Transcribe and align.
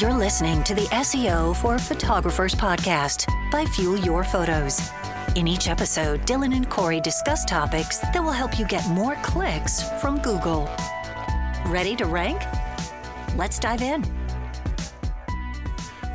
You're 0.00 0.14
listening 0.14 0.64
to 0.64 0.74
the 0.74 0.86
SEO 0.86 1.54
for 1.54 1.78
Photographers 1.78 2.54
podcast 2.54 3.30
by 3.50 3.66
Fuel 3.66 3.98
Your 3.98 4.24
Photos. 4.24 4.90
In 5.34 5.46
each 5.46 5.68
episode, 5.68 6.22
Dylan 6.22 6.56
and 6.56 6.66
Corey 6.70 6.98
discuss 6.98 7.44
topics 7.44 7.98
that 7.98 8.24
will 8.24 8.32
help 8.32 8.58
you 8.58 8.66
get 8.66 8.88
more 8.88 9.16
clicks 9.16 9.82
from 10.00 10.18
Google. 10.22 10.64
Ready 11.66 11.94
to 11.96 12.06
rank? 12.06 12.40
Let's 13.36 13.58
dive 13.58 13.82
in. 13.82 14.02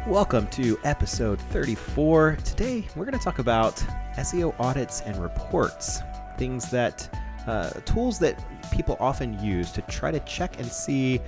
Welcome 0.08 0.48
to 0.48 0.80
episode 0.84 1.40
34. 1.40 2.40
Today, 2.44 2.88
we're 2.96 3.06
going 3.06 3.18
to 3.18 3.24
talk 3.24 3.38
about 3.38 3.76
SEO 4.16 4.56
audits 4.60 5.02
and 5.02 5.22
reports, 5.22 6.02
things 6.40 6.72
that, 6.72 7.08
uh, 7.46 7.70
tools 7.86 8.18
that 8.20 8.44
people 8.72 8.98
often 9.00 9.40
use 9.40 9.72
to 9.72 9.84
try 9.84 10.10
to 10.10 10.20
check 10.22 10.60
and 10.60 10.68
see 10.68 11.22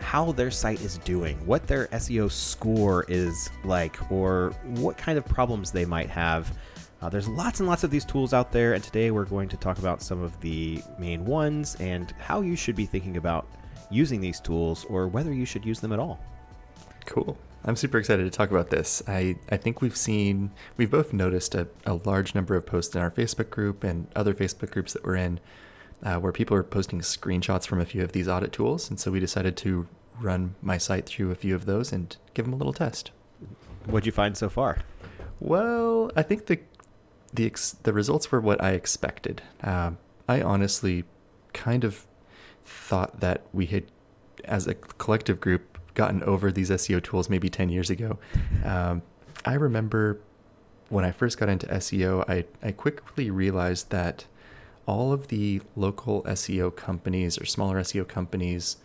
how 0.00 0.32
their 0.32 0.50
site 0.50 0.80
is 0.80 0.98
doing, 0.98 1.36
what 1.46 1.66
their 1.66 1.86
SEO 1.88 2.30
score 2.30 3.04
is 3.08 3.50
like, 3.64 4.10
or 4.10 4.50
what 4.64 4.96
kind 4.96 5.18
of 5.18 5.24
problems 5.24 5.70
they 5.70 5.84
might 5.84 6.10
have. 6.10 6.56
Uh, 7.02 7.08
there's 7.08 7.28
lots 7.28 7.60
and 7.60 7.68
lots 7.68 7.82
of 7.84 7.90
these 7.90 8.04
tools 8.04 8.34
out 8.34 8.52
there, 8.52 8.74
and 8.74 8.84
today 8.84 9.10
we're 9.10 9.24
going 9.24 9.48
to 9.48 9.56
talk 9.56 9.78
about 9.78 10.02
some 10.02 10.22
of 10.22 10.38
the 10.40 10.82
main 10.98 11.24
ones 11.24 11.76
and 11.80 12.12
how 12.18 12.40
you 12.40 12.56
should 12.56 12.76
be 12.76 12.86
thinking 12.86 13.16
about 13.16 13.46
using 13.90 14.20
these 14.20 14.40
tools 14.40 14.84
or 14.86 15.08
whether 15.08 15.32
you 15.32 15.44
should 15.44 15.64
use 15.64 15.80
them 15.80 15.92
at 15.92 15.98
all. 15.98 16.18
Cool. 17.06 17.36
I'm 17.64 17.76
super 17.76 17.98
excited 17.98 18.24
to 18.24 18.30
talk 18.30 18.50
about 18.50 18.70
this. 18.70 19.02
I, 19.06 19.36
I 19.50 19.56
think 19.56 19.82
we've 19.82 19.96
seen, 19.96 20.50
we've 20.76 20.90
both 20.90 21.12
noticed 21.12 21.54
a, 21.54 21.68
a 21.84 21.94
large 21.94 22.34
number 22.34 22.54
of 22.54 22.64
posts 22.64 22.94
in 22.94 23.02
our 23.02 23.10
Facebook 23.10 23.50
group 23.50 23.84
and 23.84 24.06
other 24.16 24.32
Facebook 24.32 24.70
groups 24.70 24.94
that 24.94 25.04
we're 25.04 25.16
in 25.16 25.40
uh, 26.02 26.18
where 26.18 26.32
people 26.32 26.56
are 26.56 26.62
posting 26.62 27.00
screenshots 27.00 27.66
from 27.66 27.80
a 27.80 27.84
few 27.84 28.02
of 28.02 28.12
these 28.12 28.28
audit 28.28 28.52
tools. 28.52 28.88
And 28.88 28.98
so 28.98 29.10
we 29.10 29.20
decided 29.20 29.56
to 29.58 29.86
run 30.20 30.54
my 30.62 30.78
site 30.78 31.06
through 31.06 31.30
a 31.30 31.34
few 31.34 31.54
of 31.54 31.66
those 31.66 31.92
and 31.92 32.16
give 32.34 32.44
them 32.44 32.54
a 32.54 32.56
little 32.56 32.72
test. 32.72 33.10
What'd 33.86 34.06
you 34.06 34.12
find 34.12 34.36
so 34.36 34.48
far? 34.48 34.78
Well, 35.40 36.10
I 36.14 36.22
think 36.22 36.46
the 36.46 36.60
the 37.32 37.46
ex- 37.46 37.76
the 37.82 37.92
results 37.92 38.30
were 38.30 38.40
what 38.40 38.62
I 38.62 38.72
expected. 38.72 39.42
Um, 39.62 39.98
I 40.28 40.42
honestly 40.42 41.04
kind 41.52 41.84
of 41.84 42.06
thought 42.64 43.20
that 43.20 43.42
we 43.52 43.66
had, 43.66 43.84
as 44.44 44.66
a 44.66 44.74
collective 44.74 45.40
group, 45.40 45.78
gotten 45.94 46.22
over 46.24 46.52
these 46.52 46.70
SEO 46.70 47.02
tools 47.02 47.30
maybe 47.30 47.48
ten 47.48 47.68
years 47.68 47.88
ago. 47.88 48.18
Um, 48.64 49.02
I 49.44 49.54
remember 49.54 50.20
when 50.88 51.04
I 51.04 51.12
first 51.12 51.38
got 51.38 51.48
into 51.48 51.66
SEO, 51.68 52.28
I 52.28 52.44
I 52.62 52.72
quickly 52.72 53.30
realized 53.30 53.90
that 53.90 54.26
all 54.90 55.12
of 55.12 55.28
the 55.28 55.62
local 55.76 56.22
SEO 56.24 56.74
companies 56.74 57.38
or 57.40 57.44
smaller 57.46 57.80
SEO 57.80 58.06
companies 58.08 58.76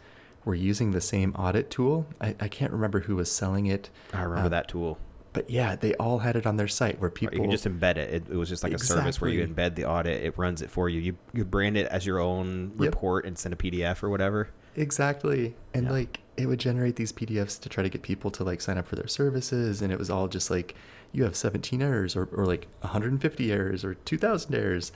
were 0.45 0.53
using 0.53 0.91
the 0.91 1.01
same 1.01 1.33
audit 1.33 1.71
tool. 1.71 2.05
I, 2.21 2.35
I 2.39 2.47
can't 2.47 2.71
remember 2.71 2.99
who 2.99 3.15
was 3.15 3.31
selling 3.31 3.65
it. 3.65 3.89
I 4.13 4.21
remember 4.21 4.45
Uh, 4.45 4.49
that 4.49 4.67
tool. 4.67 4.99
But 5.33 5.49
yeah, 5.49 5.75
they 5.75 5.95
all 5.95 6.19
had 6.19 6.35
it 6.35 6.45
on 6.45 6.57
their 6.57 6.67
site 6.67 7.01
where 7.01 7.09
people 7.09 7.35
you 7.35 7.41
can 7.41 7.49
just 7.51 7.65
embed 7.65 7.97
it. 7.97 8.13
it. 8.13 8.23
It 8.29 8.35
was 8.37 8.47
just 8.47 8.63
like 8.63 8.71
a 8.73 8.77
service 8.79 9.19
where 9.19 9.31
you 9.31 9.45
embed 9.45 9.73
the 9.75 9.85
audit. 9.85 10.23
It 10.23 10.37
runs 10.37 10.61
it 10.61 10.69
for 10.69 10.87
you. 10.87 11.01
You 11.01 11.17
you 11.33 11.43
brand 11.43 11.75
it 11.75 11.87
as 11.87 12.05
your 12.05 12.19
own 12.19 12.71
Yep. 12.79 12.79
report 12.79 13.25
and 13.25 13.35
send 13.37 13.53
a 13.53 13.57
PDF 13.57 14.01
or 14.03 14.09
whatever. 14.11 14.49
Exactly. 14.77 15.55
And 15.73 15.85
Yeah. 15.87 15.91
like 15.91 16.19
it 16.37 16.45
would 16.45 16.59
generate 16.59 16.95
these 16.97 17.11
PDFs 17.11 17.59
to 17.61 17.67
try 17.69 17.81
to 17.83 17.89
get 17.89 18.01
people 18.03 18.29
to 18.31 18.43
like 18.43 18.61
sign 18.61 18.77
up 18.77 18.85
for 18.85 18.95
their 18.95 19.07
services 19.07 19.81
and 19.81 19.91
it 19.91 19.97
was 19.97 20.09
all 20.11 20.27
just 20.27 20.49
like 20.51 20.75
you 21.15 21.23
have 21.23 21.35
17 21.35 21.81
errors 21.81 22.15
or, 22.15 22.25
or 22.33 22.45
like 22.45 22.67
150 22.81 23.51
errors 23.51 23.83
or 23.83 23.93
2000 23.95 24.53
errors 24.53 24.91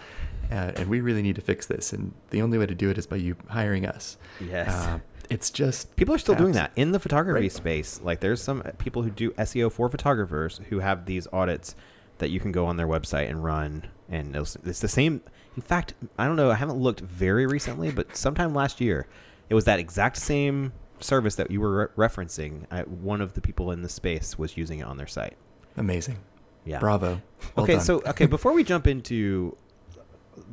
uh, 0.51 0.71
and 0.75 0.89
we 0.89 0.99
really 1.01 1.21
need 1.21 1.35
to 1.35 1.41
fix 1.41 1.65
this 1.65 1.93
and 1.93 2.13
the 2.31 2.41
only 2.41 2.57
way 2.57 2.65
to 2.65 2.75
do 2.75 2.89
it 2.89 2.97
is 2.97 3.07
by 3.07 3.15
you 3.15 3.35
hiring 3.49 3.85
us. 3.85 4.17
Yes. 4.39 4.69
Uh, 4.69 4.99
it's 5.29 5.51
just 5.51 5.95
People 5.95 6.15
are 6.15 6.17
still 6.17 6.35
doing 6.35 6.53
that 6.53 6.71
in 6.75 6.91
the 6.91 6.99
photography 6.99 7.41
Right. 7.41 7.51
space. 7.51 8.01
Like 8.03 8.19
there's 8.19 8.41
some 8.41 8.61
people 8.79 9.03
who 9.03 9.11
do 9.11 9.31
SEO 9.31 9.71
for 9.71 9.87
photographers 9.89 10.59
who 10.69 10.79
have 10.79 11.05
these 11.05 11.27
audits 11.31 11.75
that 12.17 12.29
you 12.31 12.39
can 12.39 12.51
go 12.51 12.65
on 12.65 12.77
their 12.77 12.87
website 12.87 13.29
and 13.29 13.41
run, 13.43 13.87
and 14.09 14.35
it's, 14.35 14.57
it's 14.65 14.81
the 14.81 14.87
same. 14.89 15.21
In 15.55 15.61
fact, 15.61 15.93
I 16.17 16.25
don't 16.25 16.35
know. 16.35 16.51
I 16.51 16.55
haven't 16.55 16.77
looked 16.77 16.99
very 16.99 17.45
recently, 17.45 17.91
but 17.91 18.17
sometime 18.17 18.53
last 18.53 18.81
year, 18.81 19.07
it 19.49 19.55
was 19.55 19.63
that 19.65 19.79
exact 19.79 20.17
same 20.17 20.73
service 20.99 21.35
that 21.35 21.49
you 21.49 21.61
were 21.61 21.91
re- 21.95 22.07
referencing. 22.07 22.65
I, 22.71 22.81
one 22.81 23.21
of 23.21 23.35
the 23.35 23.41
people 23.41 23.71
in 23.71 23.83
the 23.83 23.87
space 23.89 24.37
was 24.37 24.57
using 24.57 24.79
it 24.79 24.85
on 24.85 24.97
their 24.97 25.07
site. 25.07 25.37
Amazing. 25.77 26.17
Yeah. 26.65 26.79
Bravo. 26.79 27.21
Well 27.55 27.63
okay, 27.63 27.73
done. 27.73 27.81
so 27.83 28.01
okay, 28.05 28.25
before 28.25 28.53
we 28.53 28.63
jump 28.63 28.85
into 28.87 29.57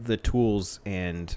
the 0.02 0.16
tools 0.16 0.80
and 0.86 1.36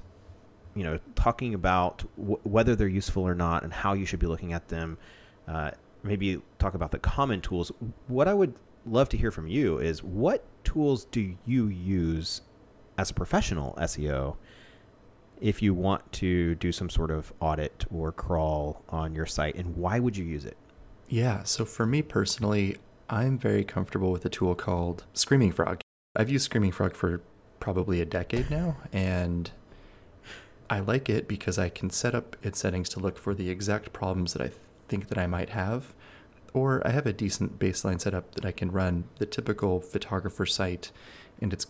you 0.76 0.84
know 0.84 1.00
talking 1.16 1.54
about 1.54 2.04
w- 2.18 2.40
whether 2.44 2.76
they're 2.76 2.88
useful 2.88 3.24
or 3.24 3.36
not 3.36 3.64
and 3.64 3.74
how 3.74 3.94
you 3.94 4.06
should 4.06 4.20
be 4.20 4.28
looking 4.28 4.54
at 4.54 4.68
them, 4.68 4.98
uh, 5.48 5.72
maybe 6.04 6.42
talk 6.60 6.76
about 6.76 6.92
the 6.92 7.00
common 7.00 7.42
tools. 7.42 7.72
What 8.08 8.28
I 8.28 8.34
would 8.34 8.54
love 8.86 9.10
to 9.10 9.18
hear 9.18 9.32
from 9.32 9.48
you 9.48 9.80
is 9.80 10.04
what 10.04 10.46
tools 10.64 11.06
do 11.06 11.36
you 11.46 11.68
use 11.68 12.42
as 12.98 13.10
a 13.10 13.14
professional 13.14 13.76
SEO 13.80 14.38
if 15.42 15.62
you 15.62 15.74
want 15.74 16.12
to 16.12 16.56
do 16.56 16.72
some 16.72 16.90
sort 16.90 17.12
of 17.12 17.32
audit 17.40 17.86
or 17.90 18.12
crawl 18.12 18.84
on 18.90 19.16
your 19.16 19.26
site, 19.26 19.56
and 19.56 19.76
why 19.76 20.00
would 20.00 20.18
you 20.18 20.26
use 20.26 20.46
it? 20.46 20.58
Yeah, 21.08 21.44
so 21.44 21.66
for 21.66 21.86
me 21.86 22.02
personally, 22.02 22.78
I'm 23.09 23.38
very 23.40 23.64
comfortable 23.64 24.12
with 24.12 24.24
a 24.25 24.30
tool 24.30 24.53
called 24.53 25.06
Screaming 25.14 25.52
Frog. 25.52 25.81
I've 26.16 26.30
used 26.30 26.46
Screaming 26.46 26.72
Frog 26.72 26.96
for 26.96 27.22
probably 27.59 28.02
a 28.02 28.06
decade 28.06 28.52
now, 28.52 28.78
and 28.94 29.50
I 30.70 30.80
like 30.80 31.09
it 31.09 31.28
because 31.28 31.58
I 31.58 31.69
can 31.69 31.90
set 31.90 32.14
up 32.14 32.36
its 32.44 32.59
settings 32.59 32.88
to 32.90 33.00
look 33.00 33.18
for 33.18 33.34
the 33.34 33.50
exact 33.50 33.94
problems 33.94 34.34
that 34.34 34.42
I 34.44 34.52
think 34.88 35.08
that 35.08 35.18
I 35.18 35.25
might 35.25 35.50
have, 35.50 35.96
or 36.53 36.86
I 36.86 36.92
have 36.92 37.08
a 37.08 37.14
decent 37.14 37.58
baseline 37.58 38.00
setup 38.00 38.36
that 38.36 38.46
I 38.46 38.52
can 38.52 38.72
run 38.72 39.06
the 39.18 39.25
typical 39.25 39.80
photographer 39.80 40.46
site, 40.46 40.92
and 41.42 41.52
it's 41.52 41.66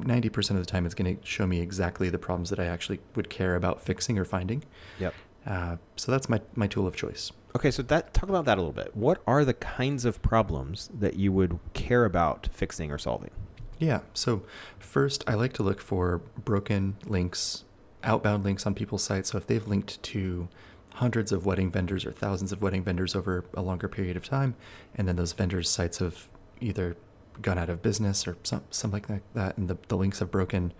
90% 0.00 0.50
of 0.52 0.56
the 0.56 0.64
time 0.64 0.86
it's 0.86 0.94
going 0.94 1.18
to 1.18 1.26
show 1.26 1.46
me 1.46 1.60
exactly 1.60 2.08
the 2.08 2.18
problems 2.18 2.48
that 2.48 2.58
I 2.58 2.64
actually 2.64 3.00
would 3.14 3.28
care 3.28 3.56
about 3.56 3.82
fixing 3.82 4.18
or 4.18 4.24
finding. 4.24 4.64
Yep. 4.98 5.14
Uh, 5.46 5.76
so 5.96 6.10
that's 6.10 6.30
my, 6.30 6.40
my 6.54 6.66
tool 6.66 6.86
of 6.86 6.96
choice. 6.96 7.30
Okay, 7.54 7.70
so 7.70 7.82
that 7.82 8.14
talk 8.14 8.28
about 8.28 8.46
that 8.46 8.56
a 8.56 8.60
little 8.60 8.72
bit. 8.72 8.96
What 8.96 9.22
are 9.26 9.44
the 9.44 9.54
kinds 9.54 10.04
of 10.04 10.22
problems 10.22 10.88
that 10.92 11.16
you 11.16 11.32
would 11.32 11.58
care 11.74 12.04
about 12.04 12.48
fixing 12.52 12.90
or 12.90 12.98
solving? 12.98 13.30
Yeah. 13.78 14.00
So 14.14 14.42
first, 14.78 15.24
I 15.26 15.34
like 15.34 15.52
to 15.54 15.62
look 15.62 15.80
for 15.80 16.18
broken 16.44 16.96
links, 17.04 17.64
outbound 18.04 18.44
links 18.44 18.66
on 18.66 18.74
people's 18.74 19.02
sites. 19.02 19.32
So 19.32 19.38
if 19.38 19.46
they've 19.46 19.66
linked 19.66 20.02
to 20.04 20.48
hundreds 20.94 21.32
of 21.32 21.44
wedding 21.44 21.70
vendors 21.70 22.06
or 22.06 22.12
thousands 22.12 22.52
of 22.52 22.62
wedding 22.62 22.84
vendors 22.84 23.14
over 23.14 23.44
a 23.54 23.62
longer 23.62 23.88
period 23.88 24.16
of 24.16 24.24
time, 24.24 24.54
and 24.94 25.08
then 25.08 25.16
those 25.16 25.32
vendors' 25.32 25.68
sites 25.68 25.98
have 25.98 26.28
either 26.60 26.96
gone 27.40 27.58
out 27.58 27.70
of 27.70 27.82
business 27.82 28.26
or 28.26 28.36
some, 28.42 28.62
something 28.70 29.04
like 29.08 29.22
that, 29.34 29.56
and 29.56 29.68
the, 29.68 29.76
the 29.88 29.96
links 29.96 30.20
have 30.20 30.30
broken, 30.30 30.72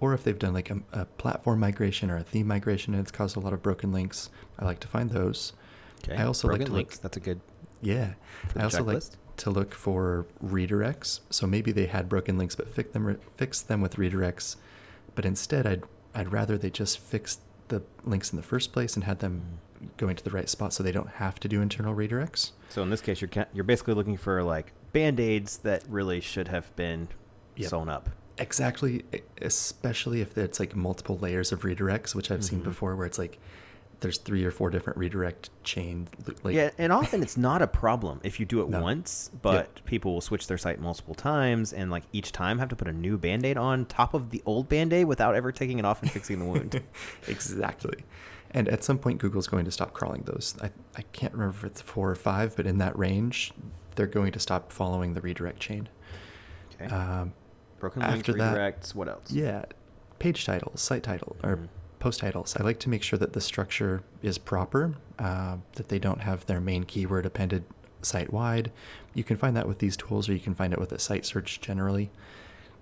or 0.00 0.12
if 0.12 0.24
they've 0.24 0.38
done 0.38 0.52
like 0.52 0.70
a, 0.70 0.80
a 0.92 1.04
platform 1.04 1.60
migration 1.60 2.10
or 2.10 2.16
a 2.16 2.22
theme 2.22 2.46
migration 2.46 2.94
and 2.94 3.02
it's 3.02 3.12
caused 3.12 3.36
a 3.36 3.40
lot 3.40 3.52
of 3.52 3.62
broken 3.62 3.92
links, 3.92 4.28
I 4.58 4.64
like 4.64 4.80
to 4.80 4.88
find 4.88 5.10
those. 5.10 5.52
Okay. 6.04 6.16
I 6.20 6.24
also 6.26 6.48
like 6.48 6.58
Broken 6.58 6.66
to 6.66 6.72
look- 6.72 6.76
links. 6.78 6.98
That's 6.98 7.16
a 7.16 7.20
good. 7.20 7.40
Yeah. 7.82 8.14
I 8.56 8.64
also 8.64 8.82
like 8.84 9.02
to 9.38 9.50
look 9.50 9.72
for 9.74 10.26
redirects. 10.44 11.20
So 11.30 11.46
maybe 11.46 11.72
they 11.72 11.86
had 11.86 12.08
broken 12.08 12.36
links, 12.38 12.54
but 12.54 12.68
fix 12.74 12.90
them 12.92 13.18
fix 13.36 13.60
them 13.62 13.80
with 13.80 13.96
redirects. 13.96 14.56
But 15.14 15.24
instead, 15.24 15.66
I'd 15.66 15.84
I'd 16.14 16.32
rather 16.32 16.58
they 16.58 16.70
just 16.70 16.98
fix 16.98 17.38
the 17.68 17.82
links 18.04 18.30
in 18.32 18.36
the 18.36 18.42
first 18.42 18.72
place 18.72 18.94
and 18.96 19.04
had 19.04 19.20
them 19.20 19.42
Mm. 19.82 19.96
going 19.96 20.14
to 20.16 20.22
the 20.24 20.30
right 20.30 20.46
spot, 20.48 20.74
so 20.74 20.82
they 20.82 20.92
don't 20.92 21.08
have 21.08 21.40
to 21.40 21.48
do 21.48 21.62
internal 21.62 21.94
redirects. 21.94 22.50
So 22.68 22.82
in 22.82 22.90
this 22.90 23.00
case, 23.00 23.20
you're 23.22 23.30
you're 23.54 23.64
basically 23.64 23.94
looking 23.94 24.18
for 24.18 24.42
like 24.42 24.72
band 24.92 25.18
aids 25.20 25.58
that 25.58 25.84
really 25.88 26.20
should 26.20 26.48
have 26.48 26.74
been 26.76 27.08
Yep. 27.56 27.70
sewn 27.70 27.88
up. 27.88 28.10
Exactly, 28.36 29.04
especially 29.40 30.20
if 30.20 30.36
it's 30.36 30.60
like 30.60 30.74
multiple 30.76 31.16
layers 31.18 31.52
of 31.52 31.62
redirects, 31.62 32.14
which 32.14 32.30
I've 32.30 32.44
seen 32.44 32.60
Mhm. 32.60 32.64
before, 32.64 32.94
where 32.96 33.06
it's 33.06 33.18
like 33.18 33.38
there's 34.00 34.18
three 34.18 34.44
or 34.44 34.50
four 34.50 34.70
different 34.70 34.98
redirect 34.98 35.50
chain. 35.62 36.08
Like, 36.42 36.54
yeah, 36.54 36.70
and 36.78 36.92
often 36.92 37.22
it's 37.22 37.36
not 37.36 37.60
a 37.62 37.66
problem 37.66 38.20
if 38.24 38.40
you 38.40 38.46
do 38.46 38.62
it 38.62 38.68
No. 38.70 38.80
once, 38.80 39.30
but 39.42 39.84
people 39.84 40.14
will 40.14 40.20
switch 40.22 40.46
their 40.46 40.56
site 40.58 40.80
multiple 40.80 41.14
times 41.14 41.72
and 41.72 41.90
like 41.90 42.04
each 42.12 42.32
time 42.32 42.58
have 42.58 42.68
to 42.70 42.76
put 42.76 42.88
a 42.88 42.92
new 42.92 43.18
band-aid 43.18 43.56
on 43.58 43.84
top 43.84 44.14
of 44.14 44.30
the 44.30 44.42
old 44.46 44.68
band-aid 44.68 45.06
without 45.06 45.34
ever 45.34 45.52
taking 45.52 45.78
it 45.78 45.84
off 45.84 46.00
and 46.02 46.10
fixing 46.10 46.38
the 46.38 46.44
wound. 46.46 46.82
exactly. 47.28 48.04
And 48.52 48.68
at 48.68 48.82
some 48.82 48.98
point, 48.98 49.18
Google's 49.20 49.46
going 49.46 49.64
to 49.66 49.70
stop 49.70 49.92
crawling 49.92 50.22
those. 50.22 50.56
I, 50.60 50.70
I 50.96 51.02
can't 51.12 51.32
remember 51.32 51.56
if 51.58 51.64
it's 51.64 51.80
four 51.80 52.10
or 52.10 52.16
five, 52.16 52.56
but 52.56 52.66
in 52.66 52.78
that 52.78 52.98
range, 52.98 53.52
they're 53.94 54.06
going 54.08 54.32
to 54.32 54.40
stop 54.40 54.72
following 54.72 55.14
the 55.14 55.20
redirect 55.20 55.60
chain. 55.60 55.88
Okay. 56.80 56.92
Um, 56.92 57.32
Broken 57.78 58.02
links, 58.02 58.18
after 58.18 58.32
that- 58.34 58.56
redirects, 58.56 58.94
what 58.94 59.08
else? 59.08 59.30
yeah, 59.30 59.66
page 60.18 60.44
titles, 60.44 60.80
site 60.80 61.02
title, 61.02 61.36
or 61.44 61.56
Mhm. 61.56 61.68
Post 62.00 62.20
titles. 62.20 62.56
I 62.58 62.64
like 62.64 62.80
to 62.80 62.88
make 62.88 63.02
sure 63.04 63.18
that 63.18 63.32
the 63.34 63.40
structure 63.40 64.02
is 64.22 64.38
proper, 64.38 64.96
uh, 65.18 65.58
that 65.74 65.88
they 65.88 65.98
don't 66.00 66.22
have 66.22 66.46
their 66.46 66.60
main 66.60 66.82
keyword 66.84 67.24
appended 67.26 67.64
site 68.02 68.32
wide. 68.32 68.72
You 69.14 69.22
can 69.22 69.36
find 69.36 69.56
that 69.56 69.68
with 69.68 69.78
these 69.78 69.96
tools, 69.96 70.28
or 70.28 70.32
you 70.32 70.40
can 70.40 70.54
find 70.54 70.72
it 70.72 70.78
with 70.80 70.90
a 70.92 70.98
site 70.98 71.24
search 71.26 71.60
generally. 71.60 72.10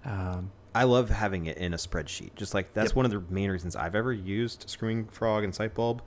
Um, 0.04 0.52
I 0.74 0.84
love 0.84 1.10
having 1.10 1.46
it 1.46 1.56
in 1.58 1.74
a 1.74 1.76
spreadsheet. 1.76 2.36
Just 2.36 2.54
like 2.54 2.72
that's 2.72 2.90
Yep. 2.90 2.96
one 2.96 3.04
of 3.06 3.10
the 3.10 3.22
main 3.28 3.50
reasons 3.50 3.74
I've 3.74 3.94
ever 3.96 4.12
used 4.12 4.70
Screaming 4.70 5.06
Frog 5.06 5.42
and 5.42 5.52
Sitebulb 5.52 6.00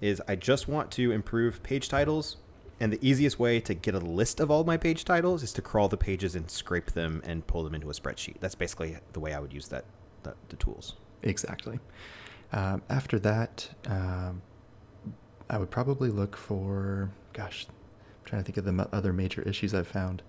is 0.00 0.20
I 0.26 0.34
just 0.36 0.66
want 0.68 0.90
to 0.92 1.12
improve 1.12 1.62
page 1.62 1.88
titles 1.88 2.36
And 2.78 2.92
the 2.92 2.98
easiest 3.00 3.38
way 3.38 3.58
to 3.60 3.72
get 3.72 3.94
a 3.94 3.98
list 3.98 4.38
of 4.38 4.50
all 4.50 4.62
my 4.64 4.76
page 4.76 5.06
titles 5.06 5.42
is 5.42 5.50
to 5.54 5.62
crawl 5.62 5.88
the 5.88 5.96
pages 5.96 6.34
and 6.34 6.50
scrape 6.50 6.90
them 6.92 7.22
and 7.24 7.46
pull 7.46 7.62
them 7.64 7.74
into 7.74 7.88
a 7.88 7.94
spreadsheet. 7.94 8.36
That's 8.40 8.54
basically 8.54 8.98
the 9.14 9.20
way 9.20 9.32
I 9.32 9.38
would 9.40 9.52
use 9.54 9.68
that 9.68 9.86
the, 10.24 10.34
the 10.50 10.56
tools. 10.56 10.94
Exactly. 11.22 11.78
Um, 12.56 12.80
after 12.88 13.18
that, 13.18 13.68
um, 13.86 14.40
I 15.50 15.58
would 15.58 15.70
probably 15.70 16.08
look 16.08 16.38
for, 16.38 17.10
gosh, 17.34 17.66
I'm 17.68 17.74
trying 18.24 18.40
to 18.40 18.46
think 18.46 18.56
of 18.56 18.64
the 18.64 18.70
m- 18.70 18.88
other 18.92 19.12
major 19.12 19.42
issues 19.42 19.74
I've 19.74 19.86
found. 19.86 20.22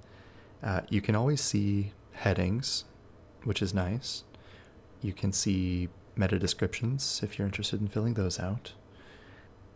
Uh, 0.62 0.82
you 0.90 1.00
can 1.00 1.16
always 1.16 1.40
see 1.40 1.94
headings, 2.12 2.84
which 3.46 3.62
is 3.62 3.74
nice. 3.74 4.26
You 5.02 5.14
can 5.14 5.32
see 5.32 5.88
meta 6.18 6.38
descriptions 6.38 7.22
if 7.24 7.40
you're 7.40 7.48
interested 7.48 7.80
in 7.80 7.88
filling 7.88 8.16
those 8.16 8.42
out. 8.42 8.74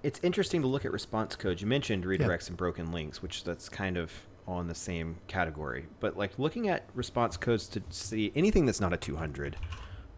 It's 0.04 0.20
interesting 0.22 0.62
to 0.62 0.68
look 0.68 0.84
at 0.84 0.92
response 0.92 1.38
codes. 1.38 1.62
You 1.62 1.68
mentioned 1.68 2.04
redirects 2.04 2.50
and 2.50 2.58
broken 2.58 2.92
links, 2.92 3.22
which 3.22 3.46
that's 3.46 3.70
kind 3.70 3.96
of 3.96 4.12
on 4.46 4.68
the 4.68 4.76
same 4.76 5.20
category. 5.28 5.86
But 6.02 6.18
like 6.18 6.38
looking 6.38 6.68
at 6.68 6.90
response 6.94 7.38
codes 7.38 7.66
to 7.70 7.82
see 7.92 8.34
anything 8.36 8.66
that's 8.66 8.82
not 8.82 8.92
a 8.92 8.98
200, 8.98 9.56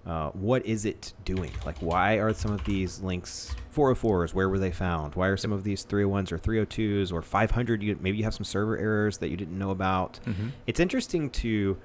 uh, 0.06 0.30
what 0.32 0.66
is 0.66 0.86
it 0.86 1.14
doing? 1.24 1.52
Like, 1.66 1.78
why 1.80 2.16
are 2.16 2.34
some 2.34 2.52
of 2.52 2.64
these 2.66 3.00
links 3.02 3.56
404s? 3.76 4.34
Where 4.34 4.50
were 4.50 4.60
they 4.60 4.72
found? 4.72 5.16
Why 5.16 5.28
are 5.28 5.38
some 5.38 5.52
of 5.54 5.64
these 5.64 5.86
301s 5.86 6.32
or 6.32 6.38
302s 6.38 7.12
or 7.14 7.22
500? 7.22 7.82
You, 7.82 7.98
maybe 8.02 8.18
you 8.18 8.24
have 8.26 8.34
some 8.34 8.44
server 8.44 8.78
errors 8.78 9.18
that 9.20 9.30
you 9.30 9.38
didn't 9.38 9.58
know 9.58 9.70
about. 9.72 10.20
Mhm. 10.26 10.52
It's 10.68 10.80
interesting 10.80 11.30
to 11.32 11.78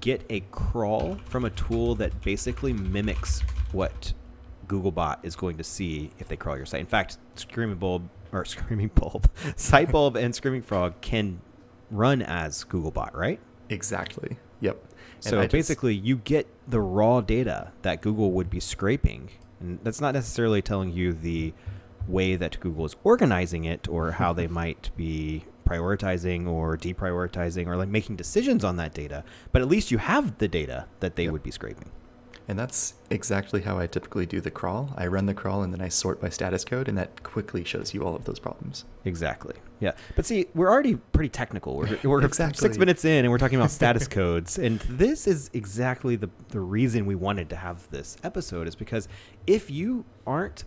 get 0.00 0.24
a 0.28 0.40
crawl 0.50 1.16
from 1.26 1.44
a 1.44 1.50
tool 1.50 1.94
that 1.94 2.20
basically 2.22 2.72
mimics 2.72 3.40
what 3.72 4.12
Googlebot 4.66 5.18
is 5.22 5.36
going 5.36 5.56
to 5.58 5.64
see 5.64 6.10
if 6.18 6.28
they 6.28 6.36
crawl 6.36 6.56
your 6.56 6.66
site. 6.66 6.80
In 6.80 6.86
fact, 6.86 7.18
Screaming 7.36 7.76
Bulb 7.76 8.08
or 8.32 8.44
Screaming 8.46 8.90
Bulb, 8.94 9.30
Sitebulb, 9.56 10.16
and 10.16 10.34
Screaming 10.34 10.62
Frog 10.62 11.00
can 11.00 11.40
run 11.90 12.20
as 12.22 12.64
Googlebot, 12.64 13.14
right? 13.14 13.38
Exactly. 13.70 14.36
Yep. 14.60 14.76
And 15.16 15.24
So 15.24 15.38
I 15.38 15.42
just- 15.44 15.52
basically, 15.52 15.94
you 15.94 16.16
get 16.16 16.46
the 16.68 16.80
raw 16.80 17.20
data 17.20 17.72
that 17.82 18.00
Google 18.02 18.32
would 18.32 18.50
be 18.50 18.60
scraping, 18.60 19.30
and 19.60 19.78
that's 19.82 20.00
not 20.00 20.14
necessarily 20.14 20.62
telling 20.62 20.92
you 20.92 21.12
the 21.12 21.52
way 22.06 22.36
that 22.36 22.60
Google 22.60 22.84
is 22.84 22.96
organizing 23.04 23.64
it 23.64 23.88
or 23.88 24.12
how 24.12 24.32
they 24.32 24.46
might 24.62 24.90
be 24.96 25.44
prioritizing 25.66 26.46
or 26.46 26.76
deprioritizing 26.76 27.66
or 27.66 27.76
like 27.76 27.88
making 27.88 28.16
decisions 28.16 28.62
on 28.64 28.76
that 28.76 28.92
data. 28.92 29.24
But 29.52 29.62
at 29.62 29.68
least 29.68 29.90
you 29.90 29.96
have 29.98 30.36
the 30.38 30.48
data 30.48 30.86
that 31.00 31.16
they 31.16 31.24
Yep. 31.24 31.32
would 31.32 31.42
be 31.42 31.50
scraping. 31.50 31.90
And 32.46 32.58
that's 32.58 32.92
exactly 33.08 33.62
how 33.62 33.78
I 33.78 33.86
typically 33.86 34.26
do 34.26 34.42
the 34.42 34.50
crawl. 34.50 34.92
I 34.98 35.06
run 35.06 35.24
the 35.24 35.32
crawl 35.32 35.62
and 35.62 35.72
then 35.72 35.80
I 35.80 35.88
sort 35.88 36.20
by 36.20 36.28
status 36.28 36.62
code, 36.62 36.88
and 36.88 36.98
that 36.98 37.22
quickly 37.22 37.64
shows 37.64 37.94
you 37.94 38.04
all 38.04 38.14
of 38.14 38.26
those 38.26 38.38
problems. 38.38 38.84
Exactly. 39.06 39.54
Yeah. 39.84 39.92
But 40.16 40.24
see, 40.24 40.46
we're 40.54 40.70
already 40.70 40.96
pretty 40.96 41.28
technical. 41.28 41.76
We're, 41.76 41.98
we're 42.04 42.24
Exactly. 42.24 42.58
six 42.58 42.78
minutes 42.78 43.04
in 43.04 43.24
and 43.24 43.30
we're 43.30 43.38
talking 43.38 43.58
about 43.58 43.70
status 43.82 44.08
codes. 44.08 44.58
And 44.58 44.80
this 44.80 45.26
is 45.26 45.50
exactly 45.52 46.16
the, 46.16 46.30
the 46.48 46.60
reason 46.60 47.04
we 47.04 47.14
wanted 47.14 47.50
to 47.50 47.56
have 47.56 47.90
this 47.90 48.16
episode 48.24 48.66
is 48.66 48.74
because 48.74 49.08
if 49.46 49.70
you 49.70 50.06
aren't 50.26 50.64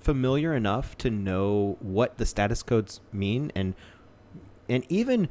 familiar 0.00 0.54
enough 0.54 0.96
to 0.96 1.10
know 1.10 1.76
what 1.80 2.16
the 2.16 2.24
status 2.24 2.62
codes 2.62 3.02
mean 3.12 3.52
and 3.54 3.74
and 4.70 4.86
even 4.88 5.28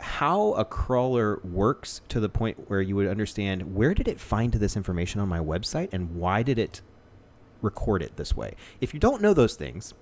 how 0.00 0.52
a 0.52 0.64
crawler 0.66 1.40
works 1.42 2.02
to 2.08 2.20
the 2.20 2.28
point 2.28 2.68
where 2.68 2.82
you 2.82 2.94
would 2.96 3.06
understand 3.06 3.74
where 3.74 3.94
did 3.94 4.06
it 4.06 4.20
find 4.20 4.52
this 4.52 4.76
information 4.76 5.20
on 5.20 5.28
my 5.28 5.38
website 5.38 5.88
and 5.92 6.14
why 6.16 6.42
did 6.42 6.58
it 6.58 6.82
record 7.62 8.02
it 8.02 8.16
this 8.16 8.36
way. 8.36 8.54
If 8.80 8.92
you 8.92 9.00
don't 9.00 9.22
know 9.22 9.32
those 9.34 9.54
things, 9.54 9.94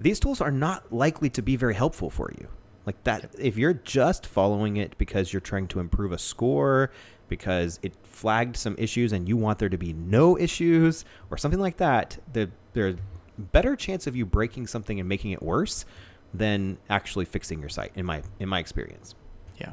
these 0.00 0.20
tools 0.20 0.40
are 0.40 0.50
not 0.50 0.92
likely 0.92 1.30
to 1.30 1.42
be 1.42 1.56
very 1.56 1.74
helpful 1.74 2.10
for 2.10 2.32
you. 2.38 2.48
Like 2.86 3.02
that, 3.04 3.34
if 3.38 3.56
you're 3.56 3.74
just 3.74 4.26
following 4.26 4.76
it 4.76 4.96
because 4.98 5.32
you're 5.32 5.40
trying 5.40 5.68
to 5.68 5.80
improve 5.80 6.12
a 6.12 6.18
score, 6.18 6.90
because 7.28 7.80
it 7.82 7.94
flagged 8.02 8.56
some 8.56 8.74
issues 8.78 9.12
and 9.12 9.28
you 9.28 9.36
want 9.36 9.58
there 9.58 9.68
to 9.68 9.78
be 9.78 9.92
no 9.92 10.38
issues 10.38 11.04
or 11.30 11.38
something 11.38 11.60
like 11.60 11.78
that, 11.78 12.18
the, 12.32 12.50
there's 12.74 12.96
better 13.38 13.74
chance 13.76 14.06
of 14.06 14.14
you 14.14 14.26
breaking 14.26 14.66
something 14.66 15.00
and 15.00 15.08
making 15.08 15.30
it 15.30 15.42
worse 15.42 15.84
than 16.32 16.78
actually 16.90 17.24
fixing 17.24 17.60
your 17.60 17.68
site. 17.68 17.92
In 17.94 18.04
my 18.04 18.22
in 18.38 18.48
my 18.48 18.58
experience. 18.58 19.14
Yeah, 19.58 19.72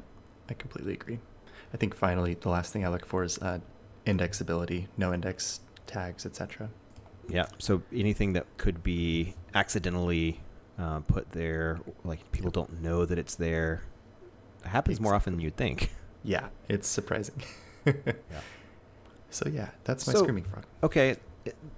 I 0.49 0.53
completely 0.53 0.93
agree. 0.93 1.19
I 1.73 1.77
think 1.77 1.95
finally, 1.95 2.35
the 2.35 2.49
last 2.49 2.71
thing 2.71 2.85
I 2.85 2.89
look 2.89 3.05
for 3.05 3.23
is 3.23 3.37
uh, 3.39 3.59
indexability, 4.05 4.87
no 4.97 5.13
index 5.13 5.61
tags, 5.87 6.25
etc. 6.25 6.69
Yeah. 7.29 7.45
So 7.59 7.81
anything 7.93 8.33
that 8.33 8.45
could 8.57 8.83
be 8.83 9.35
accidentally 9.53 10.41
uh, 10.79 10.99
put 11.01 11.31
there, 11.31 11.79
like 12.03 12.31
people 12.31 12.51
don't 12.51 12.81
know 12.81 13.05
that 13.05 13.17
it's 13.17 13.35
there, 13.35 13.83
it 14.63 14.67
happens 14.67 14.99
more 14.99 15.13
often 15.15 15.33
than 15.33 15.41
you'd 15.41 15.55
think. 15.57 15.91
Yeah, 16.23 16.49
it's 16.69 16.87
surprising. 16.87 17.41
yeah. 17.85 17.93
So 19.31 19.47
yeah, 19.49 19.69
that's 19.85 20.05
my 20.07 20.13
So- 20.13 20.19
screaming 20.19 20.43
frog. 20.43 20.65
Okay, 20.83 21.15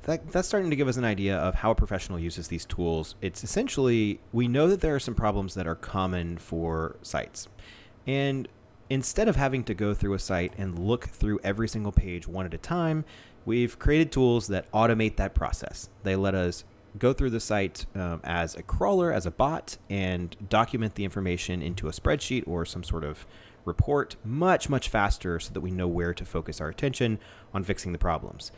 that, 0.02 0.30
that's 0.32 0.48
starting 0.48 0.70
to 0.72 0.76
give 0.76 0.88
us 0.88 0.98
an 0.98 1.06
idea 1.06 1.38
of 1.38 1.56
how 1.56 1.72
a 1.72 1.76
professional 1.76 2.20
uses 2.20 2.48
these 2.50 2.66
tools. 2.66 3.16
It's 3.22 3.44
essentially, 3.44 4.20
we 4.34 4.48
know 4.48 4.68
that 4.68 4.82
there 4.82 4.96
are 4.96 5.00
some 5.00 5.16
problems 5.16 5.54
that 5.54 5.68
are 5.68 5.76
common 5.76 6.38
for 6.40 6.98
sites. 7.04 7.48
And 8.08 8.48
instead 8.90 9.28
of 9.30 9.36
having 9.38 9.64
to 9.66 9.74
go 9.74 9.94
through 9.94 10.14
a 10.16 10.20
site 10.20 10.52
and 10.58 10.78
look 10.78 11.06
through 11.06 11.40
every 11.44 11.68
single 11.70 11.92
page 11.94 12.28
one 12.28 12.46
at 12.46 12.54
a 12.54 12.58
time, 12.58 13.06
we've 13.46 13.78
created 13.80 14.12
tools 14.12 14.48
that 14.48 14.72
automate 14.72 15.16
that 15.18 15.34
process. 15.34 15.90
They 16.04 16.16
let 16.16 16.36
us 16.36 16.64
go 16.98 17.12
through 17.14 17.32
the 17.32 17.40
site 17.40 17.86
um, 17.96 18.22
as 18.24 18.56
a 18.56 18.64
crawler, 18.64 19.12
as 19.12 19.26
a 19.26 19.32
bot, 19.32 19.78
and 19.90 20.36
document 20.50 20.96
the 20.96 21.04
information 21.04 21.62
into 21.62 21.88
a 21.88 21.92
spreadsheet 21.92 22.48
or 22.48 22.66
some 22.66 22.84
sort 22.84 23.04
of 23.04 23.26
report 23.66 24.16
much, 24.24 24.70
much 24.70 24.90
faster 24.90 25.40
so 25.40 25.54
that 25.54 25.62
we 25.62 25.72
know 25.72 25.88
where 25.88 26.14
to 26.14 26.26
focus 26.26 26.62
our 26.62 26.70
attention 26.70 27.18
on 27.54 27.64
fixing 27.64 27.94
the 27.94 27.98
problems. 27.98 28.52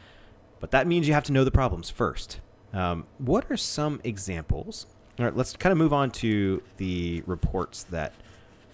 But 0.59 0.71
that 0.71 0.87
means 0.87 1.07
you 1.07 1.13
have 1.13 1.23
to 1.25 1.31
know 1.31 1.43
the 1.43 1.51
problems 1.51 1.89
first. 1.89 2.39
Um, 2.73 3.05
what 3.19 3.49
are 3.49 3.57
some 3.57 4.01
examples? 4.03 4.87
All 5.17 5.25
right, 5.25 5.35
let's 5.35 5.55
kind 5.55 5.71
of 5.71 5.77
move 5.77 5.93
on 5.93 6.11
to 6.11 6.61
the 6.77 7.23
reports 7.25 7.83
that 7.83 8.13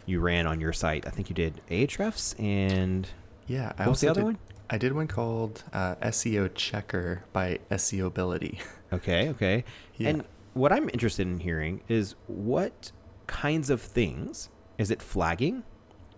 you 0.08 0.20
ran 0.22 0.48
on 0.48 0.60
your 0.60 0.74
site. 0.74 1.06
I 1.06 1.12
think 1.12 1.30
you 1.30 1.36
did 1.36 1.62
Ahrefs 1.70 2.34
and 2.40 3.08
Yeah, 3.46 3.74
I 3.78 3.84
what 3.84 3.92
was 3.92 4.02
the 4.02 4.08
other 4.08 4.22
did, 4.22 4.26
one? 4.26 4.38
I 4.74 4.78
did 4.78 4.94
one 4.94 5.08
called 5.08 5.66
uh, 5.74 5.96
SEO 5.96 6.50
Checker 6.56 7.26
by 7.34 7.60
Seobility. 7.78 8.60
Okay, 8.94 9.30
okay. 9.30 9.64
Yeah. 9.96 10.10
And 10.10 10.24
what 10.54 10.74
I'm 10.74 10.90
interested 10.90 11.26
in 11.26 11.40
hearing 11.40 11.80
is 11.88 12.16
what 12.28 12.92
kinds 13.26 13.70
of 13.70 13.82
things 13.82 14.50
is 14.78 14.92
it 14.92 15.02
flagging? 15.02 15.64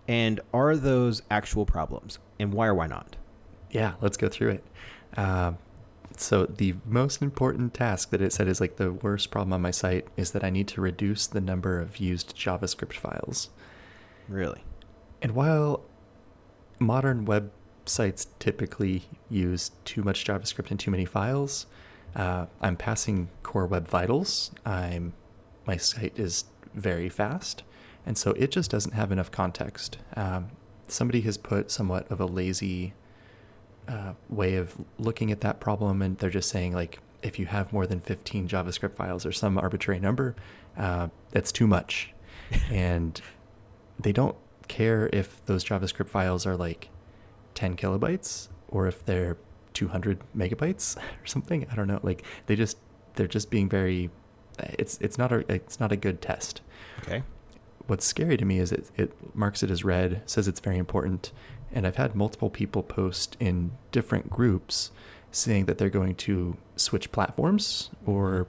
And 0.08 0.40
are 0.52 0.74
those 0.74 1.22
actual 1.30 1.66
problems? 1.66 2.18
And 2.40 2.52
why 2.52 2.66
or 2.66 2.74
why 2.74 2.88
not? 2.88 3.14
Yeah, 3.70 3.92
let's 4.00 4.16
go 4.16 4.28
through 4.28 4.58
it. 4.58 4.64
Um, 5.16 5.58
so 6.16 6.46
the 6.46 6.74
most 6.84 7.22
important 7.22 7.74
task 7.74 8.10
that 8.10 8.20
it 8.20 8.32
said 8.32 8.48
is 8.48 8.60
like 8.60 8.74
the 8.74 8.92
worst 8.92 9.30
problem 9.30 9.52
on 9.52 9.62
my 9.62 9.70
site 9.70 10.08
is 10.16 10.32
that 10.32 10.42
I 10.42 10.50
need 10.50 10.66
to 10.66 10.80
reduce 10.80 11.28
the 11.28 11.40
number 11.40 11.80
of 11.80 11.98
used 11.98 12.36
JavaScript 12.36 12.94
files. 12.94 13.50
Really? 14.28 14.64
And 15.22 15.36
while 15.36 15.84
modern 16.80 17.24
websites 17.84 18.26
typically 18.38 19.04
use 19.28 19.70
too 19.84 20.02
much 20.02 20.24
JavaScript 20.24 20.70
and 20.70 20.80
too 20.80 20.90
many 20.90 21.04
files, 21.04 21.66
uh, 22.16 22.46
I'm 22.60 22.76
passing 22.76 23.28
Core 23.42 23.66
Web 23.66 23.88
Vitals. 23.88 24.52
I'm 24.64 25.14
my 25.66 25.76
site 25.76 26.18
is 26.18 26.44
very 26.74 27.08
fast, 27.08 27.62
and 28.04 28.18
so 28.18 28.32
it 28.32 28.50
just 28.50 28.70
doesn't 28.70 28.92
have 28.92 29.10
enough 29.10 29.30
context. 29.30 29.98
Um, 30.14 30.48
somebody 30.88 31.22
has 31.22 31.38
put 31.38 31.70
somewhat 31.70 32.10
of 32.10 32.20
a 32.20 32.26
lazy 32.26 32.92
uh, 33.88 34.12
way 34.28 34.56
of 34.56 34.76
looking 34.98 35.32
at 35.32 35.40
that 35.40 35.60
problem, 35.60 36.02
and 36.02 36.18
they're 36.18 36.30
just 36.30 36.50
saying 36.50 36.74
like, 36.74 36.98
if 37.22 37.38
you 37.38 37.46
have 37.46 37.72
more 37.72 37.86
than 37.86 38.00
15 38.00 38.46
JavaScript 38.46 38.94
files 38.94 39.24
or 39.24 39.32
some 39.32 39.56
arbitrary 39.56 39.98
number, 39.98 40.36
uh, 40.76 41.08
that's 41.30 41.50
too 41.50 41.66
much, 41.66 42.12
and 42.70 43.20
they 43.98 44.12
don't 44.12 44.36
care 44.68 45.08
if 45.12 45.44
those 45.46 45.64
JavaScript 45.64 46.08
files 46.08 46.46
are 46.46 46.56
like 46.56 46.90
10 47.54 47.76
kilobytes 47.76 48.48
or 48.68 48.86
if 48.86 49.04
they're 49.04 49.36
200 49.74 50.20
megabytes 50.36 50.96
or 51.22 51.26
something. 51.26 51.66
I 51.70 51.74
don't 51.74 51.88
know. 51.88 52.00
Like 52.02 52.24
they 52.46 52.56
just 52.56 52.78
they're 53.14 53.26
just 53.26 53.50
being 53.50 53.68
very. 53.68 54.10
It's 54.78 54.98
it's 55.00 55.18
not 55.18 55.32
a 55.32 55.44
it's 55.52 55.78
not 55.78 55.92
a 55.92 55.96
good 55.96 56.22
test. 56.22 56.62
Okay. 57.02 57.22
What's 57.86 58.06
scary 58.06 58.36
to 58.38 58.44
me 58.44 58.60
is 58.60 58.72
it 58.72 58.90
it 58.96 59.36
marks 59.36 59.62
it 59.62 59.70
as 59.70 59.84
red, 59.84 60.22
says 60.24 60.48
it's 60.48 60.60
very 60.60 60.78
important, 60.78 61.32
and 61.72 61.86
I've 61.86 61.96
had 61.96 62.14
multiple 62.14 62.48
people 62.48 62.82
post 62.82 63.36
in 63.40 63.72
different 63.92 64.30
groups 64.30 64.90
saying 65.30 65.66
that 65.66 65.78
they're 65.78 65.90
going 65.90 66.14
to 66.14 66.56
switch 66.76 67.10
platforms 67.10 67.90
or 68.06 68.46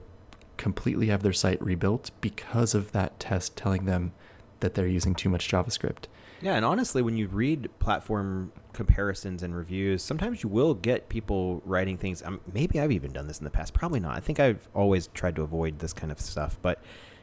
completely 0.56 1.08
have 1.08 1.22
their 1.22 1.32
site 1.32 1.60
rebuilt 1.60 2.12
because 2.20 2.74
of 2.74 2.92
that 2.92 3.18
test 3.18 3.56
telling 3.56 3.84
them 3.84 4.12
that 4.60 4.74
they're 4.74 4.86
using 4.86 5.14
too 5.14 5.28
much 5.28 5.50
JavaScript. 5.50 6.04
Yeah, 6.46 6.54
and 6.54 6.64
honestly, 6.64 7.02
when 7.02 7.16
you 7.16 7.26
read 7.26 7.68
platform 7.80 8.52
comparisons 8.72 9.42
and 9.42 9.52
reviews, 9.52 10.00
sometimes 10.00 10.44
you 10.44 10.48
will 10.48 10.74
get 10.74 11.08
people 11.08 11.60
writing 11.64 11.98
things. 11.98 12.22
Um, 12.22 12.40
maybe 12.54 12.78
I've 12.78 12.92
even 12.92 13.10
done 13.10 13.26
this 13.26 13.38
in 13.38 13.44
the 13.44 13.50
past. 13.50 13.74
Probably 13.74 13.98
not. 13.98 14.16
I 14.16 14.20
think 14.20 14.38
I've 14.38 14.68
always 14.72 15.08
tried 15.08 15.34
to 15.34 15.42
avoid 15.42 15.80
this 15.80 15.92
kind 15.92 16.12
of 16.12 16.20
stuff, 16.20 16.56
but 16.62 16.80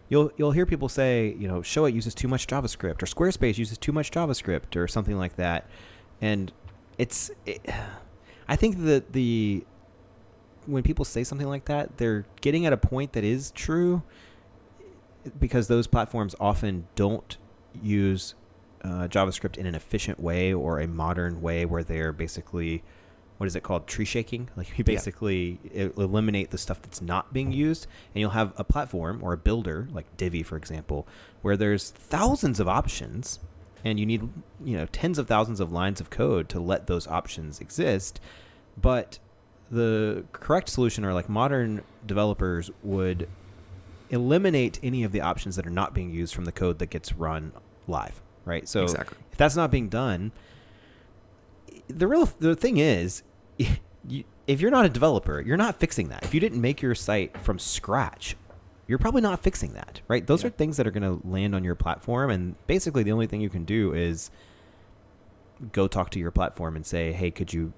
you'll 0.10 0.30
you'll 0.36 0.52
hear 0.52 0.66
people 0.66 0.90
say, 0.90 1.38
you 1.40 1.48
know, 1.48 1.62
Showit 1.62 1.94
uses 1.94 2.14
too 2.14 2.28
much 2.28 2.48
JavaScript 2.48 3.02
or 3.02 3.06
Squarespace 3.06 3.58
uses 3.58 3.78
too 3.78 3.94
much 3.94 4.12
JavaScript 4.12 4.76
or 4.76 4.90
something 4.90 5.18
like 5.18 5.38
that, 5.38 5.70
and 6.20 6.52
it's. 6.98 7.32
It, 7.46 7.66
I 8.50 8.58
think 8.58 8.84
that 8.84 9.14
the 9.14 9.64
when 10.66 10.84
people 10.84 11.06
say 11.06 11.24
something 11.24 11.48
like 11.48 11.64
that, 11.64 11.96
they're 11.96 12.26
getting 12.42 12.66
at 12.66 12.74
a 12.74 12.78
point 12.78 13.14
that 13.14 13.24
is 13.24 13.52
true 13.52 14.04
because 15.40 15.70
those 15.70 15.88
platforms 15.88 16.36
often 16.42 16.88
don't 16.96 17.38
use 17.82 18.36
uh, 18.84 19.08
JavaScript 19.08 19.58
in 19.58 19.66
an 19.66 19.76
efficient 19.76 20.20
way 20.20 20.54
or 20.54 20.80
a 20.80 20.88
modern 20.88 21.42
way 21.42 21.66
where 21.66 21.84
they're 21.84 22.14
basically 22.14 22.84
what 23.38 23.48
is 23.48 23.56
it 23.56 23.64
called? 23.64 23.88
Tree 23.88 24.06
shaking? 24.06 24.50
Like 24.56 24.78
you 24.78 24.84
basically 24.84 25.60
yeah. 25.74 25.90
eliminate 25.98 26.52
the 26.52 26.58
stuff 26.58 26.82
that's 26.82 27.02
not 27.02 27.34
being 27.34 27.52
used 27.52 27.88
and 28.14 28.22
you'll 28.22 28.30
have 28.32 28.54
a 28.56 28.64
platform 28.64 29.20
or 29.22 29.34
a 29.34 29.38
builder 29.38 29.88
like 29.92 30.06
divi 30.16 30.44
for 30.44 30.56
example 30.56 31.08
where 31.42 31.58
there's 31.58 31.90
thousands 31.90 32.60
of 32.60 32.68
options 32.68 33.40
and 33.84 34.00
you 34.00 34.06
need 34.06 34.22
you 34.64 34.78
know 34.78 34.86
tens 34.92 35.18
of 35.18 35.28
thousands 35.28 35.60
of 35.60 35.72
lines 35.72 36.00
of 36.00 36.10
code 36.10 36.48
to 36.50 36.60
let 36.60 36.88
those 36.88 37.08
options 37.08 37.60
exist 37.60 38.22
but 38.80 39.20
the 39.70 40.24
correct 40.32 40.70
solution 40.70 41.04
or 41.04 41.14
like 41.14 41.28
modern 41.28 41.82
developers 42.06 42.72
would 42.84 43.28
eliminate 44.10 44.80
any 44.84 45.04
of 45.04 45.12
the 45.12 45.20
options 45.20 45.56
that 45.56 45.66
are 45.66 45.72
not 45.72 45.94
being 45.94 46.12
used 46.12 46.34
from 46.34 46.46
the 46.46 46.52
code 46.52 46.80
that 46.80 46.90
gets 46.90 47.14
run 47.14 47.52
live 47.88 48.22
right 48.46 48.68
so 48.68 48.84
exactly. 48.84 49.18
if 49.32 49.38
that's 49.38 49.56
not 49.56 49.72
being 49.72 49.90
done 49.90 50.32
the 51.88 52.08
real 52.08 52.30
the 52.40 52.56
thing 52.56 52.78
is 52.78 53.24
you, 54.08 54.24
if 54.48 54.62
you're 54.62 54.72
not 54.72 54.86
a 54.86 54.90
developer 54.90 55.42
you're 55.42 55.58
not 55.58 55.80
fixing 55.80 56.10
that 56.10 56.24
if 56.24 56.34
you 56.34 56.40
didn't 56.40 56.62
make 56.62 56.82
your 56.82 56.96
site 56.96 57.38
from 57.40 57.58
scratch 57.60 58.36
you're 58.88 59.00
probably 59.00 59.22
not 59.22 59.42
fixing 59.42 59.74
that 59.74 60.02
right 60.08 60.28
those 60.28 60.44
yeah. 60.44 60.48
are 60.48 60.52
things 60.52 60.78
that 60.78 60.86
are 60.86 60.92
going 60.92 61.04
to 61.04 61.26
land 61.28 61.56
on 61.56 61.64
your 61.64 61.76
platform 61.76 62.30
and 62.30 62.56
basically 62.68 63.04
the 63.04 63.12
only 63.12 63.28
thing 63.28 63.42
you 63.42 63.50
can 63.50 63.64
do 63.64 63.94
is 63.94 64.30
go 65.72 65.88
talk 65.88 66.10
to 66.10 66.20
your 66.20 66.32
platform 66.32 66.76
and 66.76 66.86
say 66.86 67.14
hey 67.14 67.32
could 67.32 67.54
you 67.54 67.74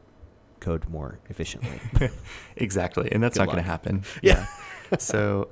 code 0.65 0.89
more 0.89 1.19
efficiently. 1.29 1.79
exactly, 2.55 3.12
and 3.12 3.22
that's 3.22 3.38
Good 3.38 3.45
not 3.45 3.51
going 3.51 3.63
to 3.63 3.69
happen. 3.69 4.03
Yeah. 4.22 4.48
yeah. 4.91 4.98
so, 4.98 5.50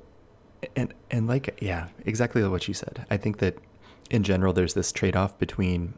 and 0.76 0.92
and 1.10 1.26
like 1.26 1.58
yeah, 1.62 1.88
exactly 2.04 2.46
what 2.46 2.66
you 2.68 2.74
said. 2.74 3.06
I 3.10 3.16
think 3.16 3.38
that 3.38 3.56
in 4.10 4.22
general, 4.22 4.52
there's 4.52 4.74
this 4.74 4.92
trade-off 4.92 5.38
between 5.38 5.94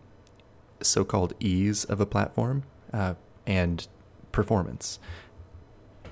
so-called 0.81 1.35
ease 1.41 1.85
of 1.85 2.01
a 2.01 2.07
platform 2.07 2.65
uh, 2.93 3.15
and 3.47 3.87
performance. 4.33 4.99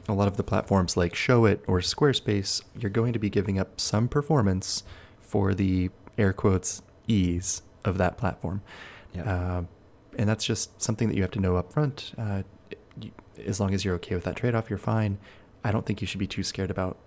A 0.08 0.12
lot 0.12 0.28
of 0.28 0.36
the 0.36 0.42
platforms 0.42 0.96
like 0.96 1.14
Showit 1.14 1.60
or 1.66 1.80
Squarespace, 1.80 2.62
you're 2.78 2.90
going 2.90 3.12
to 3.12 3.18
be 3.18 3.30
giving 3.30 3.58
up 3.58 3.80
some 3.80 4.08
performance 4.08 4.82
for 5.20 5.54
the 5.54 5.90
air 6.18 6.32
quotes 6.32 6.82
ease 7.06 7.62
of 7.84 7.98
that 7.98 8.16
platform. 8.18 8.62
Yeah. 9.14 9.22
Uh, 9.22 9.62
and 10.18 10.28
that's 10.28 10.44
just 10.44 10.80
something 10.80 11.08
that 11.08 11.16
you 11.16 11.22
have 11.22 11.30
to 11.32 11.40
know 11.40 11.56
up 11.56 11.72
front. 11.72 12.12
Uh, 12.18 12.42
as 13.44 13.60
long 13.60 13.74
as 13.74 13.84
you're 13.84 13.94
okay 13.96 14.14
with 14.14 14.24
that 14.24 14.36
trade 14.36 14.54
off, 14.54 14.70
you're 14.70 14.78
fine. 14.78 15.18
I 15.64 15.72
don't 15.72 15.84
think 15.86 16.00
you 16.00 16.06
should 16.06 16.20
be 16.20 16.26
too 16.26 16.42
scared 16.42 16.70
about 16.70 16.98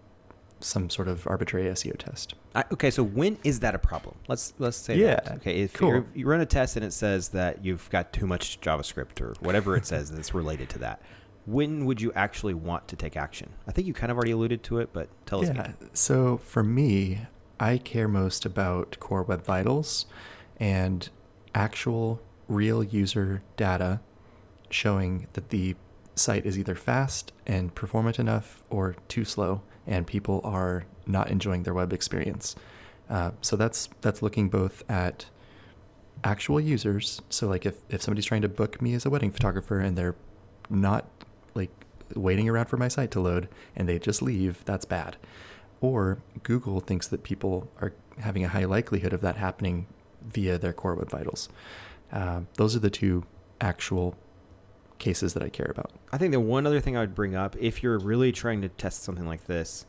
some 0.59 0.89
sort 0.89 1.07
of 1.07 1.27
arbitrary 1.27 1.67
SEO 1.69 1.97
test. 1.97 2.33
I, 2.55 2.63
okay, 2.71 2.89
so 2.91 3.03
when 3.03 3.37
is 3.43 3.59
that 3.59 3.75
a 3.75 3.79
problem? 3.79 4.15
Let's 4.27 4.53
let's 4.57 4.77
say 4.77 4.97
yeah, 4.97 5.19
that. 5.23 5.35
Okay, 5.37 5.61
if 5.61 5.73
cool. 5.73 6.05
you 6.13 6.25
run 6.25 6.41
a 6.41 6.45
test 6.45 6.75
and 6.75 6.85
it 6.85 6.93
says 6.93 7.29
that 7.29 7.63
you've 7.63 7.89
got 7.89 8.13
too 8.13 8.25
much 8.27 8.59
JavaScript 8.61 9.21
or 9.21 9.35
whatever 9.39 9.75
it 9.75 9.85
says 9.85 10.11
that's 10.11 10.33
related 10.33 10.69
to 10.69 10.79
that, 10.79 11.01
when 11.45 11.85
would 11.85 12.01
you 12.01 12.11
actually 12.13 12.53
want 12.53 12.87
to 12.87 12.95
take 12.95 13.15
action? 13.15 13.49
I 13.67 13.71
think 13.71 13.87
you 13.87 13.93
kind 13.93 14.11
of 14.11 14.17
already 14.17 14.31
alluded 14.31 14.63
to 14.63 14.79
it, 14.79 14.89
but 14.93 15.09
tell 15.25 15.43
yeah, 15.43 15.51
us 15.51 15.57
Yeah. 15.57 15.87
So 15.93 16.37
for 16.37 16.63
me, 16.63 17.27
I 17.59 17.77
care 17.77 18.07
most 18.07 18.45
about 18.45 18.97
core 18.99 19.23
web 19.23 19.43
vitals 19.43 20.05
and 20.59 21.09
actual 21.55 22.21
real 22.47 22.83
user 22.83 23.41
data 23.55 23.99
showing 24.69 25.27
that 25.33 25.49
the 25.49 25.75
site 26.15 26.45
is 26.45 26.57
either 26.57 26.75
fast 26.75 27.31
and 27.45 27.73
performant 27.73 28.19
enough 28.19 28.63
or 28.69 28.95
too 29.07 29.23
slow, 29.23 29.61
and 29.87 30.05
people 30.05 30.41
are 30.43 30.85
not 31.07 31.31
enjoying 31.31 31.63
their 31.63 31.73
web 31.73 31.93
experience. 31.93 32.55
Uh, 33.09 33.31
so 33.41 33.55
that's 33.55 33.89
that's 34.01 34.21
looking 34.21 34.49
both 34.49 34.83
at 34.89 35.25
actual 36.23 36.59
users. 36.59 37.21
So 37.29 37.47
like 37.47 37.65
if, 37.65 37.75
if 37.89 38.01
somebody's 38.01 38.25
trying 38.25 38.41
to 38.41 38.49
book 38.49 38.81
me 38.81 38.93
as 38.93 39.05
a 39.05 39.09
wedding 39.09 39.31
photographer 39.31 39.79
and 39.79 39.97
they're 39.97 40.15
not 40.69 41.05
like 41.55 41.71
waiting 42.15 42.49
around 42.49 42.65
for 42.65 42.77
my 42.77 42.87
site 42.87 43.11
to 43.11 43.19
load 43.19 43.47
and 43.75 43.87
they 43.87 43.99
just 43.99 44.21
leave, 44.21 44.63
that's 44.65 44.85
bad. 44.85 45.17
Or 45.79 46.19
Google 46.43 46.79
thinks 46.79 47.07
that 47.07 47.23
people 47.23 47.69
are 47.79 47.93
having 48.19 48.43
a 48.43 48.49
high 48.49 48.65
likelihood 48.65 49.13
of 49.13 49.21
that 49.21 49.37
happening 49.37 49.87
via 50.27 50.57
their 50.57 50.73
core 50.73 50.95
web 50.95 51.09
vitals. 51.09 51.49
Uh, 52.11 52.41
those 52.55 52.75
are 52.75 52.79
the 52.79 52.89
two 52.89 53.23
actual 53.61 54.15
cases 54.99 55.33
that 55.33 55.43
I 55.43 55.49
care 55.49 55.69
about. 55.69 55.91
I 56.11 56.17
think 56.17 56.31
the 56.31 56.39
one 56.39 56.65
other 56.65 56.79
thing 56.79 56.97
I 56.97 57.01
would 57.01 57.15
bring 57.15 57.35
up, 57.35 57.55
if 57.57 57.83
you're 57.83 57.99
really 57.99 58.31
trying 58.31 58.61
to 58.61 58.69
test 58.69 59.03
something 59.03 59.25
like 59.25 59.45
this, 59.45 59.85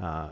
uh, 0.00 0.30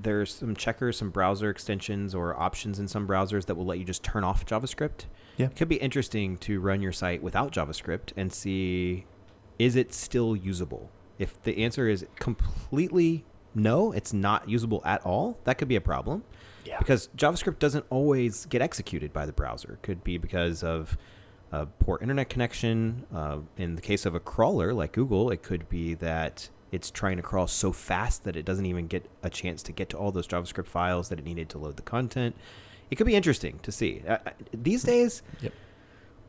there's 0.00 0.34
some 0.34 0.56
checkers, 0.56 0.98
some 0.98 1.10
browser 1.10 1.50
extensions 1.50 2.14
or 2.14 2.38
options 2.38 2.78
in 2.78 2.88
some 2.88 3.06
browsers 3.06 3.46
that 3.46 3.54
will 3.54 3.66
let 3.66 3.78
you 3.78 3.84
just 3.84 4.02
turn 4.02 4.24
off 4.24 4.44
JavaScript. 4.44 5.04
Yeah. 5.36 5.46
It 5.46 5.56
could 5.56 5.68
be 5.68 5.76
interesting 5.76 6.36
to 6.38 6.60
run 6.60 6.82
your 6.82 6.92
site 6.92 7.22
without 7.22 7.52
JavaScript 7.52 8.12
and 8.16 8.32
see 8.32 9.06
is 9.58 9.76
it 9.76 9.94
still 9.94 10.34
usable? 10.34 10.90
If 11.18 11.40
the 11.42 11.62
answer 11.62 11.88
is 11.88 12.04
completely 12.16 13.24
no, 13.54 13.92
it's 13.92 14.12
not 14.12 14.48
usable 14.48 14.82
at 14.84 15.04
all, 15.04 15.38
that 15.44 15.58
could 15.58 15.68
be 15.68 15.76
a 15.76 15.80
problem. 15.80 16.24
Yeah. 16.64 16.78
Because 16.78 17.08
JavaScript 17.16 17.58
doesn't 17.58 17.84
always 17.90 18.46
get 18.46 18.62
executed 18.62 19.12
by 19.12 19.26
the 19.26 19.32
browser. 19.32 19.74
It 19.74 19.82
could 19.82 20.02
be 20.02 20.18
because 20.18 20.62
of 20.62 20.96
a 21.52 21.66
poor 21.66 21.98
internet 22.00 22.28
connection. 22.28 23.06
Uh, 23.14 23.38
in 23.56 23.76
the 23.76 23.82
case 23.82 24.06
of 24.06 24.14
a 24.14 24.20
crawler 24.20 24.72
like 24.72 24.92
Google, 24.92 25.30
it 25.30 25.42
could 25.42 25.68
be 25.68 25.94
that 25.94 26.48
it's 26.72 26.90
trying 26.90 27.18
to 27.18 27.22
crawl 27.22 27.46
so 27.46 27.70
fast 27.70 28.24
that 28.24 28.34
it 28.34 28.44
doesn't 28.44 28.64
even 28.66 28.86
get 28.86 29.08
a 29.22 29.28
chance 29.28 29.62
to 29.64 29.72
get 29.72 29.90
to 29.90 29.98
all 29.98 30.10
those 30.10 30.26
JavaScript 30.26 30.66
files 30.66 31.10
that 31.10 31.18
it 31.18 31.24
needed 31.24 31.50
to 31.50 31.58
load 31.58 31.76
the 31.76 31.82
content. 31.82 32.34
It 32.90 32.96
could 32.96 33.06
be 33.06 33.14
interesting 33.14 33.58
to 33.62 33.70
see. 33.70 34.02
Uh, 34.08 34.18
uh 34.26 34.30
these 34.52 34.82
days, 34.82 35.22
yep. 35.40 35.52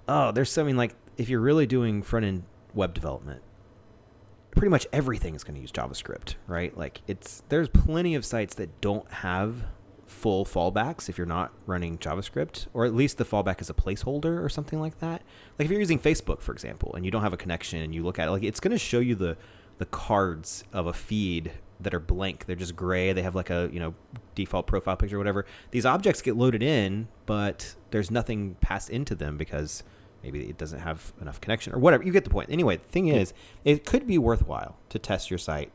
oh, 0.07 0.31
there's 0.31 0.51
something 0.51 0.75
like 0.77 0.95
if 1.17 1.29
you're 1.29 1.39
really 1.39 1.65
doing 1.65 2.03
front 2.03 2.25
end 2.25 2.43
web 2.73 2.93
development, 2.93 3.41
pretty 4.51 4.69
much 4.69 4.85
everything 4.91 5.35
is 5.35 5.43
going 5.43 5.55
to 5.55 5.61
use 5.61 5.71
JavaScript, 5.71 6.35
right? 6.47 6.77
Like 6.77 7.01
it's 7.07 7.43
there's 7.47 7.69
plenty 7.69 8.13
of 8.13 8.25
sites 8.25 8.55
that 8.55 8.81
don't 8.81 9.09
have 9.11 9.63
full 10.05 10.45
fallbacks 10.45 11.09
if 11.09 11.17
you're 11.17 11.27
not 11.27 11.53
running 11.65 11.97
JavaScript, 11.97 12.67
or 12.73 12.85
at 12.85 12.93
least 12.93 13.17
the 13.17 13.25
fallback 13.25 13.61
is 13.61 13.69
a 13.69 13.73
placeholder 13.73 14.43
or 14.43 14.49
something 14.49 14.79
like 14.79 14.99
that. 14.99 15.21
Like 15.57 15.65
if 15.65 15.71
you're 15.71 15.79
using 15.79 15.99
Facebook, 15.99 16.41
for 16.41 16.51
example, 16.51 16.93
and 16.95 17.05
you 17.05 17.11
don't 17.11 17.23
have 17.23 17.33
a 17.33 17.37
connection 17.37 17.79
and 17.81 17.93
you 17.93 18.03
look 18.03 18.19
at 18.19 18.27
it, 18.27 18.31
like 18.31 18.43
it's 18.43 18.59
going 18.59 18.71
to 18.71 18.77
show 18.77 18.99
you 18.99 19.15
the 19.15 19.37
the 19.79 19.85
cards 19.87 20.63
of 20.71 20.85
a 20.85 20.93
feed 20.93 21.51
that 21.79 21.93
are 21.93 21.99
blank. 21.99 22.45
They're 22.45 22.55
just 22.55 22.75
gray. 22.75 23.11
They 23.11 23.23
have 23.23 23.35
like 23.35 23.49
a 23.49 23.69
you 23.71 23.79
know 23.79 23.95
default 24.35 24.67
profile 24.67 24.95
picture 24.95 25.15
or 25.15 25.19
whatever. 25.19 25.45
These 25.71 25.85
objects 25.85 26.21
get 26.21 26.35
loaded 26.35 26.63
in, 26.63 27.07
but 27.25 27.75
there's 27.91 28.11
nothing 28.11 28.55
passed 28.61 28.89
into 28.89 29.15
them 29.15 29.37
because 29.37 29.83
maybe 30.21 30.49
it 30.49 30.57
doesn't 30.57 30.79
have 30.79 31.13
enough 31.19 31.41
connection 31.41 31.73
or 31.73 31.79
whatever. 31.79 32.03
You 32.03 32.11
get 32.11 32.23
the 32.23 32.29
point. 32.29 32.49
Anyway, 32.49 32.77
the 32.77 32.87
thing 32.87 33.07
is, 33.07 33.33
it 33.65 33.85
could 33.85 34.07
be 34.07 34.17
worthwhile 34.17 34.77
to 34.89 34.99
test 34.99 35.29
your 35.29 35.37
site 35.37 35.71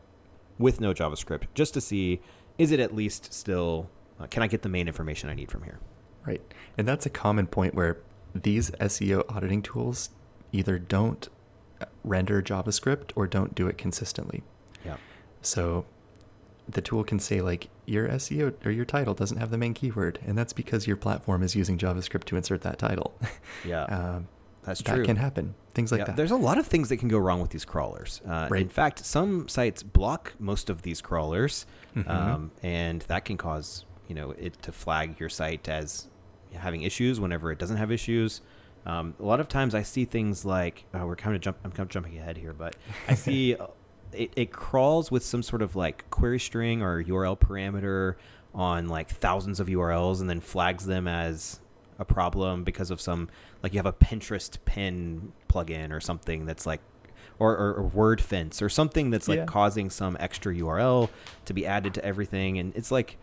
with 0.58 0.80
no 0.80 0.92
JavaScript 0.92 1.44
just 1.54 1.74
to 1.74 1.80
see 1.80 2.20
is 2.56 2.72
it 2.72 2.80
at 2.80 2.94
least 2.94 3.32
still 3.32 3.88
uh, 4.20 4.26
can 4.26 4.42
I 4.42 4.46
get 4.46 4.62
the 4.62 4.68
main 4.68 4.88
information 4.88 5.28
I 5.30 5.34
need 5.34 5.50
from 5.50 5.62
here? 5.62 5.78
Right. 6.26 6.42
And 6.76 6.86
that's 6.86 7.06
a 7.06 7.10
common 7.10 7.46
point 7.46 7.74
where 7.74 7.98
these 8.34 8.70
SEO 8.72 9.24
auditing 9.34 9.62
tools 9.62 10.10
either 10.52 10.78
don't 10.78 11.28
uh, 11.80 11.86
render 12.04 12.42
JavaScript 12.42 13.12
or 13.14 13.26
don't 13.26 13.54
do 13.54 13.66
it 13.66 13.78
consistently. 13.78 14.42
Yeah. 14.84 14.96
So 15.42 15.86
the 16.68 16.82
tool 16.82 17.04
can 17.04 17.18
say 17.18 17.40
like 17.40 17.68
your 17.86 18.08
SEO 18.08 18.54
or 18.64 18.70
your 18.70 18.84
title 18.84 19.14
doesn't 19.14 19.38
have 19.38 19.50
the 19.50 19.58
main 19.58 19.74
keyword, 19.74 20.18
and 20.26 20.36
that's 20.36 20.52
because 20.52 20.86
your 20.86 20.96
platform 20.96 21.42
is 21.42 21.56
using 21.56 21.78
JavaScript 21.78 22.24
to 22.24 22.36
insert 22.36 22.62
that 22.62 22.78
title. 22.78 23.18
Yeah. 23.64 23.82
um, 23.84 24.28
that's 24.64 24.82
true. 24.82 24.98
That 24.98 25.06
can 25.06 25.16
happen. 25.16 25.54
Things 25.72 25.90
like 25.90 26.00
yeah, 26.00 26.04
that. 26.06 26.16
There's 26.16 26.30
a 26.30 26.36
lot 26.36 26.58
of 26.58 26.66
things 26.66 26.90
that 26.90 26.98
can 26.98 27.08
go 27.08 27.16
wrong 27.16 27.40
with 27.40 27.50
these 27.50 27.64
crawlers. 27.64 28.20
Uh, 28.28 28.48
right. 28.50 28.60
In 28.60 28.68
fact, 28.68 29.04
some 29.06 29.48
sites 29.48 29.82
block 29.82 30.34
most 30.38 30.68
of 30.68 30.82
these 30.82 31.00
crawlers, 31.00 31.64
mm-hmm. 31.96 32.10
um, 32.10 32.50
and 32.62 33.00
that 33.02 33.24
can 33.24 33.38
cause 33.38 33.86
you 34.08 34.14
know 34.14 34.32
it 34.32 34.60
to 34.62 34.72
flag 34.72 35.20
your 35.20 35.28
site 35.28 35.68
as 35.68 36.08
having 36.54 36.82
issues 36.82 37.20
whenever 37.20 37.52
it 37.52 37.58
doesn't 37.58 37.76
have 37.76 37.92
issues. 37.92 38.40
Um, 38.86 39.14
a 39.20 39.24
lot 39.24 39.38
of 39.38 39.48
times 39.48 39.74
I 39.74 39.82
see 39.82 40.04
things 40.04 40.44
like 40.44 40.84
uh, 40.94 41.04
we're 41.06 41.16
kind 41.16 41.36
of 41.36 41.42
jump. 41.42 41.58
I'm 41.64 41.70
kind 41.70 41.80
of 41.80 41.88
jumping 41.88 42.16
ahead 42.18 42.36
here, 42.36 42.52
but 42.52 42.74
I 43.06 43.14
see 43.14 43.54
uh, 43.54 43.66
it, 44.12 44.32
it 44.36 44.52
crawls 44.52 45.10
with 45.10 45.24
some 45.24 45.42
sort 45.42 45.62
of 45.62 45.76
like 45.76 46.08
query 46.10 46.40
string 46.40 46.82
or 46.82 47.02
URL 47.02 47.38
parameter 47.38 48.16
on 48.54 48.88
like 48.88 49.10
thousands 49.10 49.60
of 49.60 49.68
URLs 49.68 50.20
and 50.20 50.28
then 50.28 50.40
flags 50.40 50.86
them 50.86 51.06
as 51.06 51.60
a 51.98 52.04
problem 52.04 52.64
because 52.64 52.90
of 52.90 53.00
some 53.00 53.28
like 53.62 53.72
you 53.72 53.78
have 53.78 53.86
a 53.86 53.92
Pinterest 53.92 54.56
pin 54.64 55.32
plugin 55.48 55.92
or 55.92 56.00
something 56.00 56.46
that's 56.46 56.64
like 56.64 56.80
or, 57.38 57.56
or, 57.56 57.74
or 57.74 57.90
Wordfence 57.90 58.62
or 58.62 58.68
something 58.68 59.10
that's 59.10 59.28
like 59.28 59.38
yeah. 59.38 59.44
causing 59.44 59.90
some 59.90 60.16
extra 60.18 60.54
URL 60.54 61.08
to 61.44 61.52
be 61.52 61.66
added 61.66 61.94
to 61.94 62.04
everything 62.04 62.58
and 62.58 62.74
it's 62.74 62.90
like 62.90 63.16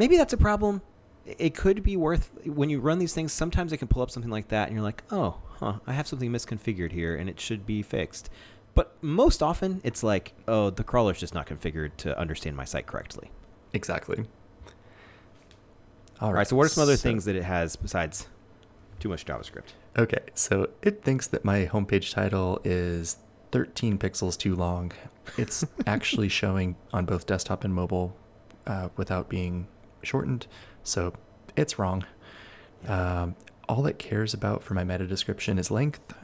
maybe 0.00 0.16
that's 0.16 0.32
a 0.32 0.38
problem. 0.38 0.80
It 1.26 1.54
could 1.54 1.82
be 1.82 1.96
worth 1.96 2.30
when 2.46 2.70
you 2.70 2.80
run 2.80 2.98
these 2.98 3.12
things. 3.12 3.32
Sometimes 3.32 3.72
it 3.72 3.76
can 3.76 3.86
pull 3.86 4.02
up 4.02 4.10
something 4.10 4.32
like 4.32 4.48
that, 4.48 4.66
and 4.66 4.74
you're 4.74 4.82
like, 4.82 5.04
"Oh, 5.12 5.36
huh, 5.58 5.74
I 5.86 5.92
have 5.92 6.08
something 6.08 6.32
misconfigured 6.32 6.90
here, 6.90 7.14
and 7.14 7.28
it 7.28 7.38
should 7.38 7.66
be 7.66 7.82
fixed." 7.82 8.30
But 8.74 8.96
most 9.02 9.42
often, 9.42 9.80
it's 9.84 10.02
like, 10.02 10.32
"Oh, 10.48 10.70
the 10.70 10.82
crawler's 10.82 11.20
just 11.20 11.34
not 11.34 11.46
configured 11.46 11.96
to 11.98 12.18
understand 12.18 12.56
my 12.56 12.64
site 12.64 12.86
correctly." 12.86 13.30
Exactly. 13.74 14.24
All 16.20 16.32
right. 16.32 16.48
So, 16.48 16.56
what 16.56 16.66
are 16.66 16.70
some 16.70 16.82
other 16.82 16.96
so, 16.96 17.02
things 17.02 17.26
that 17.26 17.36
it 17.36 17.44
has 17.44 17.76
besides 17.76 18.26
too 18.98 19.10
much 19.10 19.24
JavaScript? 19.26 19.74
Okay, 19.98 20.24
so 20.34 20.70
it 20.82 21.02
thinks 21.02 21.26
that 21.28 21.44
my 21.44 21.66
homepage 21.66 22.12
title 22.12 22.60
is 22.64 23.18
13 23.52 23.98
pixels 23.98 24.38
too 24.38 24.56
long. 24.56 24.92
It's 25.36 25.64
actually 25.86 26.28
showing 26.28 26.76
on 26.92 27.04
both 27.04 27.26
desktop 27.26 27.64
and 27.64 27.74
mobile 27.74 28.16
uh, 28.66 28.88
without 28.96 29.28
being 29.28 29.66
shortened, 30.02 30.46
so 30.82 31.12
it's 31.56 31.78
wrong. 31.78 32.04
Um, 32.86 33.36
all 33.68 33.86
it 33.86 33.98
cares 33.98 34.34
about 34.34 34.62
for 34.62 34.74
my 34.74 34.84
meta 34.84 35.06
description 35.06 35.58
is 35.58 35.70
length, 35.70 36.14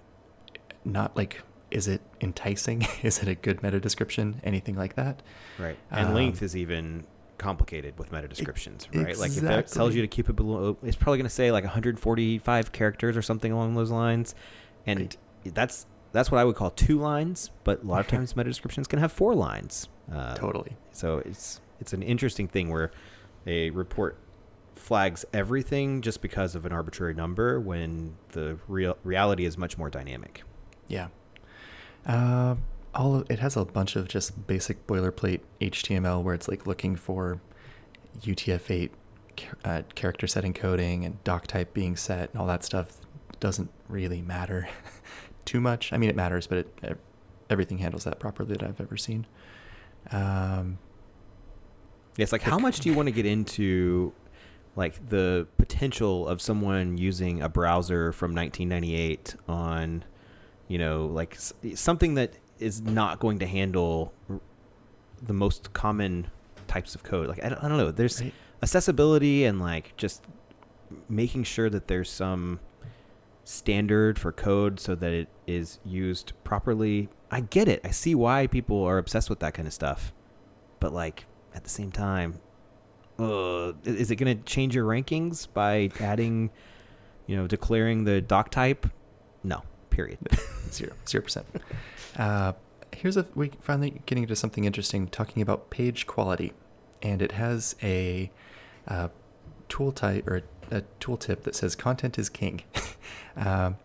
not 0.85 1.17
like 1.17 1.43
is 1.71 1.89
it 1.89 2.01
enticing? 2.21 2.87
is 3.03 3.19
it 3.19 3.29
a 3.29 3.35
good 3.35 3.63
meta 3.63 3.81
description? 3.81 4.41
Anything 4.45 4.77
like 4.77 4.95
that? 4.95 5.23
Right. 5.59 5.77
And 5.91 6.09
um, 6.09 6.15
length 6.15 6.43
is 6.43 6.57
even 6.57 7.05
complicated 7.39 7.99
with 7.99 8.13
meta 8.13 8.29
descriptions, 8.29 8.89
right? 8.95 9.09
Exactly. 9.09 9.49
Like 9.49 9.61
if 9.61 9.71
it 9.71 9.75
tells 9.75 9.95
you 9.95 10.03
to 10.03 10.09
keep 10.09 10.29
it 10.29 10.35
below, 10.35 10.77
it's 10.83 10.97
probably 10.97 11.19
going 11.19 11.29
to 11.29 11.35
say 11.35 11.53
like 11.53 11.65
145 11.65 12.73
characters 12.73 13.17
or 13.17 13.23
something 13.23 13.53
along 13.53 13.75
those 13.75 13.91
lines, 13.91 14.35
and 14.87 15.01
right. 15.01 15.17
that's 15.55 15.87
that's 16.13 16.31
what 16.31 16.39
I 16.39 16.45
would 16.45 16.57
call 16.57 16.71
two 16.71 16.99
lines. 16.99 17.51
But 17.65 17.83
a 17.83 17.87
lot 17.87 18.01
of 18.01 18.07
times 18.09 18.37
meta 18.37 18.49
descriptions 18.49 18.87
can 18.87 18.99
have 18.99 19.13
four 19.13 19.35
lines. 19.35 19.89
Uh, 20.13 20.35
totally. 20.35 20.77
So 20.93 21.19
it's 21.19 21.61
it's 21.81 21.93
an 21.93 22.03
interesting 22.03 22.49
thing 22.49 22.71
where 22.71 22.91
a 23.47 23.71
report 23.71 24.19
flags 24.75 25.25
everything 25.33 26.03
just 26.03 26.21
because 26.21 26.55
of 26.55 26.67
an 26.67 26.73
arbitrary 26.73 27.15
number 27.15 27.59
when 27.59 28.17
the 28.33 28.59
real 28.69 28.97
reality 29.05 29.45
is 29.45 29.57
much 29.57 29.79
more 29.79 29.91
dynamic. 29.91 30.43
Yeah. 30.89 31.09
Uh, 32.05 32.57
all 32.95 33.17
of, 33.17 33.31
it 33.31 33.39
has 33.39 33.57
a 33.57 33.65
bunch 33.65 33.97
of 33.97 34.09
just 34.09 34.47
basic 34.47 34.87
boilerplate 34.87 35.41
HTML 35.61 36.23
where 36.23 36.35
it's 36.35 36.49
like 36.49 36.67
looking 36.67 36.97
for 36.97 37.41
UTF-8 38.21 38.91
uh, 39.65 39.83
character 39.95 40.27
set 40.27 40.45
encoding 40.45 41.05
and 41.05 41.23
doc 41.25 41.47
type 41.47 41.75
being 41.75 41.97
set 41.97 42.31
and 42.31 42.41
all 42.41 42.47
that 42.47 42.65
stuff 42.65 42.99
doesn't 43.41 43.71
really 43.89 44.23
matter 44.23 44.69
too 45.45 45.61
much. 45.61 45.93
I 45.93 45.99
mean, 45.99 46.09
it 46.09 46.17
matters, 46.17 46.47
but 46.47 46.59
it, 46.59 46.99
everything 47.51 47.79
handles 47.79 48.05
that 48.05 48.19
properly 48.19 48.57
that 48.57 48.63
I've 48.63 48.81
ever 48.81 48.97
seen. 48.97 49.27
Um, 50.11 50.79
it's 52.23 52.33
like, 52.33 52.43
how 52.43 52.59
much 52.59 52.81
do 52.81 52.89
you 52.89 52.95
want 52.95 53.09
to 53.09 53.13
get 53.13 53.27
into 53.27 54.13
like 54.75 55.09
the 55.09 55.47
potential 55.59 56.29
of 56.29 56.41
someone 56.41 56.99
using 56.99 57.43
a 57.43 57.49
browser 57.49 58.13
from 58.13 58.35
1998 58.35 59.35
on, 59.49 60.05
you 60.69 60.79
know, 60.79 61.07
like 61.07 61.37
something 61.75 62.15
that 62.15 62.35
is 62.59 62.81
not 62.81 63.19
going 63.19 63.39
to 63.39 63.47
handle 63.47 64.13
the 65.23 65.33
most 65.33 65.73
common 65.73 66.29
types 66.69 66.95
of 66.95 67.03
code. 67.03 67.29
Like 67.29 67.45
I 67.45 67.49
don't, 67.49 67.65
I 67.65 67.69
don't 67.69 67.79
know. 67.79 67.91
There's 67.91 68.23
right. 68.23 68.33
accessibility 68.63 69.45
and 69.45 69.61
like 69.61 69.97
just 69.97 70.25
making 71.09 71.45
sure 71.45 71.71
that 71.71 71.89
there's 71.89 72.11
some 72.11 72.61
standard 73.45 74.19
for 74.19 74.33
code 74.33 74.81
so 74.81 74.95
that 74.95 75.13
it 75.13 75.29
is 75.47 75.79
used 75.85 76.33
properly. 76.45 77.09
I 77.31 77.41
get 77.41 77.69
it. 77.69 77.81
I 77.85 77.91
see 77.91 78.15
why 78.15 78.47
people 78.47 78.83
are 78.85 78.99
obsessed 78.99 79.31
with 79.31 79.41
that 79.41 79.55
kind 79.55 79.67
of 79.67 79.75
stuff. 79.75 80.13
But 80.81 80.93
like 80.93 81.27
at 81.57 81.65
the 81.65 81.71
same 81.71 81.91
time, 81.91 82.39
uh, 83.19 83.73
is 83.85 84.11
it 84.11 84.17
going 84.17 84.37
to 84.37 84.45
change 84.45 84.75
your 84.75 84.85
rankings 84.85 85.49
by 85.53 85.91
adding, 85.99 86.51
you 87.27 87.35
know, 87.35 87.47
declaring 87.47 88.05
the 88.05 88.21
doc 88.21 88.51
type? 88.51 88.87
No. 89.43 89.63
Period. 89.91 90.19
Zero. 90.71 90.93
Zero 91.09 91.23
percent. 91.25 91.47
Uh, 92.17 92.53
here's 92.95 93.17
a 93.17 93.27
we 93.35 93.51
finally 93.61 94.03
getting 94.05 94.25
into 94.25 94.37
something 94.37 94.65
interesting, 94.65 95.09
talking 95.09 95.43
about 95.43 95.71
page 95.71 96.07
quality, 96.07 96.53
and 97.03 97.23
it 97.23 97.33
has 97.33 97.75
a 97.83 98.31
uh, 98.87 99.09
tool 99.71 99.93
type 99.93 100.29
or 100.29 100.43
a, 100.71 100.77
a 100.77 100.83
tooltip 101.01 101.43
that 101.45 101.55
says 101.55 101.75
content 101.75 102.19
is 102.19 102.29
king. 102.29 102.63
um, 103.37 103.77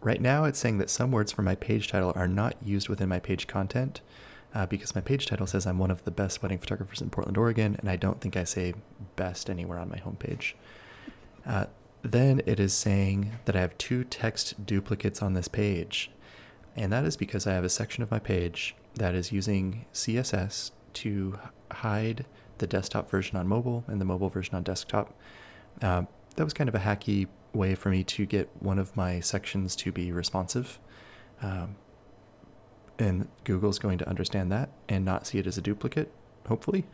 right 0.00 0.22
now, 0.22 0.44
it's 0.44 0.58
saying 0.58 0.78
that 0.78 0.88
some 0.88 1.10
words 1.10 1.32
from 1.32 1.44
my 1.44 1.54
page 1.54 1.88
title 1.88 2.12
are 2.16 2.28
not 2.28 2.54
used 2.62 2.88
within 2.88 3.10
my 3.10 3.18
page 3.18 3.46
content. 3.46 4.00
Uh, 4.56 4.64
because 4.64 4.94
my 4.94 5.02
page 5.02 5.26
title 5.26 5.46
says 5.46 5.66
I'm 5.66 5.78
one 5.78 5.90
of 5.90 6.02
the 6.04 6.10
best 6.10 6.42
wedding 6.42 6.56
photographers 6.56 7.02
in 7.02 7.10
Portland, 7.10 7.36
Oregon, 7.36 7.76
and 7.78 7.90
I 7.90 7.96
don't 7.96 8.22
think 8.22 8.38
I 8.38 8.44
say 8.44 8.72
best 9.14 9.50
anywhere 9.50 9.78
on 9.78 9.90
my 9.90 9.98
homepage. 9.98 10.54
Uh, 11.44 11.66
then 12.00 12.40
it 12.46 12.58
is 12.58 12.72
saying 12.72 13.32
that 13.44 13.54
I 13.54 13.60
have 13.60 13.76
two 13.76 14.02
text 14.04 14.64
duplicates 14.64 15.20
on 15.20 15.34
this 15.34 15.46
page. 15.46 16.10
And 16.74 16.90
that 16.90 17.04
is 17.04 17.18
because 17.18 17.46
I 17.46 17.52
have 17.52 17.64
a 17.64 17.68
section 17.68 18.02
of 18.02 18.10
my 18.10 18.18
page 18.18 18.74
that 18.94 19.14
is 19.14 19.30
using 19.30 19.84
CSS 19.92 20.70
to 20.94 21.38
hide 21.70 22.24
the 22.56 22.66
desktop 22.66 23.10
version 23.10 23.36
on 23.36 23.46
mobile 23.46 23.84
and 23.86 24.00
the 24.00 24.06
mobile 24.06 24.30
version 24.30 24.54
on 24.54 24.62
desktop. 24.62 25.12
Uh, 25.82 26.04
that 26.36 26.44
was 26.44 26.54
kind 26.54 26.68
of 26.68 26.74
a 26.74 26.78
hacky 26.78 27.26
way 27.52 27.74
for 27.74 27.90
me 27.90 28.02
to 28.04 28.24
get 28.24 28.48
one 28.60 28.78
of 28.78 28.96
my 28.96 29.20
sections 29.20 29.76
to 29.76 29.92
be 29.92 30.12
responsive. 30.12 30.80
Um, 31.42 31.76
and 32.98 33.28
Google's 33.44 33.78
going 33.78 33.98
to 33.98 34.08
understand 34.08 34.50
that 34.52 34.70
and 34.88 35.04
not 35.04 35.26
see 35.26 35.38
it 35.38 35.46
as 35.46 35.58
a 35.58 35.62
duplicate, 35.62 36.12
hopefully. 36.46 36.86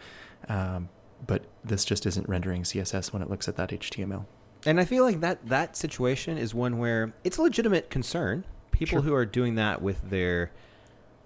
Um, 0.49 0.88
but 1.27 1.45
this 1.65 1.85
just 1.85 2.07
isn't 2.07 2.29
rendering 2.29 2.62
CSS 2.62 3.12
when 3.12 3.23
it 3.23 3.31
looks 3.31 3.49
at 3.49 3.57
that 3.57 3.71
HTML. 3.71 4.27
And 4.67 4.81
I 4.81 4.85
feel 4.85 5.05
like 5.05 5.21
that 5.21 5.47
that 5.49 5.77
situation 5.77 6.38
is 6.38 6.55
one 6.55 6.79
where 6.79 7.15
it's 7.25 7.37
a 7.37 7.43
legitimate 7.43 7.91
concern 7.91 8.45
people 8.71 8.99
sure. 8.99 9.03
who 9.03 9.15
are 9.15 9.27
doing 9.27 9.57
that 9.57 9.83
with 9.83 10.09
their 10.09 10.51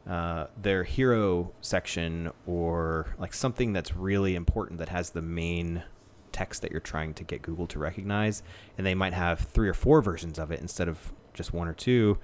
uh, 0.08 0.46
their 0.60 0.84
hero 0.84 1.52
section 1.60 2.30
or 2.46 3.14
like 3.18 3.34
something 3.34 3.72
that's 3.72 3.96
really 3.96 4.36
important 4.36 4.78
that 4.78 4.88
has 4.88 5.10
the 5.10 5.22
main 5.22 5.82
text 6.30 6.62
that 6.62 6.70
you're 6.70 6.80
trying 6.80 7.12
to 7.14 7.24
get 7.24 7.42
Google 7.42 7.66
to 7.66 7.78
recognize, 7.78 8.42
and 8.78 8.86
they 8.86 8.94
might 8.94 9.14
have 9.14 9.40
three 9.40 9.68
or 9.68 9.74
four 9.74 10.02
versions 10.02 10.38
of 10.38 10.52
it 10.52 10.60
instead 10.60 10.88
of 10.88 11.12
just 11.34 11.52
one 11.52 11.66
or 11.66 11.72
two. 11.72 12.18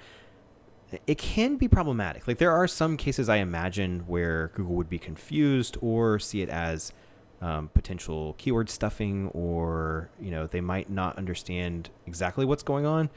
It 1.06 1.18
can 1.18 1.56
be 1.56 1.68
problematic. 1.68 2.26
Like 2.28 2.38
there 2.38 2.52
are 2.52 2.66
some 2.68 2.96
cases 2.96 3.28
I 3.28 3.36
imagine 3.36 4.00
where 4.06 4.48
Google 4.54 4.74
would 4.74 4.90
be 4.90 4.98
confused 4.98 5.76
or 5.80 6.18
see 6.18 6.42
it 6.42 6.48
as 6.48 6.92
um, 7.40 7.68
potential 7.74 8.34
keyword 8.38 8.70
stuffing, 8.70 9.28
or 9.28 10.10
you 10.20 10.30
know 10.30 10.46
they 10.46 10.60
might 10.60 10.88
not 10.88 11.18
understand 11.18 11.90
exactly 12.06 12.44
what's 12.44 12.62
going 12.62 12.86
on. 12.86 13.10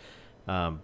Um, 0.48 0.82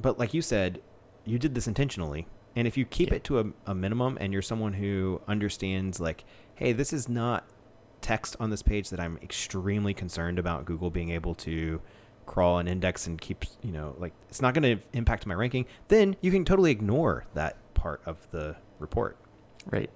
but 0.00 0.18
like 0.18 0.34
you 0.34 0.42
said, 0.42 0.80
you 1.24 1.38
did 1.38 1.54
this 1.54 1.66
intentionally. 1.66 2.26
And 2.56 2.66
if 2.66 2.76
you 2.76 2.84
keep 2.86 3.10
yeah. 3.10 3.16
it 3.16 3.24
to 3.24 3.38
a, 3.38 3.44
a 3.66 3.74
minimum 3.74 4.16
and 4.20 4.32
you're 4.32 4.42
someone 4.42 4.72
who 4.72 5.20
understands, 5.28 6.00
like, 6.00 6.24
hey, 6.54 6.72
this 6.72 6.92
is 6.92 7.08
not 7.08 7.44
text 8.00 8.34
on 8.40 8.50
this 8.50 8.62
page 8.62 8.90
that 8.90 8.98
I'm 9.00 9.18
extremely 9.22 9.92
concerned 9.92 10.38
about 10.38 10.64
Google 10.64 10.90
being 10.90 11.10
able 11.10 11.34
to 11.36 11.80
crawl 12.26 12.58
and 12.58 12.68
index 12.68 13.06
and 13.06 13.20
keep, 13.20 13.44
you 13.62 13.72
know, 13.72 13.94
like 13.98 14.12
it's 14.28 14.42
not 14.42 14.54
going 14.54 14.78
to 14.78 14.84
impact 14.92 15.26
my 15.26 15.34
ranking, 15.34 15.66
then 15.88 16.16
you 16.20 16.30
can 16.30 16.44
totally 16.44 16.70
ignore 16.70 17.24
that 17.34 17.56
part 17.74 18.02
of 18.04 18.30
the 18.30 18.56
report. 18.78 19.16
Right. 19.66 19.90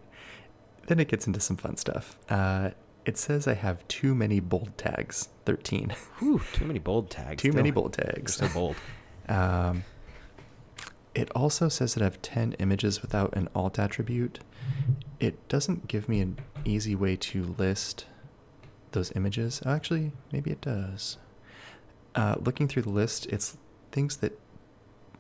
Then 0.87 0.99
it 0.99 1.09
gets 1.09 1.27
into 1.27 1.41
some 1.41 1.57
fun 1.57 1.77
stuff. 1.77 2.19
Uh, 2.29 2.71
it 3.05 3.17
says 3.17 3.47
I 3.47 3.55
have 3.55 3.87
too 3.89 4.15
many 4.15 4.41
bold 4.41 4.77
tags, 4.77 5.29
13. 5.45 5.95
Whew, 6.19 6.41
too 6.53 6.65
many 6.65 6.79
bold 6.79 7.11
tags. 7.11 7.43
too 7.43 7.53
many 7.53 7.71
bold 7.71 7.93
tags. 7.93 8.35
so 8.35 8.49
bold. 8.49 8.77
Um, 9.29 9.85
it 11.15 11.31
also 11.37 11.69
says 11.69 11.95
that 11.95 12.03
I 12.03 12.05
have 12.05 12.21
10 12.21 12.55
images 12.55 13.01
without 13.01 13.37
an 13.37 13.49
alt 13.55 13.79
attribute. 13.79 14.41
It 15.21 15.49
doesn't 15.49 15.87
give 15.87 16.09
me 16.09 16.21
an 16.21 16.41
easy 16.65 16.97
way 16.97 17.15
to 17.17 17.55
list 17.57 18.07
those 18.91 19.13
images. 19.15 19.63
Actually, 19.65 20.11
maybe 20.33 20.51
it 20.51 20.61
does. 20.61 21.19
Uh, 22.15 22.37
looking 22.41 22.69
through 22.69 22.83
the 22.83 22.91
list, 22.91 23.27
it's 23.27 23.57
things 23.93 24.17
that 24.19 24.39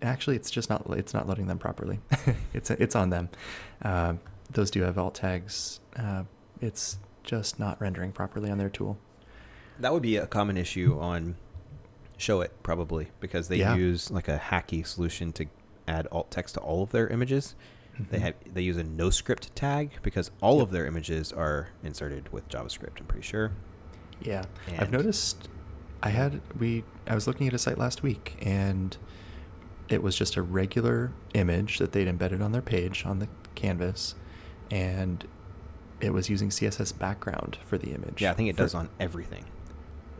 actually 0.02 0.36
it's 0.36 0.50
just 0.50 0.70
not 0.70 0.84
it's 0.90 1.14
not 1.14 1.28
loading 1.28 1.46
them 1.46 1.58
properly. 1.58 2.00
it's 2.54 2.70
it's 2.70 2.96
on 2.96 3.10
them. 3.10 3.28
Uh, 3.82 4.14
those 4.50 4.70
do 4.70 4.82
have 4.82 4.98
alt 4.98 5.14
tags. 5.14 5.80
Uh, 5.96 6.24
it's 6.60 6.98
just 7.22 7.58
not 7.58 7.80
rendering 7.80 8.12
properly 8.12 8.50
on 8.50 8.58
their 8.58 8.68
tool. 8.68 8.98
That 9.78 9.92
would 9.92 10.02
be 10.02 10.16
a 10.16 10.26
common 10.26 10.56
issue 10.56 10.98
on 11.00 11.36
Showit 12.18 12.48
probably 12.62 13.08
because 13.20 13.48
they 13.48 13.56
yeah. 13.56 13.74
use 13.74 14.10
like 14.10 14.28
a 14.28 14.38
hacky 14.38 14.86
solution 14.86 15.32
to 15.34 15.46
add 15.88 16.06
alt 16.12 16.30
text 16.30 16.54
to 16.54 16.60
all 16.60 16.82
of 16.82 16.90
their 16.90 17.08
images. 17.08 17.54
Mm-hmm. 17.94 18.04
They 18.10 18.18
have 18.18 18.34
they 18.52 18.62
use 18.62 18.76
a 18.76 18.84
no 18.84 19.10
script 19.10 19.54
tag 19.56 19.92
because 20.02 20.30
all 20.42 20.58
yep. 20.58 20.64
of 20.64 20.70
their 20.70 20.86
images 20.86 21.32
are 21.32 21.68
inserted 21.82 22.30
with 22.32 22.48
JavaScript. 22.48 23.00
I'm 23.00 23.06
pretty 23.06 23.26
sure. 23.26 23.52
Yeah, 24.20 24.44
and 24.68 24.80
I've 24.80 24.92
noticed. 24.92 25.48
I 26.02 26.08
had 26.10 26.40
we 26.58 26.84
I 27.06 27.14
was 27.14 27.26
looking 27.26 27.46
at 27.46 27.54
a 27.54 27.58
site 27.58 27.78
last 27.78 28.02
week 28.02 28.36
and 28.42 28.96
it 29.88 30.02
was 30.02 30.16
just 30.16 30.36
a 30.36 30.42
regular 30.42 31.12
image 31.34 31.78
that 31.78 31.92
they'd 31.92 32.06
embedded 32.08 32.40
on 32.40 32.52
their 32.52 32.62
page 32.62 33.04
on 33.04 33.18
the 33.18 33.28
canvas 33.54 34.14
and 34.70 35.26
it 36.00 36.12
was 36.12 36.30
using 36.30 36.48
CSS 36.48 36.96
background 36.98 37.58
for 37.66 37.76
the 37.76 37.90
image. 37.90 38.22
Yeah, 38.22 38.30
I 38.30 38.34
think 38.34 38.48
it 38.48 38.56
for- 38.56 38.62
does 38.62 38.74
on 38.74 38.88
everything. 38.98 39.44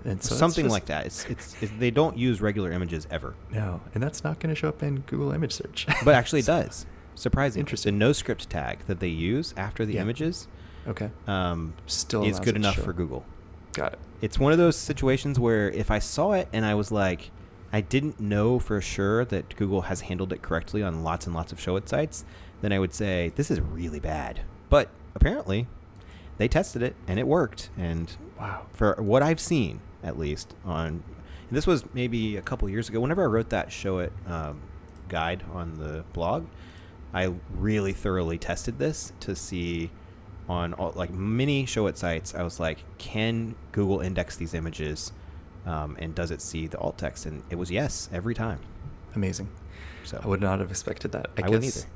and 0.04 0.22
so 0.22 0.34
Something 0.34 0.64
just- 0.66 0.72
like 0.72 0.86
that. 0.86 1.06
It's, 1.06 1.24
it's 1.26 1.62
it's 1.62 1.72
they 1.78 1.90
don't 1.90 2.18
use 2.18 2.40
regular 2.40 2.72
images 2.72 3.06
ever, 3.10 3.34
No, 3.50 3.80
and 3.94 4.02
that's 4.02 4.22
not 4.24 4.40
going 4.40 4.54
to 4.54 4.58
show 4.58 4.68
up 4.68 4.82
in 4.82 5.00
Google 5.00 5.32
image 5.32 5.52
search. 5.52 5.86
but 6.04 6.14
actually 6.14 6.40
it 6.40 6.46
does. 6.58 6.84
Surprising. 7.14 7.60
Interesting. 7.60 7.94
The 7.94 7.98
no 7.98 8.12
script 8.12 8.50
tag 8.50 8.80
that 8.86 9.00
they 9.00 9.08
use 9.08 9.52
after 9.56 9.84
the 9.86 9.94
Yeah. 9.94 10.02
images 10.02 10.48
okay. 10.86 11.10
um, 11.26 11.74
Still 11.86 12.24
is 12.24 12.40
good 12.40 12.56
enough 12.56 12.76
for. 12.76 12.92
Google. 12.92 13.24
Got 13.72 13.94
it. 13.94 13.98
It's 14.20 14.38
one 14.38 14.52
of 14.52 14.59
those 14.59 14.76
situations 14.76 15.38
where 15.38 15.70
if 15.70 15.90
I 15.90 15.98
saw 15.98 16.33
it 16.33 16.48
and 16.52 16.64
I 16.64 16.74
was 16.74 16.90
like, 16.90 17.30
I 17.72 17.80
didn't 17.80 18.18
know 18.18 18.59
for 18.59 18.80
sure 18.80 19.24
that 19.26 19.54
Google 19.56 19.83
has 19.83 20.02
handled 20.02 20.33
it 20.33 20.42
correctly 20.42 20.83
on 20.83 21.04
lots 21.04 21.26
and 21.26 21.35
lots 21.35 21.52
of 21.52 21.59
Showit 21.59 21.88
sites, 21.88 22.24
then 22.62 22.72
I 22.72 22.78
would 22.78 22.92
say 22.92 23.33
this 23.37 23.50
is 23.50 23.61
really 23.61 24.00
bad. 24.00 24.40
But 24.68 24.90
apparently, 25.14 25.68
they 26.37 26.48
tested 26.48 26.83
it 26.83 26.96
and 27.06 27.18
it 27.18 27.26
worked. 27.26 27.70
And 27.76 28.14
Wow. 28.38 28.66
for 28.72 28.94
what 28.98 29.22
I've 29.22 29.40
seen, 29.40 29.80
at 30.02 30.18
least 30.18 30.54
on, 30.64 31.02
and 31.48 31.56
this 31.56 31.66
was 31.66 31.85
maybe 31.94 32.37
a 32.37 32.42
couple 32.42 32.68
years 32.68 32.88
ago. 32.88 33.00
Whenever 33.00 33.22
I 33.22 33.26
wrote 33.26 33.50
that 33.50 33.68
Showit 33.68 34.11
um, 34.28 34.61
guide 35.09 35.44
on 35.52 35.74
the 35.74 36.04
blog, 36.12 36.46
I 37.12 37.35
really 37.54 37.92
thoroughly 37.92 38.38
tested 38.38 38.78
this 38.78 39.12
to 39.20 39.35
see 39.37 39.90
on 40.50 40.74
all, 40.74 40.92
like 40.96 41.10
many 41.10 41.64
Showit 41.64 41.96
sites. 41.96 42.34
I 42.34 42.42
was 42.42 42.58
like, 42.58 42.78
can 42.98 43.54
Google 43.70 44.00
index 44.00 44.36
these 44.36 44.52
images, 44.52 45.12
um, 45.64 45.96
and 46.00 46.12
does 46.12 46.32
it 46.32 46.42
see 46.42 46.66
the 46.66 46.78
alt 46.78 46.98
text? 46.98 47.24
And 47.24 47.44
it 47.50 47.56
was 47.56 47.70
yes 47.70 48.10
every 48.12 48.34
time. 48.34 48.58
Amazing. 49.14 49.48
So 50.04 50.20
I 50.22 50.26
would 50.26 50.40
not 50.40 50.58
have 50.58 50.70
expected 50.70 51.12
that. 51.12 51.30
I, 51.38 51.42
I 51.42 51.44
wouldn't 51.44 51.62
guess, 51.62 51.86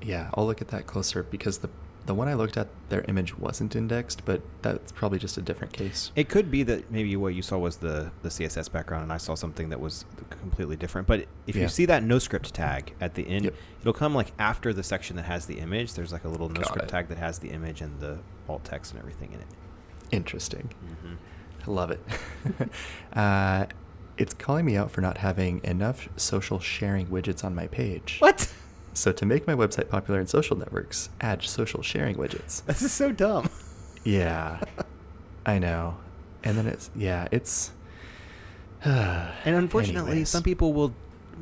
either. 0.00 0.10
Yeah, 0.10 0.30
I'll 0.34 0.46
look 0.46 0.62
at 0.62 0.68
that 0.68 0.86
closer 0.86 1.22
because 1.22 1.58
the 1.58 1.68
the 2.06 2.14
one 2.14 2.28
I 2.28 2.34
looked 2.34 2.56
at, 2.56 2.68
their 2.88 3.02
image 3.08 3.38
wasn't 3.38 3.76
indexed, 3.76 4.24
but 4.24 4.40
that's 4.62 4.90
probably 4.92 5.18
just 5.18 5.36
a 5.38 5.42
different 5.42 5.72
case. 5.72 6.10
It 6.16 6.28
could 6.28 6.50
be 6.50 6.62
that 6.64 6.90
maybe 6.90 7.14
what 7.16 7.34
you 7.34 7.42
saw 7.42 7.58
was 7.58 7.76
the, 7.76 8.10
the 8.22 8.28
CSS 8.30 8.70
background, 8.72 9.02
and 9.04 9.12
I 9.12 9.16
saw 9.18 9.34
something 9.34 9.68
that 9.68 9.80
was 9.80 10.04
completely 10.30 10.76
different. 10.76 11.06
But 11.06 11.26
if 11.46 11.54
Yeah. 11.56 11.62
you 11.62 11.68
see 11.68 11.86
that 11.86 12.02
no 12.02 12.18
script 12.18 12.52
tag 12.54 12.94
at 13.00 13.14
the 13.14 13.28
end, 13.28 13.44
Yep. 13.44 13.54
it'll 13.82 13.92
come 13.92 14.14
like 14.14 14.32
after 14.38 14.72
the 14.72 14.82
section 14.82 15.16
that 15.16 15.24
has 15.26 15.46
the 15.46 15.58
image. 15.58 15.94
There's 15.94 16.12
like 16.12 16.24
a 16.24 16.28
little 16.28 16.48
no 16.48 16.62
script 16.62 16.88
tag 16.88 17.08
that 17.08 17.18
has 17.18 17.38
the 17.38 17.50
image 17.50 17.80
and 17.80 18.00
the 18.00 18.18
alt 18.48 18.64
text 18.64 18.92
and 18.92 19.00
everything 19.00 19.32
in 19.32 19.40
it. 19.40 19.46
Interesting. 20.10 20.70
Mm-hmm. 20.84 21.14
I 21.68 21.70
love 21.72 21.90
it. 21.90 22.00
uh, 23.12 23.66
it's 24.16 24.34
calling 24.34 24.64
me 24.64 24.76
out 24.76 24.90
for 24.90 25.00
not 25.00 25.18
having 25.18 25.60
enough 25.64 26.08
social 26.16 26.58
sharing 26.58 27.06
widgets 27.06 27.44
on 27.44 27.54
my 27.54 27.66
page. 27.66 28.16
What? 28.18 28.52
So 29.00 29.12
to 29.12 29.24
make 29.24 29.46
my 29.46 29.54
website 29.54 29.88
popular 29.88 30.20
in 30.20 30.26
social 30.26 30.58
networks, 30.58 31.08
add 31.22 31.42
social 31.42 31.80
sharing 31.82 32.16
widgets. 32.16 32.62
This 32.66 32.82
is 32.82 32.92
so 32.92 33.10
dumb. 33.12 33.48
Yeah, 34.04 34.60
I 35.46 35.58
know. 35.58 35.96
And 36.44 36.58
then 36.58 36.66
it's 36.66 36.90
yeah, 36.94 37.26
it's. 37.32 37.72
And 38.84 39.56
unfortunately, 39.56 40.10
Anyways. 40.12 40.28
some 40.28 40.42
people 40.42 40.72
will 40.74 40.92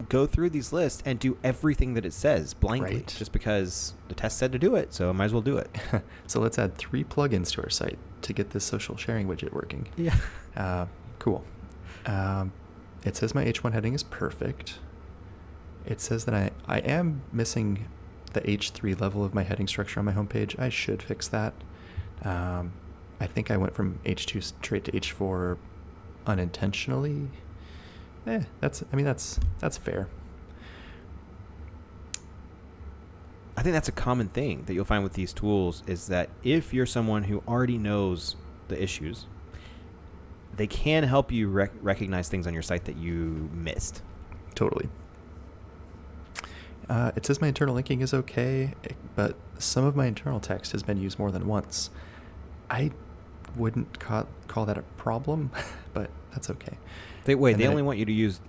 go 0.08 0.24
through 0.26 0.50
these 0.50 0.72
lists 0.72 1.02
and 1.04 1.18
do 1.18 1.36
everything 1.42 1.94
that 1.94 2.04
it 2.06 2.12
says 2.12 2.54
blindly, 2.54 2.94
Right. 2.96 3.14
just 3.18 3.32
because 3.32 3.94
the 4.06 4.14
test 4.14 4.38
said 4.38 4.52
to 4.52 4.58
do 4.60 4.76
it. 4.76 4.94
So 4.94 5.08
I 5.08 5.12
might 5.12 5.24
as 5.26 5.32
well 5.32 5.42
do 5.42 5.56
it. 5.58 5.68
so 6.28 6.40
let's 6.40 6.58
add 6.60 6.76
three 6.76 7.02
plugins 7.02 7.50
to 7.54 7.62
our 7.62 7.70
site 7.70 7.98
to 8.22 8.32
get 8.32 8.50
this 8.50 8.64
social 8.64 8.96
sharing 8.96 9.26
widget 9.26 9.52
working. 9.52 9.88
Yeah. 9.96 10.14
Uh, 10.56 10.86
cool. 11.18 11.44
Um, 12.06 12.52
it 13.04 13.16
says 13.16 13.34
my 13.34 13.44
H1 13.44 13.72
heading 13.72 13.94
is 13.94 14.04
perfect. 14.04 14.78
It 15.88 16.02
says 16.02 16.26
that 16.26 16.34
I, 16.34 16.50
I 16.66 16.78
am 16.80 17.22
missing 17.32 17.88
the 18.34 18.42
H3 18.42 19.00
level 19.00 19.24
of 19.24 19.32
my 19.32 19.42
heading 19.42 19.66
structure 19.66 19.98
on 19.98 20.06
my 20.06 20.12
homepage. 20.12 20.58
I 20.60 20.68
should 20.68 21.02
fix 21.02 21.28
that. 21.28 21.54
Um, 22.22 22.74
I 23.18 23.26
think 23.26 23.50
I 23.50 23.56
went 23.56 23.74
from 23.74 23.98
H2 24.04 24.42
straight 24.42 24.84
to 24.84 24.92
H4 24.92 25.56
unintentionally. 26.26 27.30
Eh, 28.26 28.42
that's 28.60 28.84
I 28.92 28.96
mean 28.96 29.06
that's 29.06 29.40
that's 29.60 29.78
fair. 29.78 30.08
I 33.56 33.62
think 33.62 33.72
that's 33.72 33.88
a 33.88 33.92
common 33.92 34.28
thing 34.28 34.64
that 34.66 34.74
you'll 34.74 34.84
find 34.84 35.02
with 35.02 35.14
these 35.14 35.32
tools 35.32 35.82
is 35.86 36.08
that 36.08 36.28
if 36.44 36.74
you're 36.74 36.86
someone 36.86 37.24
who 37.24 37.42
already 37.48 37.78
knows 37.78 38.36
the 38.68 38.80
issues, 38.80 39.26
they 40.54 40.66
can 40.66 41.02
help 41.04 41.32
you 41.32 41.48
rec- 41.48 41.72
recognize 41.80 42.28
things 42.28 42.46
on 42.46 42.52
your 42.52 42.62
site 42.62 42.84
that 42.84 42.98
you 42.98 43.48
missed. 43.54 44.02
Totally. 44.54 44.90
Uh, 46.88 47.12
it 47.16 47.26
says 47.26 47.40
my 47.40 47.48
internal 47.48 47.74
linking 47.74 48.00
is 48.00 48.14
okay, 48.14 48.72
eh, 48.84 48.94
but 49.14 49.36
some 49.58 49.84
of 49.84 49.94
my 49.94 50.06
internal 50.06 50.40
text 50.40 50.72
has 50.72 50.82
been 50.82 50.98
used 50.98 51.18
more 51.18 51.30
than 51.30 51.46
once. 51.46 51.90
I 52.70 52.90
wouldn't 53.56 53.98
ca- 53.98 54.26
call 54.46 54.64
that 54.66 54.78
a 54.78 54.82
problem, 54.96 55.50
but 55.92 56.10
that's 56.32 56.48
okay. 56.50 56.78
They 57.24 57.34
wait. 57.34 57.52
And 57.52 57.60
they 57.62 57.66
only 57.66 57.82
it- 57.82 57.86
want 57.86 57.98
you 57.98 58.04
to 58.06 58.12
use 58.12 58.40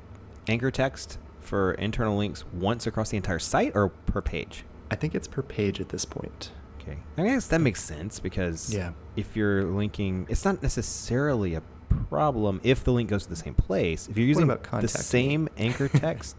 anchor 0.47 0.71
text 0.71 1.17
for 1.41 1.73
internal 1.73 2.15
links 2.17 2.45
once 2.53 2.87
across 2.87 3.09
the 3.09 3.17
entire 3.17 3.39
site 3.39 3.73
or 3.75 3.89
per 3.89 4.21
page. 4.21 4.63
I 4.91 4.95
think 4.95 5.15
it's 5.15 5.27
per 5.27 5.41
page 5.41 5.79
at 5.81 5.89
this 5.89 6.05
point. 6.05 6.51
Okay, 6.81 6.97
I 7.17 7.23
guess 7.23 7.47
that 7.47 7.59
makes 7.59 7.83
sense 7.83 8.19
because 8.19 8.73
Yeah. 8.73 8.91
if 9.15 9.35
you're 9.35 9.63
linking, 9.63 10.25
it's 10.29 10.45
not 10.45 10.63
necessarily 10.63 11.55
a 11.55 11.61
problem 12.09 12.61
if 12.63 12.83
the 12.83 12.93
link 12.93 13.09
goes 13.09 13.23
to 13.23 13.29
the 13.29 13.35
same 13.35 13.53
place. 13.53 14.07
If 14.07 14.17
you're 14.17 14.27
using 14.27 14.47
the 14.47 14.87
same 14.87 15.49
anchor 15.57 15.87
text 15.93 16.35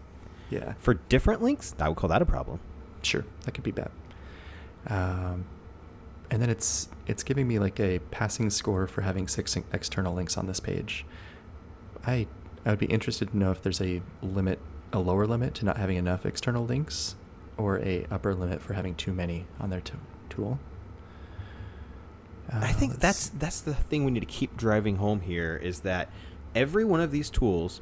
Yeah, 0.51 0.73
for 0.79 0.93
different 0.95 1.41
links, 1.41 1.73
I 1.79 1.87
would 1.89 1.97
call 1.97 2.09
that 2.09 2.21
a 2.21 2.25
problem. 2.25 2.59
sure, 3.01 3.25
that 3.45 3.53
could 3.55 3.63
be 3.63 3.71
bad. 3.71 3.89
Um, 4.87 5.45
and 6.29 6.41
then 6.41 6.49
it's 6.49 6.89
it's 7.07 7.23
giving 7.23 7.47
me 7.47 7.57
like 7.59 7.79
a 7.79 7.99
passing 8.11 8.49
score 8.51 8.85
for 8.87 9.01
having 9.01 9.27
six 9.27 9.55
external 9.73 10.13
links 10.13 10.37
on 10.37 10.45
this 10.47 10.59
page. 10.59 11.05
I 12.05 12.27
I 12.65 12.69
would 12.71 12.79
be 12.79 12.85
interested 12.87 13.31
to 13.31 13.37
know 13.37 13.51
if 13.51 13.61
there's 13.63 13.81
a 13.81 14.01
limit, 14.21 14.59
a 14.93 14.99
lower 14.99 15.25
limit 15.25 15.55
to 15.55 15.65
not 15.65 15.77
having 15.77 15.97
enough 15.97 16.25
external 16.25 16.65
links, 16.65 17.15
or 17.57 17.79
a 17.79 18.05
upper 18.11 18.35
limit 18.35 18.61
for 18.61 18.73
having 18.73 18.93
too 18.95 19.13
many 19.13 19.45
on 19.59 19.69
their 19.71 19.81
t- 19.81 19.93
tool. 20.29 20.59
I 22.51 22.69
Uh, 22.69 22.73
think 22.73 22.99
that's 22.99 23.29
that's 23.29 23.61
the 23.61 23.73
thing 23.73 24.03
we 24.05 24.11
need 24.11 24.19
to 24.21 24.25
keep 24.25 24.57
driving 24.57 24.97
home 24.97 25.21
here 25.21 25.55
is 25.55 25.81
that 25.81 26.09
every 26.53 26.83
one 26.85 26.99
of 26.99 27.11
these 27.11 27.29
tools, 27.29 27.81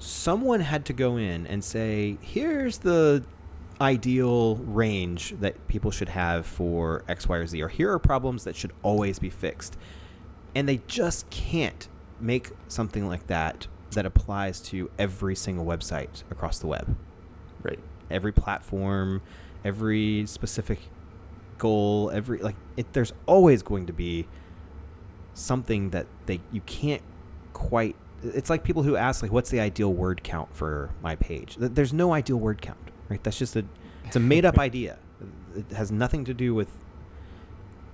someone 0.00 0.60
had 0.60 0.84
to 0.86 0.92
go 0.92 1.16
in 1.16 1.46
and 1.46 1.62
say, 1.62 2.18
here's 2.20 2.78
the 2.78 3.24
ideal 3.80 4.56
range 4.56 5.34
that 5.40 5.68
people 5.68 5.90
should 5.90 6.08
have 6.08 6.44
for 6.44 7.04
X, 7.08 7.28
Y, 7.28 7.36
or 7.36 7.46
Z, 7.46 7.62
or 7.62 7.68
here 7.68 7.92
are 7.92 7.98
problems 7.98 8.44
that 8.44 8.56
should 8.56 8.72
always 8.82 9.18
be 9.18 9.30
fixed. 9.30 9.76
And 10.54 10.68
they 10.68 10.80
just 10.88 11.30
can't 11.30 11.88
make 12.18 12.50
something 12.66 13.06
like 13.06 13.28
that 13.28 13.68
that 13.92 14.04
applies 14.04 14.60
to 14.60 14.90
every 14.98 15.34
single 15.34 15.64
website 15.64 16.22
across 16.30 16.58
the 16.58 16.66
web 16.66 16.96
right. 17.62 17.78
every 18.10 18.32
platform, 18.32 19.22
every 19.64 20.26
specific 20.26 20.78
goal, 21.58 22.10
every 22.12 22.38
like 22.38 22.56
it 22.76 22.92
there's 22.92 23.12
always 23.26 23.62
going 23.62 23.86
to 23.86 23.92
be 23.92 24.26
something 25.34 25.90
that 25.90 26.06
they 26.26 26.40
you 26.50 26.60
can't 26.62 27.02
quite 27.52 27.96
it's 28.22 28.50
like 28.50 28.64
people 28.64 28.82
who 28.82 28.96
ask 28.96 29.22
like 29.22 29.32
what's 29.32 29.50
the 29.50 29.60
ideal 29.60 29.92
word 29.92 30.22
count 30.22 30.54
for 30.54 30.90
my 31.02 31.16
page. 31.16 31.56
There's 31.58 31.92
no 31.92 32.12
ideal 32.12 32.36
word 32.38 32.60
count, 32.60 32.78
right? 33.08 33.22
That's 33.22 33.38
just 33.38 33.56
a 33.56 33.64
it's 34.04 34.16
a 34.16 34.20
made 34.20 34.44
up 34.44 34.58
idea. 34.68 34.98
It 35.56 35.74
has 35.74 35.90
nothing 35.90 36.24
to 36.26 36.34
do 36.34 36.54
with 36.54 36.68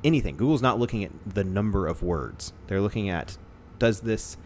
anything. 0.04 0.36
Google's 0.36 0.62
not 0.62 0.78
looking 0.78 1.04
at 1.04 1.12
the 1.26 1.44
number 1.44 1.86
of 1.86 2.02
words. 2.02 2.52
They're 2.66 2.80
looking 2.80 3.08
at 3.08 3.38
does 3.78 4.00
this 4.00 4.36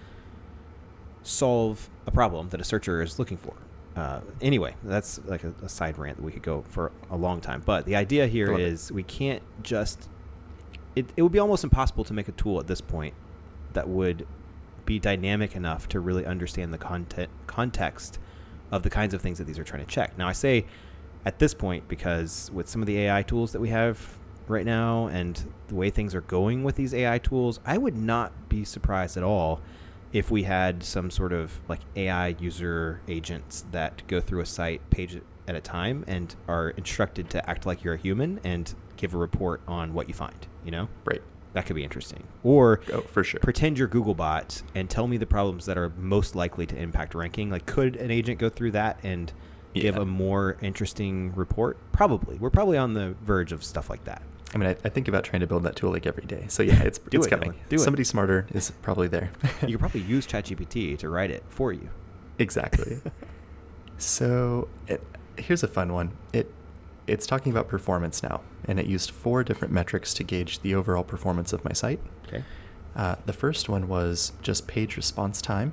solve 1.22 1.88
a 2.06 2.10
problem 2.10 2.48
that 2.50 2.60
a 2.60 2.64
searcher 2.64 3.02
is 3.02 3.18
looking 3.18 3.36
for. 3.36 3.54
Uh, 3.96 4.20
anyway, 4.40 4.74
that's 4.84 5.20
like 5.26 5.44
a, 5.44 5.52
a 5.62 5.68
side 5.68 5.98
rant 5.98 6.16
that 6.16 6.22
we 6.22 6.32
could 6.32 6.42
go 6.42 6.62
for 6.68 6.92
a 7.10 7.16
long 7.16 7.40
time. 7.40 7.62
But 7.64 7.86
the 7.86 7.96
idea 7.96 8.26
here 8.26 8.56
is 8.56 8.90
it. 8.90 8.94
we 8.94 9.02
can't 9.02 9.42
just. 9.62 10.08
It, 10.96 11.06
it 11.16 11.22
would 11.22 11.32
be 11.32 11.38
almost 11.38 11.64
impossible 11.64 12.04
to 12.04 12.12
make 12.12 12.28
a 12.28 12.32
tool 12.32 12.58
at 12.58 12.66
this 12.66 12.80
point 12.80 13.14
that 13.72 13.88
would 13.88 14.26
be 14.84 14.98
dynamic 14.98 15.56
enough 15.56 15.88
to 15.88 16.00
really 16.00 16.26
understand 16.26 16.72
the 16.72 16.78
content 16.78 17.30
context 17.46 18.18
of 18.70 18.82
the 18.82 18.90
kinds 18.90 19.14
of 19.14 19.20
things 19.20 19.38
that 19.38 19.44
these 19.44 19.58
are 19.58 19.64
trying 19.64 19.84
to 19.84 19.90
check. 19.90 20.16
Now, 20.16 20.28
I 20.28 20.32
say 20.32 20.66
at 21.24 21.38
this 21.38 21.54
point 21.54 21.88
because 21.88 22.50
with 22.52 22.68
some 22.68 22.80
of 22.80 22.86
the 22.86 22.98
AI 22.98 23.22
tools 23.22 23.52
that 23.52 23.60
we 23.60 23.68
have 23.70 24.16
right 24.48 24.64
now 24.64 25.06
and 25.06 25.52
the 25.68 25.74
way 25.74 25.90
things 25.90 26.14
are 26.14 26.22
going 26.22 26.62
with 26.64 26.76
these 26.76 26.94
AI 26.94 27.18
tools, 27.18 27.60
I 27.64 27.78
would 27.78 27.96
not 27.96 28.48
be 28.48 28.64
surprised 28.64 29.16
at 29.16 29.22
all 29.22 29.60
if 30.12 30.30
we 30.30 30.42
had 30.42 30.82
some 30.82 31.10
sort 31.10 31.32
of 31.32 31.60
like 31.68 31.80
AI 31.94 32.28
user 32.40 33.00
agents 33.06 33.64
that 33.70 34.02
go 34.08 34.20
through 34.20 34.40
a 34.40 34.46
site 34.46 34.88
page 34.90 35.20
at 35.46 35.54
a 35.54 35.60
time 35.60 36.04
and 36.06 36.34
are 36.48 36.70
instructed 36.70 37.30
to 37.30 37.50
act 37.50 37.66
like 37.66 37.84
you're 37.84 37.94
a 37.94 37.98
human 37.98 38.40
and 38.44 38.74
give 38.96 39.14
a 39.14 39.16
report 39.16 39.60
on 39.68 39.94
what 39.94 40.08
you 40.08 40.14
find, 40.14 40.46
you 40.64 40.70
know? 40.70 40.88
Right. 41.04 41.22
That 41.52 41.66
could 41.66 41.74
be 41.76 41.82
interesting. 41.84 42.24
Or 42.44 42.80
Oh, 42.92 43.00
for 43.00 43.24
sure. 43.24 43.40
pretend 43.40 43.78
you're 43.78 43.88
Googlebot 43.88 44.62
and 44.74 44.88
tell 44.88 45.06
me 45.08 45.16
the 45.16 45.26
problems 45.26 45.66
that 45.66 45.76
are 45.76 45.90
most 45.96 46.34
likely 46.36 46.66
to 46.66 46.76
impact 46.76 47.14
ranking. 47.14 47.50
Like, 47.50 47.66
could 47.66 47.96
an 47.96 48.10
agent 48.10 48.38
go 48.38 48.48
through 48.48 48.70
that 48.72 48.98
and 49.02 49.32
give 49.74 49.96
a 49.96 50.04
more 50.06 50.56
interesting 50.62 51.32
report? 51.34 51.76
Probably. 51.92 52.36
We're 52.38 52.50
probably 52.50 52.78
on 52.78 52.94
the 52.94 53.14
verge 53.22 53.50
of 53.52 53.64
stuff 53.64 53.90
like 53.90 54.04
that. 54.04 54.22
I 54.54 54.58
mean, 54.58 54.68
I, 54.68 54.76
I, 54.84 54.88
think 54.88 55.06
about 55.06 55.22
trying 55.22 55.40
to 55.40 55.46
build 55.46 55.62
that 55.62 55.76
tool 55.76 55.92
like 55.92 56.06
every 56.06 56.24
day. 56.24 56.44
So 56.48 56.62
yeah, 56.64 56.82
it's 56.82 56.98
Do 57.10 57.18
it's 57.18 57.26
it, 57.28 57.30
coming. 57.30 57.54
Do 57.68 57.78
Somebody 57.78 58.02
it. 58.02 58.06
smarter 58.06 58.46
is 58.52 58.72
probably 58.82 59.06
there. 59.06 59.30
you 59.62 59.76
could 59.76 59.80
probably 59.80 60.00
use 60.02 60.26
ChatGPT 60.28 60.98
to 60.98 61.08
write 61.08 61.30
it 61.30 61.44
for 61.48 61.72
you. 61.72 61.88
Exactly. 62.38 63.00
so 63.98 64.68
it, 64.88 65.02
here's 65.36 65.62
a 65.62 65.68
fun 65.68 65.92
one. 65.92 66.12
It 66.32 66.52
it's 67.10 67.26
talking 67.26 67.50
about 67.52 67.66
performance 67.68 68.22
now, 68.22 68.40
and 68.66 68.78
it 68.78 68.86
used 68.86 69.10
four 69.10 69.42
different 69.42 69.74
metrics 69.74 70.14
to 70.14 70.22
gauge 70.22 70.60
the 70.60 70.74
overall 70.74 71.02
performance 71.02 71.52
of 71.52 71.64
my 71.64 71.72
site. 71.72 72.00
Okay. 72.28 72.44
Uh, 72.94 73.16
the 73.26 73.32
first 73.32 73.68
one 73.68 73.88
was 73.88 74.32
just 74.42 74.66
page 74.68 74.96
response 74.96 75.42
time, 75.42 75.72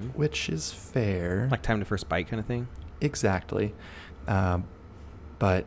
Mhm. 0.00 0.14
which 0.14 0.48
is 0.50 0.70
fair. 0.72 1.48
Like 1.50 1.62
time 1.62 1.78
to 1.80 1.84
first 1.86 2.08
byte 2.08 2.28
kind 2.28 2.38
of 2.40 2.46
thing. 2.46 2.68
Exactly. 3.00 3.74
Um, 4.28 4.64
but 5.38 5.64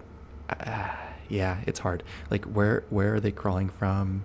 uh, 0.50 0.90
yeah, 1.30 1.62
it's 1.66 1.80
hard. 1.80 2.04
Like 2.30 2.46
where 2.46 2.84
where 2.90 3.16
are 3.16 3.20
they 3.20 3.32
crawling 3.32 3.70
from 3.70 4.24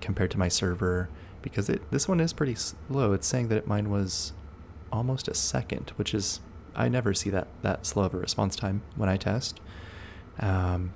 compared 0.00 0.30
to 0.32 0.38
my 0.38 0.48
server? 0.48 1.08
Because 1.42 1.68
it 1.68 1.88
this 1.90 2.08
one 2.08 2.20
is 2.20 2.32
pretty 2.32 2.54
slow. 2.56 3.12
It's 3.12 3.26
saying 3.26 3.48
that 3.48 3.66
mine 3.66 3.90
was 3.90 4.32
almost 4.92 5.28
a 5.28 5.34
second, 5.34 5.92
which 5.96 6.12
is 6.14 6.40
I 6.74 6.88
never 6.88 7.14
see 7.14 7.30
that 7.30 7.46
that 7.62 7.86
slow 7.86 8.04
of 8.04 8.14
a 8.14 8.18
response 8.18 8.56
time 8.56 8.82
when 8.96 9.08
I 9.08 9.16
test. 9.16 9.60
Um, 10.38 10.92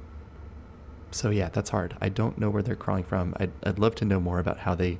so 1.10 1.30
yeah, 1.30 1.48
that's 1.48 1.70
hard. 1.70 1.96
I 2.00 2.08
don't 2.08 2.38
know 2.38 2.50
where 2.50 2.62
they're 2.62 2.74
crawling 2.76 3.04
from. 3.04 3.34
I'd, 3.38 3.52
I'd 3.62 3.78
love 3.78 3.94
to 3.96 4.04
know 4.04 4.20
more 4.20 4.38
about 4.38 4.60
how 4.60 4.74
they 4.74 4.98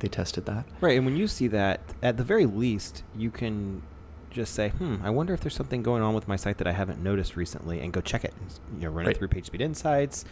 they 0.00 0.08
tested 0.08 0.44
that. 0.46 0.66
Right, 0.80 0.96
and 0.96 1.06
when 1.06 1.16
you 1.16 1.26
see 1.28 1.46
that, 1.48 1.80
at 2.02 2.16
the 2.16 2.24
very 2.24 2.46
least, 2.46 3.02
you 3.16 3.30
can 3.30 3.82
just 4.30 4.52
say, 4.54 4.70
"Hmm, 4.70 4.96
I 5.02 5.10
wonder 5.10 5.32
if 5.32 5.40
there's 5.40 5.54
something 5.54 5.82
going 5.82 6.02
on 6.02 6.14
with 6.14 6.26
my 6.28 6.36
site 6.36 6.58
that 6.58 6.66
I 6.66 6.72
haven't 6.72 7.02
noticed 7.02 7.36
recently," 7.36 7.80
and 7.80 7.92
go 7.92 8.00
check 8.00 8.24
it. 8.24 8.34
You 8.74 8.80
know, 8.82 8.88
run 8.90 9.06
Right. 9.06 9.14
it 9.14 9.18
through 9.18 9.28
PageSpeed 9.28 9.60
Insights. 9.60 10.24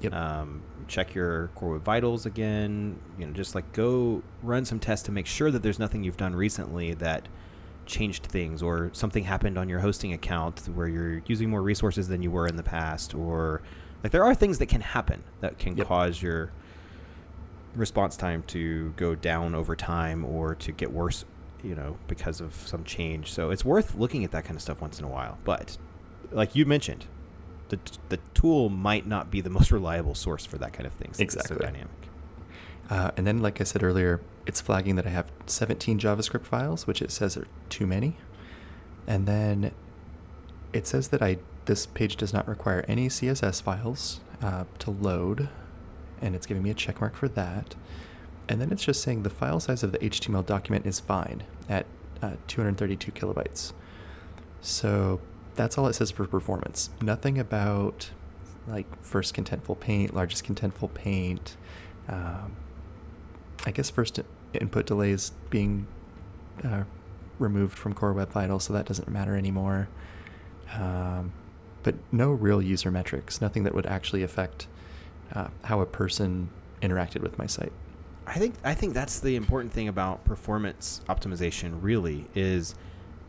Yep. 0.00 0.14
Um, 0.14 0.62
check 0.88 1.14
your 1.14 1.48
Core 1.54 1.72
Web 1.72 1.84
Vitals 1.84 2.24
again. 2.24 2.98
You 3.18 3.26
know, 3.26 3.32
just 3.32 3.54
like 3.54 3.70
go 3.74 4.22
run 4.42 4.64
some 4.64 4.80
tests 4.80 5.04
to 5.06 5.12
make 5.12 5.26
sure 5.26 5.50
that 5.50 5.62
there's 5.62 5.78
nothing 5.78 6.02
you've 6.02 6.16
done 6.16 6.34
recently 6.34 6.94
that 6.94 7.28
changed 7.86 8.24
things, 8.26 8.62
or 8.62 8.90
something 8.92 9.24
happened 9.24 9.58
on 9.58 9.68
your 9.68 9.80
hosting 9.80 10.12
account 10.12 10.60
where 10.74 10.86
you're 10.88 11.22
using 11.26 11.50
more 11.50 11.62
resources 11.62 12.08
than 12.08 12.22
you 12.22 12.30
were 12.30 12.46
in 12.46 12.56
the 12.56 12.62
past, 12.62 13.14
or 13.14 13.62
like 14.02 14.12
there 14.12 14.24
are 14.24 14.34
things 14.34 14.58
that 14.58 14.66
can 14.66 14.80
happen 14.80 15.22
that 15.40 15.58
can 15.58 15.76
Yep. 15.76 15.86
cause 15.86 16.22
your 16.22 16.50
response 17.74 18.16
time 18.16 18.42
to 18.48 18.92
go 18.96 19.14
down 19.14 19.54
over 19.54 19.76
time 19.76 20.24
or 20.24 20.54
to 20.56 20.72
get 20.72 20.92
worse, 20.92 21.24
you 21.62 21.74
know, 21.74 21.96
because 22.08 22.40
of 22.40 22.54
some 22.54 22.82
change. 22.84 23.30
So 23.32 23.50
it's 23.50 23.64
worth 23.64 23.94
looking 23.94 24.24
at 24.24 24.32
that 24.32 24.44
kind 24.44 24.56
of 24.56 24.62
stuff 24.62 24.80
once 24.80 24.98
in 24.98 25.04
a 25.04 25.08
while. 25.08 25.38
But 25.44 25.78
like 26.32 26.54
you 26.56 26.66
mentioned, 26.66 27.06
the 27.68 27.78
the 28.08 28.18
tool 28.34 28.68
might 28.68 29.06
not 29.06 29.30
be 29.30 29.40
the 29.40 29.50
most 29.50 29.70
reliable 29.78 30.14
source 30.14 30.44
for 30.44 30.58
that 30.58 30.72
kind 30.72 30.86
of 30.86 30.92
thing. 30.94 31.08
it's 31.10 31.18
so 31.18 31.24
Exactly. 31.24 31.56
dynamic. 31.58 31.90
Uh, 32.90 33.12
and 33.16 33.26
then, 33.26 33.40
like 33.40 33.60
I 33.60 33.64
said 33.64 33.82
earlier, 33.82 34.20
it's 34.46 34.60
flagging 34.60 34.96
that 34.96 35.06
I 35.06 35.10
have 35.10 35.30
17 35.46 35.98
JavaScript 35.98 36.44
files, 36.44 36.86
which 36.86 37.00
it 37.00 37.12
says 37.12 37.36
are 37.36 37.46
too 37.68 37.86
many. 37.86 38.16
And 39.06 39.26
then 39.26 39.70
it 40.72 40.86
says 40.86 41.08
that 41.08 41.22
I 41.22 41.38
this 41.66 41.86
page 41.86 42.16
does 42.16 42.32
not 42.32 42.48
require 42.48 42.84
any 42.88 43.08
CSS 43.08 43.62
files 43.62 44.20
uh, 44.42 44.64
to 44.80 44.90
load, 44.90 45.48
and 46.20 46.34
it's 46.34 46.46
giving 46.46 46.62
me 46.62 46.70
a 46.70 46.74
check 46.74 47.00
mark 47.00 47.14
for 47.14 47.28
that. 47.28 47.76
And 48.48 48.60
then 48.60 48.72
it's 48.72 48.82
just 48.82 49.02
saying 49.02 49.22
the 49.22 49.30
file 49.30 49.60
size 49.60 49.84
of 49.84 49.92
the 49.92 49.98
HTML 49.98 50.44
document 50.44 50.84
is 50.84 50.98
fine 50.98 51.44
at 51.68 51.86
uh, 52.20 52.32
232 52.48 53.12
kilobytes. 53.12 53.72
So 54.60 55.20
that's 55.54 55.78
all 55.78 55.86
it 55.86 55.92
says 55.92 56.10
for 56.10 56.26
performance. 56.26 56.90
Nothing 57.00 57.38
about 57.38 58.10
like 58.66 58.86
first 59.02 59.34
contentful 59.34 59.78
paint, 59.78 60.14
largest 60.14 60.44
contentful 60.44 60.92
paint. 60.92 61.56
Um, 62.08 62.56
I 63.66 63.70
guess 63.70 63.90
first 63.90 64.20
input 64.54 64.86
delays 64.86 65.32
being 65.50 65.86
uh, 66.64 66.84
removed 67.38 67.78
from 67.78 67.94
Core 67.94 68.12
Web 68.12 68.32
Vitals, 68.32 68.64
so 68.64 68.72
that 68.72 68.86
doesn't 68.86 69.08
matter 69.08 69.36
anymore. 69.36 69.88
Um, 70.74 71.32
but 71.82 71.94
no 72.12 72.30
real 72.30 72.60
user 72.62 72.90
metrics, 72.90 73.40
nothing 73.40 73.64
that 73.64 73.74
would 73.74 73.86
actually 73.86 74.22
affect 74.22 74.66
uh, 75.34 75.48
how 75.64 75.80
a 75.80 75.86
person 75.86 76.50
interacted 76.82 77.22
with 77.22 77.38
my 77.38 77.46
site. 77.46 77.72
I 78.26 78.34
think 78.34 78.54
I 78.62 78.74
think 78.74 78.94
that's 78.94 79.20
the 79.20 79.34
important 79.34 79.72
thing 79.72 79.88
about 79.88 80.24
performance 80.24 81.00
optimization 81.08 81.78
really 81.80 82.26
is 82.34 82.74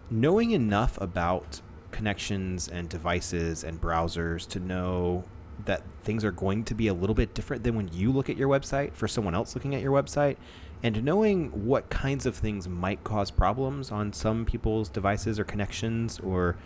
knowing 0.09 0.51
enough 0.51 0.99
about 1.01 1.61
connections 1.91 2.67
and 2.67 2.87
devices 2.87 3.63
and 3.63 3.81
browsers 3.81 4.47
to 4.49 4.59
know 4.59 5.23
that 5.65 5.83
things 6.03 6.23
are 6.25 6.31
going 6.31 6.63
to 6.65 6.73
be 6.73 6.87
a 6.87 6.93
little 6.93 7.13
bit 7.15 7.33
different 7.33 7.63
than 7.63 7.75
when 7.75 7.89
you 7.93 8.11
look 8.11 8.29
at 8.29 8.37
your 8.37 8.49
website 8.49 8.93
for 8.93 9.07
someone 9.07 9.35
else 9.35 9.55
looking 9.55 9.75
at 9.75 9.81
your 9.81 9.91
website. 9.91 10.37
And 10.83 11.03
knowing 11.03 11.67
what 11.67 11.89
kinds 11.89 12.25
of 12.25 12.35
things 12.35 12.67
might 12.67 13.03
cause 13.03 13.29
problems 13.29 13.91
on 13.91 14.13
some 14.13 14.45
people's 14.45 14.89
devices 14.89 15.39
or 15.39 15.43
connections 15.43 16.19
or 16.19 16.57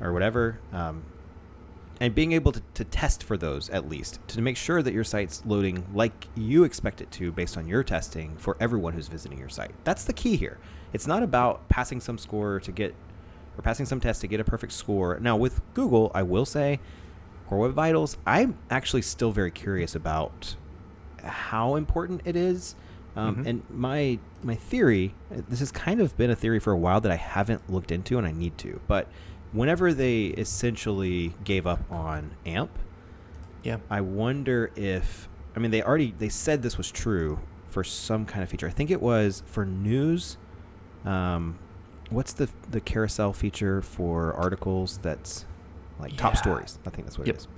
or 0.00 0.12
whatever 0.12 0.58
um, 0.72 1.04
and 2.00 2.14
being 2.14 2.32
able 2.32 2.50
to, 2.52 2.62
to 2.74 2.84
test 2.84 3.22
for 3.22 3.36
those 3.36 3.68
at 3.70 3.88
least 3.88 4.18
to 4.28 4.40
make 4.40 4.56
sure 4.56 4.82
that 4.82 4.94
your 4.94 5.04
site's 5.04 5.44
loading 5.44 5.86
like 5.92 6.28
you 6.34 6.64
expect 6.64 7.00
it 7.00 7.10
to 7.10 7.30
based 7.30 7.56
on 7.56 7.68
your 7.68 7.84
testing 7.84 8.34
for 8.38 8.56
everyone 8.58 8.94
who's 8.94 9.08
visiting 9.08 9.38
your 9.38 9.50
site. 9.50 9.72
That's 9.84 10.04
the 10.04 10.14
key 10.14 10.36
here. 10.36 10.58
It's 10.92 11.06
not 11.06 11.22
about 11.22 11.68
passing 11.68 12.00
some 12.00 12.16
score 12.16 12.58
to 12.60 12.72
get 12.72 12.94
or 13.58 13.62
passing 13.62 13.84
some 13.84 14.00
test 14.00 14.22
to 14.22 14.26
get 14.26 14.40
a 14.40 14.44
perfect 14.44 14.72
score. 14.72 15.18
Now 15.20 15.36
with 15.36 15.60
google 15.74 16.10
i 16.14 16.22
will 16.22 16.46
say 16.46 16.80
core 17.50 17.58
web 17.58 17.72
vitals 17.72 18.16
i'm 18.26 18.56
actually 18.70 19.02
still 19.02 19.32
very 19.32 19.50
curious 19.50 19.94
about 19.96 20.54
how 21.24 21.74
important 21.74 22.20
it 22.24 22.36
is 22.36 22.76
um, 23.16 23.36
Mhm. 23.36 23.46
and 23.46 23.62
my 23.68 24.18
my 24.42 24.54
theory 24.54 25.14
this 25.48 25.58
has 25.58 25.72
kind 25.72 26.00
of 26.00 26.16
been 26.16 26.30
a 26.30 26.36
theory 26.36 26.60
for 26.60 26.72
a 26.72 26.78
while 26.78 27.00
that 27.00 27.10
i 27.10 27.16
haven't 27.16 27.68
looked 27.68 27.90
into 27.90 28.16
and 28.18 28.26
i 28.26 28.30
need 28.30 28.56
to 28.58 28.80
but 28.86 29.08
whenever 29.52 29.92
they 29.92 30.26
essentially 30.26 31.34
gave 31.42 31.66
up 31.66 31.80
on 31.90 32.30
amp 32.46 32.70
Yeah. 33.64 33.78
i 33.90 34.00
wonder 34.00 34.70
if 34.76 35.28
i 35.56 35.58
mean 35.58 35.72
they 35.72 35.82
already 35.82 36.14
they 36.16 36.28
said 36.28 36.62
this 36.62 36.78
was 36.78 36.88
true 36.90 37.40
for 37.66 37.82
some 37.82 38.24
kind 38.26 38.44
of 38.44 38.48
feature 38.48 38.68
i 38.68 38.70
think 38.70 38.92
it 38.92 39.02
was 39.02 39.42
for 39.46 39.66
news 39.66 40.36
um, 41.04 41.58
what's 42.10 42.32
the 42.32 42.48
the 42.70 42.80
carousel 42.80 43.32
feature 43.32 43.82
for 43.82 44.32
articles 44.34 44.98
that's 45.02 45.46
like 46.00 46.16
top 46.16 46.36
stories 46.36 46.78
i 46.86 46.90
think 46.90 47.06
that's 47.06 47.18
what 47.18 47.26
Yep. 47.26 47.36
it 47.36 47.38
is 47.40 47.48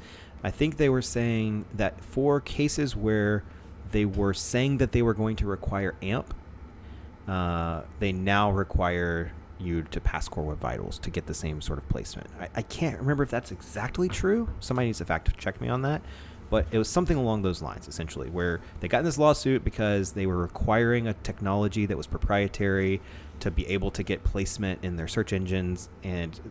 i 0.44 0.50
think 0.50 0.76
they 0.76 0.88
were 0.88 1.02
saying 1.02 1.64
that 1.74 2.02
for 2.05 2.40
cases 2.40 2.94
where 2.96 3.44
they 3.90 4.05
were 4.05 4.35
saying 4.35 4.78
that 4.78 4.92
they 4.92 5.02
were 5.02 5.14
going 5.14 5.37
to 5.37 5.46
require 5.46 5.94
amp 6.02 6.35
uh, 7.28 7.83
they 8.00 8.12
now 8.12 8.50
require 8.50 9.33
you 9.61 9.83
to 9.83 10.00
pass 10.00 10.28
Core 10.28 10.42
Web 10.44 10.59
Vitals 10.59 10.98
to 10.98 11.11
get 11.11 11.26
the 11.26 11.35
same 11.35 11.61
sort 11.61 11.78
of 11.78 11.88
placement. 11.88 12.26
I, 12.40 12.48
I 12.57 12.62
can't 12.62 12.98
remember 12.98 13.22
if 13.22 13.31
that's 13.31 13.52
exactly 13.52 14.09
true. 14.09 14.48
Somebody 14.59 14.87
needs 14.88 14.98
to 14.98 15.05
fact 15.05 15.37
check 15.38 15.61
me 15.61 15.68
on 15.68 15.83
that. 15.83 16.02
But 16.50 16.66
it 16.72 16.78
was 16.78 16.88
something 16.88 17.16
along 17.16 17.42
those 17.42 17.62
lines, 17.62 17.87
essentially, 17.87 18.28
where 18.28 18.61
they 18.81 18.88
got 18.88 18.98
in 18.98 19.05
this 19.05 19.18
lawsuit 19.18 19.62
because 19.64 20.12
they 20.12 20.26
were 20.26 20.37
requiring 20.37 21.07
a 21.07 21.14
technology 21.14 21.87
that 21.87 21.96
was 21.96 22.09
proprietary 22.09 23.00
to 23.38 23.52
be 23.52 23.66
able 23.68 23.92
to 23.92 24.02
get 24.02 24.24
placement 24.24 24.85
in 24.85 24.96
their 24.96 25.09
search 25.09 25.33
engines. 25.33 25.88
And 26.02 26.35
yeah, 26.35 26.48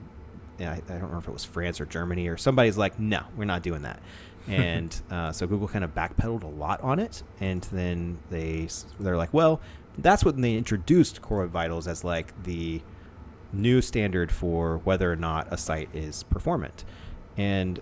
I, 0.59 0.63
I 0.63 0.79
don't 0.79 1.01
remember 1.01 1.19
if 1.19 1.27
it 1.27 1.33
was 1.33 1.45
France 1.45 1.81
or 1.81 1.85
Germany 1.85 2.27
or 2.27 2.37
somebody's 2.37 2.77
like, 2.77 2.99
no, 2.99 3.23
we're 3.35 3.45
not 3.45 3.63
doing 3.63 3.83
that. 3.83 3.99
And 4.47 4.99
uh, 5.11 5.31
so 5.31 5.45
Google 5.45 5.67
kind 5.67 5.83
of 5.83 5.93
backpedaled 5.93 6.41
a 6.41 6.47
lot 6.47 6.81
on 6.81 6.97
it. 6.97 7.21
And 7.39 7.61
then 7.71 8.17
they 8.31 8.67
they're 8.99 9.15
like, 9.15 9.31
well, 9.35 9.61
that's 9.99 10.25
when 10.25 10.41
they 10.41 10.55
introduced 10.55 11.21
Core 11.21 11.41
Web 11.41 11.51
Vitals 11.51 11.87
as 11.87 12.03
like 12.03 12.33
the 12.43 12.81
new 13.53 13.81
standard 13.81 14.31
for 14.31 14.79
whether 14.79 15.11
or 15.11 15.15
not 15.15 15.47
a 15.51 15.57
site 15.57 15.93
is 15.93 16.23
performant. 16.23 16.83
And 17.37 17.79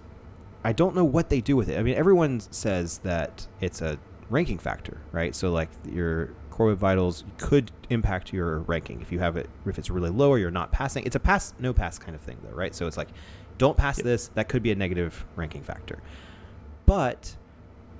I 0.63 0.73
don't 0.73 0.95
know 0.95 1.05
what 1.05 1.29
they 1.29 1.41
do 1.41 1.55
with 1.55 1.69
it. 1.69 1.79
I 1.79 1.83
mean, 1.83 1.95
everyone 1.95 2.39
says 2.39 2.99
that 2.99 3.47
it's 3.61 3.81
a 3.81 3.97
ranking 4.29 4.57
factor, 4.57 5.01
right? 5.11 5.33
So 5.33 5.51
like 5.51 5.69
your 5.89 6.31
Core 6.59 6.67
Web 6.67 6.77
Vitals 6.79 7.23
could 7.37 7.71
impact 7.89 8.33
your 8.33 8.59
ranking 8.59 8.99
if 8.99 9.13
you 9.13 9.19
have 9.19 9.37
it 9.37 9.49
if 9.65 9.79
it's 9.79 9.89
really 9.89 10.09
low 10.09 10.29
or 10.29 10.37
you're 10.37 10.51
not 10.51 10.73
passing. 10.73 11.05
It's 11.05 11.15
a 11.15 11.19
pass 11.19 11.53
no 11.57 11.71
pass 11.71 11.97
kind 11.97 12.13
of 12.15 12.19
thing 12.19 12.35
though, 12.43 12.53
right? 12.53 12.75
So 12.75 12.85
it's 12.85 12.97
like 12.97 13.07
don't 13.57 13.77
pass 13.77 13.99
Yep. 13.99 14.03
this, 14.03 14.27
that 14.33 14.49
could 14.49 14.61
be 14.61 14.69
a 14.73 14.75
negative 14.75 15.25
ranking 15.37 15.63
factor. 15.63 15.99
But 16.85 17.37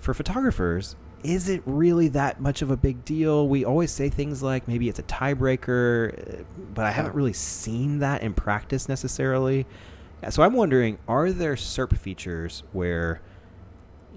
for 0.02 0.14
photographers, 0.14 0.98
is 1.24 1.48
it 1.48 1.62
really 1.66 2.10
that 2.10 2.42
much 2.42 2.62
of 2.62 2.70
a 2.70 2.76
big 2.76 3.06
deal? 3.06 3.48
We 3.48 3.64
always 3.64 3.92
say 3.92 4.10
things 4.10 4.44
like 4.44 4.68
maybe 4.68 4.90
it's 4.90 5.00
a 5.00 5.04
tiebreaker, 5.04 6.42
uh, 6.42 6.44
but 6.74 6.84
I 6.84 6.92
haven't 6.92 7.16
really 7.16 7.32
seen 7.32 8.00
that 8.00 8.24
in 8.24 8.34
practice 8.34 8.90
necessarily. 8.90 9.68
So 10.32 10.44
I'm 10.44 10.52
wondering, 10.54 10.98
are 11.08 11.32
there 11.32 11.56
SERP 11.56 11.98
features 11.98 12.64
where 12.74 13.22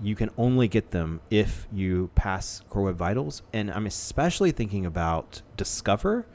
you 0.03 0.15
can 0.17 0.31
only 0.37 0.69
get 0.69 0.91
them 0.91 1.21
if 1.31 1.67
you 1.73 2.11
pass 2.15 2.63
Core 2.69 2.83
Web 2.85 2.97
Vitals? 2.97 3.43
And 3.53 3.71
I'm 3.71 3.87
especially 3.87 4.51
thinking 4.51 4.85
about 4.85 5.43
Discover 5.57 6.27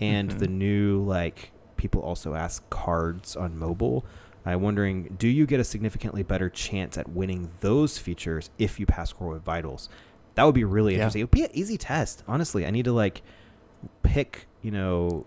and 0.00 0.30
Mhm. 0.30 0.38
the 0.38 0.48
new 0.48 1.02
like 1.02 1.50
people 1.76 2.00
also 2.00 2.34
ask 2.34 2.68
cards 2.70 3.36
on 3.36 3.58
mobile. 3.58 4.04
I'm 4.44 4.62
wondering, 4.62 5.16
do 5.18 5.26
you 5.28 5.44
get 5.44 5.58
a 5.58 5.64
significantly 5.64 6.22
better 6.22 6.48
chance 6.48 6.96
at 6.96 7.08
winning 7.08 7.50
those 7.60 7.98
features 7.98 8.50
if 8.58 8.78
you 8.78 8.86
pass 8.86 9.12
Core 9.12 9.32
Web 9.32 9.44
Vitals? 9.44 9.88
That 10.36 10.44
would 10.44 10.54
be 10.54 10.64
really 10.64 10.92
Yeah. 10.92 10.98
interesting. 11.00 11.20
It 11.20 11.24
would 11.24 11.30
be 11.32 11.44
an 11.44 11.50
easy 11.52 11.76
test. 11.76 12.22
Honestly, 12.28 12.64
I 12.64 12.70
need 12.70 12.84
to 12.84 12.92
like 12.92 13.22
pick, 14.02 14.46
you 14.62 14.70
know, 14.70 15.26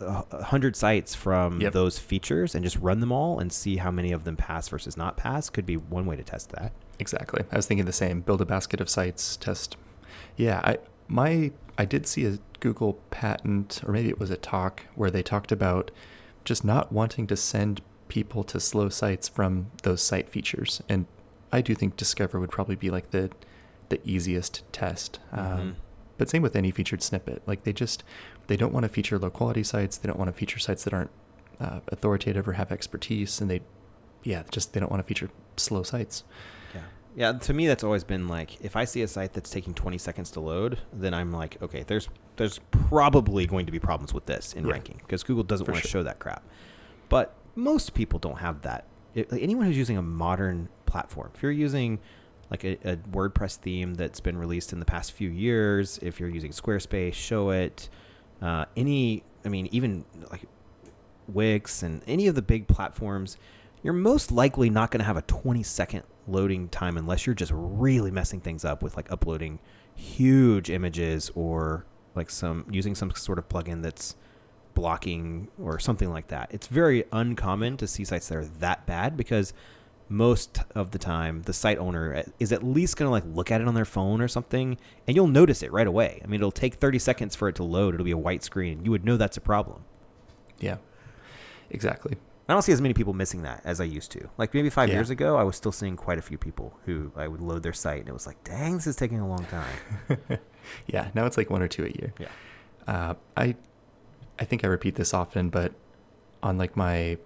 a 0.00 0.24
a 0.30 0.44
hundred 0.44 0.76
sites 0.76 1.14
from 1.14 1.60
Yep. 1.60 1.72
those 1.72 1.98
features 1.98 2.54
and 2.54 2.64
just 2.64 2.76
run 2.76 3.00
them 3.00 3.12
all 3.12 3.38
and 3.38 3.52
see 3.52 3.76
how 3.76 3.90
many 3.90 4.12
of 4.12 4.24
them 4.24 4.36
pass 4.36 4.68
versus 4.68 4.96
not 4.96 5.16
pass. 5.16 5.50
Could 5.50 5.66
be 5.66 5.76
one 5.76 6.06
way 6.06 6.16
to 6.16 6.22
test 6.22 6.50
that. 6.52 6.72
Exactly. 6.98 7.44
I 7.50 7.56
was 7.56 7.66
thinking 7.66 7.86
the 7.86 7.92
same. 7.92 8.20
Build 8.20 8.40
a 8.40 8.46
basket 8.46 8.80
of 8.80 8.88
sites, 8.90 9.36
test. 9.36 9.76
Yeah, 10.36 10.60
I 10.64 10.78
my 11.08 11.52
I 11.78 11.84
did 11.84 12.06
see 12.06 12.26
a 12.26 12.38
Google 12.60 12.94
patent 13.10 13.80
or 13.86 13.92
maybe 13.92 14.08
it 14.10 14.18
was 14.20 14.30
a 14.30 14.36
talk 14.36 14.84
where 14.94 15.10
they 15.10 15.22
talked 15.22 15.50
about 15.52 15.90
just 16.44 16.64
not 16.64 16.92
wanting 16.92 17.26
to 17.28 17.36
send 17.36 17.80
people 18.08 18.42
to 18.44 18.58
slow 18.60 18.88
sites 18.88 19.28
from 19.28 19.70
those 19.82 20.02
site 20.02 20.28
features. 20.28 20.82
And 20.88 21.06
I 21.52 21.60
do 21.62 21.74
think 21.74 21.96
Discover 21.96 22.38
would 22.40 22.50
probably 22.50 22.76
be 22.76 22.90
like 22.90 23.10
the 23.12 23.30
the 23.88 24.00
easiest 24.04 24.62
test. 24.72 25.18
Mhm. 25.32 25.38
Um, 25.58 25.76
but 26.20 26.28
same 26.28 26.42
with 26.42 26.54
any 26.54 26.70
featured 26.70 27.02
snippet. 27.02 27.42
Like 27.46 27.64
they 27.64 27.72
just 27.72 28.04
they 28.46 28.56
don't 28.58 28.74
want 28.74 28.84
to 28.84 28.90
feature 28.90 29.18
low 29.18 29.30
quality 29.30 29.62
sites. 29.62 29.96
They 29.96 30.06
don't 30.06 30.18
want 30.18 30.28
to 30.28 30.38
feature 30.38 30.58
sites 30.58 30.84
that 30.84 30.92
aren't 30.92 31.10
uh, 31.58 31.80
authoritative 31.88 32.46
or 32.46 32.52
have 32.52 32.70
expertise, 32.70 33.40
and 33.40 33.50
they 33.50 33.62
yeah 34.22 34.42
just 34.50 34.74
they 34.74 34.80
don't 34.80 34.90
want 34.90 35.02
to 35.02 35.08
feature 35.08 35.30
slow 35.56 35.82
sites. 35.82 36.24
Yeah. 36.74 36.80
Yeah, 37.16 37.32
to 37.38 37.54
me 37.54 37.66
that's 37.66 37.82
always 37.82 38.04
been 38.04 38.28
like 38.28 38.60
if 38.60 38.76
I 38.76 38.84
see 38.84 39.00
a 39.00 39.08
site 39.08 39.32
that's 39.32 39.48
taking 39.48 39.72
20 39.72 39.96
seconds 39.96 40.30
to 40.32 40.40
load, 40.40 40.78
then 40.92 41.14
I'm 41.14 41.32
like, 41.32 41.56
okay, 41.62 41.84
there's 41.86 42.10
there's 42.36 42.60
probably 42.70 43.46
going 43.46 43.64
to 43.64 43.72
be 43.72 43.78
problems 43.78 44.12
with 44.12 44.26
this 44.26 44.52
in 44.52 44.66
Yeah. 44.66 44.72
ranking 44.72 44.98
because 44.98 45.22
Google 45.22 45.44
doesn't 45.44 45.66
want 45.66 45.82
to 45.82 45.88
sure. 45.88 46.00
show 46.00 46.02
that 46.02 46.18
crap. 46.18 46.42
But 47.08 47.34
most 47.54 47.94
people 47.94 48.18
don't 48.18 48.40
have 48.40 48.60
that. 48.60 48.84
It, 49.14 49.32
like, 49.32 49.42
anyone 49.42 49.64
who's 49.64 49.78
using 49.78 49.96
a 49.96 50.02
modern 50.02 50.68
platform, 50.84 51.30
if 51.34 51.42
you're 51.42 51.50
using 51.50 51.98
like 52.50 52.64
a, 52.64 52.72
a 52.84 52.96
WordPress 52.96 53.56
theme 53.56 53.94
that's 53.94 54.20
been 54.20 54.36
released 54.36 54.72
in 54.72 54.80
the 54.80 54.84
past 54.84 55.12
few 55.12 55.30
years, 55.30 55.98
if 56.02 56.18
you're 56.18 56.28
using 56.28 56.50
Squarespace, 56.50 57.12
Showit. 57.12 57.88
Uh, 58.42 58.64
any, 58.76 59.22
I 59.44 59.48
mean, 59.48 59.68
even 59.70 60.04
like 60.30 60.46
Wix 61.28 61.82
and 61.82 62.02
any 62.06 62.26
of 62.26 62.34
the 62.34 62.42
big 62.42 62.66
platforms, 62.66 63.36
you're 63.82 63.94
most 63.94 64.32
likely 64.32 64.68
not 64.68 64.90
going 64.90 64.98
to 64.98 65.04
have 65.04 65.16
a 65.16 65.22
20 65.22 65.62
second 65.62 66.02
loading 66.26 66.68
time 66.68 66.96
unless 66.96 67.26
you're 67.26 67.34
just 67.34 67.52
really 67.54 68.10
messing 68.10 68.40
things 68.40 68.64
up 68.64 68.82
with 68.82 68.96
like 68.96 69.10
uploading 69.10 69.58
huge 69.94 70.70
images 70.70 71.30
or 71.34 71.84
like 72.14 72.30
some 72.30 72.66
using 72.70 72.94
some 72.94 73.10
sort 73.12 73.38
of 73.38 73.48
plugin 73.48 73.82
that's 73.82 74.16
blocking 74.74 75.48
or 75.62 75.78
something 75.78 76.10
like 76.10 76.28
that. 76.28 76.48
It's 76.52 76.66
very 76.66 77.04
uncommon 77.12 77.76
to 77.78 77.86
see 77.86 78.04
sites 78.04 78.28
that 78.28 78.36
are 78.36 78.44
that 78.44 78.86
bad 78.86 79.16
because 79.16 79.52
most 80.12 80.58
of 80.74 80.90
the 80.90 80.98
time 80.98 81.40
the 81.42 81.52
site 81.52 81.78
owner 81.78 82.24
is 82.40 82.50
at 82.52 82.64
least 82.64 82.96
going 82.96 83.06
to 83.06 83.10
like 83.12 83.22
look 83.26 83.50
at 83.52 83.60
it 83.60 83.68
on 83.68 83.74
their 83.74 83.84
phone 83.84 84.20
or 84.20 84.26
something 84.26 84.76
and 85.06 85.14
you'll 85.16 85.28
notice 85.28 85.62
it 85.62 85.72
right 85.72 85.86
away. 85.86 86.20
I 86.22 86.26
mean, 86.26 86.40
it'll 86.40 86.50
take 86.50 86.74
30 86.74 86.98
seconds 86.98 87.36
for 87.36 87.48
it 87.48 87.54
to 87.54 87.62
load. 87.62 87.94
It'll 87.94 88.04
be 88.04 88.10
a 88.10 88.18
white 88.18 88.42
screen. 88.42 88.84
You 88.84 88.90
would 88.90 89.04
know 89.04 89.16
that's 89.16 89.36
a 89.36 89.40
problem. 89.40 89.84
Yeah, 90.58 90.78
exactly. 91.70 92.16
I 92.48 92.52
don't 92.52 92.62
see 92.62 92.72
as 92.72 92.80
many 92.80 92.94
people 92.94 93.12
missing 93.12 93.42
that 93.42 93.60
as 93.64 93.80
I 93.80 93.84
used 93.84 94.10
to. 94.10 94.28
Like 94.36 94.52
maybe 94.52 94.68
five 94.70 94.88
Yeah. 94.88 94.96
years 94.96 95.10
ago, 95.10 95.36
I 95.36 95.44
was 95.44 95.54
still 95.54 95.70
seeing 95.70 95.94
quite 95.94 96.18
a 96.18 96.22
few 96.22 96.36
people 96.36 96.76
who 96.84 97.12
I 97.14 97.28
would 97.28 97.40
load 97.40 97.62
their 97.62 97.72
site 97.72 98.00
and 98.00 98.08
it 98.08 98.12
was 98.12 98.26
like, 98.26 98.42
dang, 98.42 98.74
this 98.74 98.88
is 98.88 98.96
taking 98.96 99.20
a 99.20 99.28
long 99.28 99.46
time. 99.46 100.18
yeah, 100.88 101.10
now 101.14 101.26
it's 101.26 101.36
like 101.36 101.48
one 101.50 101.62
or 101.62 101.68
two 101.68 101.84
a 101.84 101.88
year. 101.90 102.12
Yeah. 102.18 102.28
Uh, 102.88 103.14
I 103.36 103.54
I 104.40 104.44
think 104.44 104.64
I 104.64 104.66
repeat 104.66 104.96
this 104.96 105.14
often, 105.14 105.50
but 105.50 105.72
on 106.42 106.58
like 106.58 106.76
my 106.76 107.18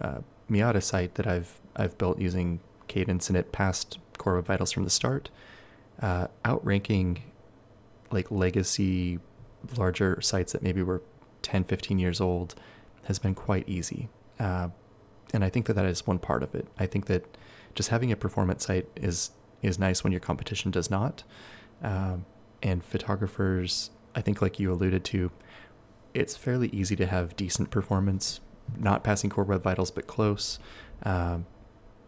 uh, 0.00 0.18
Miata 0.48 0.80
site 0.82 1.16
that 1.16 1.26
I've 1.26 1.60
I've 1.76 1.96
built 1.98 2.18
using 2.18 2.60
Kadence 2.88 3.28
and 3.28 3.36
it 3.36 3.52
passed 3.52 3.98
Core 4.18 4.36
Web 4.36 4.46
Vitals 4.46 4.72
from 4.72 4.84
the 4.84 4.90
start, 4.90 5.30
uh, 6.00 6.28
outranking 6.44 7.22
like 8.10 8.30
legacy 8.30 9.18
larger 9.76 10.20
sites 10.20 10.52
that 10.52 10.62
maybe 10.62 10.82
were 10.82 11.02
10, 11.42 11.64
15 11.64 11.98
years 11.98 12.20
old 12.20 12.54
has 13.04 13.18
been 13.18 13.34
quite 13.34 13.68
easy. 13.68 14.08
Uh, 14.38 14.68
and 15.32 15.44
I 15.44 15.50
think 15.50 15.66
that 15.66 15.74
that 15.74 15.86
is 15.86 16.06
one 16.06 16.18
part 16.18 16.42
of 16.42 16.54
it. 16.54 16.66
I 16.78 16.86
think 16.86 17.06
that 17.06 17.36
just 17.74 17.88
having 17.88 18.12
a 18.12 18.16
performance 18.16 18.66
site 18.66 18.88
is 18.96 19.30
is 19.62 19.78
nice 19.78 20.04
when 20.04 20.12
your 20.12 20.20
competition 20.20 20.70
does 20.70 20.90
not. 20.90 21.24
Um, 21.82 22.26
and 22.62 22.84
photographers, 22.84 23.90
I 24.14 24.20
think, 24.20 24.42
like 24.42 24.60
you 24.60 24.70
alluded 24.70 25.04
to, 25.06 25.30
it's 26.12 26.36
fairly 26.36 26.68
easy 26.68 26.96
to 26.96 27.06
have 27.06 27.34
decent 27.34 27.70
performance, 27.70 28.40
not 28.78 29.02
passing 29.02 29.30
Core 29.30 29.44
Web 29.44 29.62
Vitals, 29.62 29.90
but 29.90 30.06
close. 30.06 30.58
Um, 31.02 31.46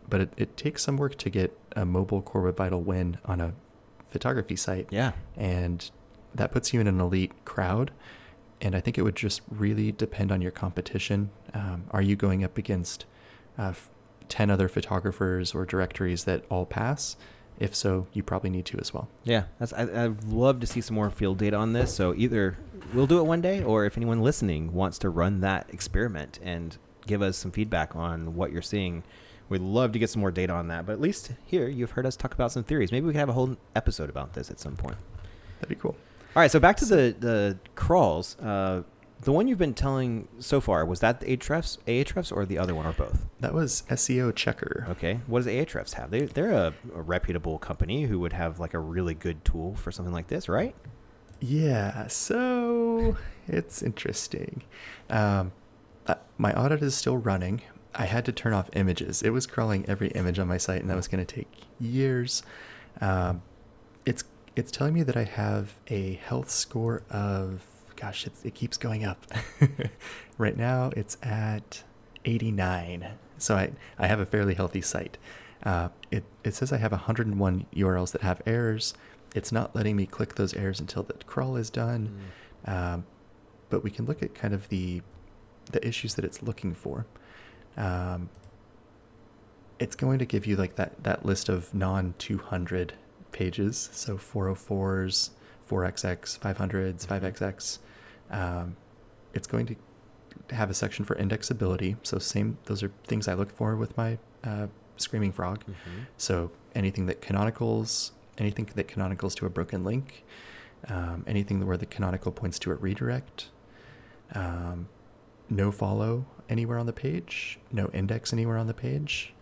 but 0.09 0.21
it, 0.21 0.33
it 0.37 0.57
takes 0.57 0.83
some 0.83 0.97
work 0.97 1.17
to 1.19 1.31
get 1.31 1.57
a 1.75 1.85
mobile 1.85 2.23
Core 2.23 2.43
Web 2.43 2.57
Vital 2.57 2.81
win 2.83 3.19
on 3.25 3.41
a 3.41 3.53
photography 4.09 4.57
site 4.57 4.87
Yeah. 4.91 5.13
and 5.37 5.91
that 6.35 6.53
puts 6.53 6.73
you 6.73 6.81
in 6.81 6.87
an 6.87 7.01
elite 7.01 7.33
crowd. 7.45 7.91
And 8.61 8.75
I 8.75 8.81
think 8.81 8.97
it 8.97 9.03
would 9.03 9.17
just 9.17 9.43
really 9.51 9.93
depend 9.93 10.33
on 10.33 10.41
your 10.41 10.51
competition. 10.51 11.31
Um, 11.53 11.85
are 11.91 12.01
you 12.03 12.17
going 12.17 12.43
up 12.45 12.57
against 12.57 13.05
uh, 13.59 13.75
10 14.29 14.51
other 14.51 14.69
photographers 14.69 15.55
or 15.55 15.65
directories 15.67 16.25
that 16.25 16.45
all 16.51 16.65
pass? 16.67 17.17
If 17.59 17.75
so, 17.75 18.07
you 18.13 18.23
probably 18.23 18.51
need 18.51 18.65
to 18.67 18.79
as 18.79 18.93
well. 18.95 19.09
Yeah. 19.25 19.45
That's, 19.59 19.73
I, 19.73 20.05
I'd 20.05 20.25
love 20.25 20.61
to 20.61 20.67
see 20.67 20.81
some 20.83 20.95
more 20.95 21.11
field 21.11 21.39
data 21.39 21.57
on 21.57 21.73
this. 21.73 21.95
So 21.95 22.15
either 22.15 22.57
we'll 22.95 23.07
do 23.07 23.19
it 23.19 23.25
one 23.25 23.41
day 23.41 23.63
or 23.63 23.85
if 23.87 23.97
anyone 23.97 24.21
listening 24.21 24.73
wants 24.75 24.99
to 25.01 25.11
run 25.11 25.41
that 25.41 25.69
experiment 25.73 26.39
and 26.43 26.77
give 27.07 27.23
us 27.23 27.37
some 27.37 27.51
feedback 27.51 27.95
on 27.97 28.35
what 28.37 28.53
you're 28.53 28.61
seeing, 28.63 29.03
we'd 29.49 29.61
love 29.61 29.93
to 29.93 29.99
get 29.99 30.11
some 30.11 30.21
more 30.21 30.31
data 30.31 30.53
on 30.53 30.69
that. 30.69 30.87
But 30.87 30.93
at 30.93 31.01
least 31.01 31.33
here, 31.45 31.69
you've 31.69 31.93
heard 31.93 32.07
us 32.07 32.17
talk 32.17 32.35
about 32.35 32.53
some 32.53 32.65
theories. 32.65 32.93
Maybe 32.93 33.07
we 33.07 33.13
can 33.13 33.21
have 33.21 33.29
a 33.29 33.35
whole 33.35 33.57
episode 33.75 34.11
about 34.11 34.35
this 34.35 34.51
at 34.51 34.61
some 34.61 34.77
point. 34.77 34.97
That'd 35.61 35.77
be 35.77 35.81
cool. 35.81 35.97
All 36.35 36.41
right, 36.43 36.51
so 36.51 36.61
back 36.61 36.77
to 36.79 36.85
the 36.85 37.17
the 37.19 37.59
crawls. 37.75 38.39
Uh, 38.39 38.83
the 39.23 39.33
one 39.33 39.49
you've 39.49 39.59
been 39.59 39.75
telling 39.75 40.29
so 40.39 40.61
far 40.61 40.85
was 40.85 41.01
that 41.01 41.21
the 41.21 41.37
Ahrefs, 41.37 41.79
Ahrefs, 41.87 42.31
or 42.35 42.45
the 42.45 42.59
other 42.59 42.75
one, 42.75 42.85
or 42.85 42.93
both? 42.93 43.25
That 43.41 43.55
was 43.55 43.85
SEO 43.89 44.35
Checker. 44.35 44.87
Okay, 44.91 45.21
what 45.27 45.45
does 45.45 45.47
Ahrefs 45.47 45.95
have? 45.95 46.11
They 46.11 46.27
they're 46.27 46.53
a, 46.53 46.75
a 46.95 47.01
reputable 47.01 47.59
company 47.59 48.05
who 48.05 48.21
would 48.21 48.35
have 48.35 48.61
like 48.61 48.75
a 48.75 48.79
really 48.79 49.15
good 49.15 49.45
tool 49.45 49.75
for 49.77 49.91
something 49.91 50.13
like 50.13 50.29
this, 50.29 50.49
right? 50.49 50.75
Yeah, 51.41 52.07
so 52.09 53.17
it's 53.49 53.83
interesting. 53.83 54.63
Um, 55.09 55.53
uh, 56.07 56.17
my 56.37 56.53
audit 56.53 56.83
is 56.83 56.95
still 56.95 57.17
running. 57.17 57.63
I 57.97 58.05
had 58.05 58.25
to 58.27 58.33
turn 58.33 58.53
off 58.53 58.69
images. 58.75 59.23
It 59.23 59.31
was 59.31 59.47
crawling 59.47 59.87
every 59.87 60.09
image 60.09 60.39
on 60.39 60.47
my 60.47 60.59
site, 60.59 60.81
and 60.81 60.91
that 60.91 60.97
was 60.97 61.09
going 61.09 61.25
to 61.25 61.35
take 61.35 61.49
years. 61.81 62.43
Um, 63.01 63.43
it's 64.05 64.25
it's 64.55 64.71
telling 64.71 64.95
me 64.95 65.03
that 65.03 65.17
I 65.17 65.25
have 65.25 65.75
a 65.89 66.15
health 66.15 66.51
score 66.51 67.03
of 67.11 67.65
gosh, 67.97 68.27
it's, 68.27 68.45
it 68.45 68.55
keeps 68.55 68.77
going 68.77 69.05
up. 69.05 69.25
right 70.39 70.57
now, 70.57 70.93
it's 70.95 71.17
at 71.23 71.83
89. 72.25 73.09
So 73.39 73.57
I 73.57 73.73
I 73.99 74.07
have 74.07 74.21
a 74.21 74.27
fairly 74.27 74.55
healthy 74.55 74.83
site. 74.83 75.17
Uh, 75.63 75.89
it 76.11 76.25
it 76.45 76.55
says 76.55 76.73
I 76.73 76.77
have 76.77 76.93
101 76.93 77.67
URLs 77.75 78.13
that 78.13 78.23
have 78.23 78.43
errors. 78.47 78.95
It's 79.35 79.53
not 79.53 79.75
letting 79.75 79.97
me 79.97 80.07
click 80.07 80.35
those 80.35 80.55
errors 80.55 80.81
until 80.81 81.03
the 81.03 81.15
crawl 81.15 81.57
is 81.57 81.71
done. 81.71 82.19
Um, 82.67 83.07
but 83.69 83.83
we 83.83 83.91
can 83.91 84.07
look 84.07 84.23
at 84.23 84.35
kind 84.35 84.55
of 84.55 84.69
the 84.69 85.03
the 85.73 85.87
issues 85.87 86.15
that 86.15 86.25
it's 86.25 86.43
looking 86.43 86.75
for. 86.75 87.07
Um, 87.77 88.29
it's 89.79 89.95
going 89.95 90.19
to 90.19 90.25
give 90.25 90.47
you 90.47 90.57
like 90.57 90.77
that 90.77 91.03
that 91.05 91.25
list 91.25 91.49
of 91.49 91.75
non 91.75 92.15
200 92.19 92.95
pages, 93.33 93.91
so 93.93 94.17
404s, 94.17 95.31
4xx, 95.69 96.39
500s, 96.39 97.07
5xx. 97.07 97.79
Um, 98.31 98.77
it's 99.35 99.47
going 99.47 99.67
to 99.67 99.77
have 100.55 100.71
a 100.71 100.75
section 100.75 101.05
for 101.05 101.15
indexability. 101.17 101.97
So 102.03 102.19
same, 102.19 102.57
those 102.65 102.83
are 102.83 102.91
things 103.05 103.29
I 103.29 103.35
look 103.35 103.51
for 103.51 103.77
with 103.77 103.97
my 103.97 104.19
uh, 104.45 104.69
Screaming 104.97 105.33
Frog. 105.33 105.65
So 106.17 106.51
anything 106.75 107.07
that 107.07 107.21
canonicals, 107.21 108.13
anything 108.39 108.69
that 108.75 108.89
canonicals 108.89 109.35
to 109.37 109.47
a 109.47 109.51
broken 109.51 109.85
link, 109.85 110.25
um, 110.89 111.25
anything 111.27 111.67
where 111.67 111.77
the 111.77 111.87
canonical 111.87 112.33
points 112.33 112.59
to 112.61 112.71
a 112.71 112.75
redirect, 112.75 113.49
um, 114.35 114.89
no 115.51 115.71
follow 115.71 116.25
anywhere 116.49 116.79
on 116.79 116.87
the 116.87 116.93
page, 116.93 117.59
no 117.73 117.89
index 117.93 118.33
anywhere 118.33 118.59
on 118.59 118.67
the 118.67 118.75
page, 118.75 119.35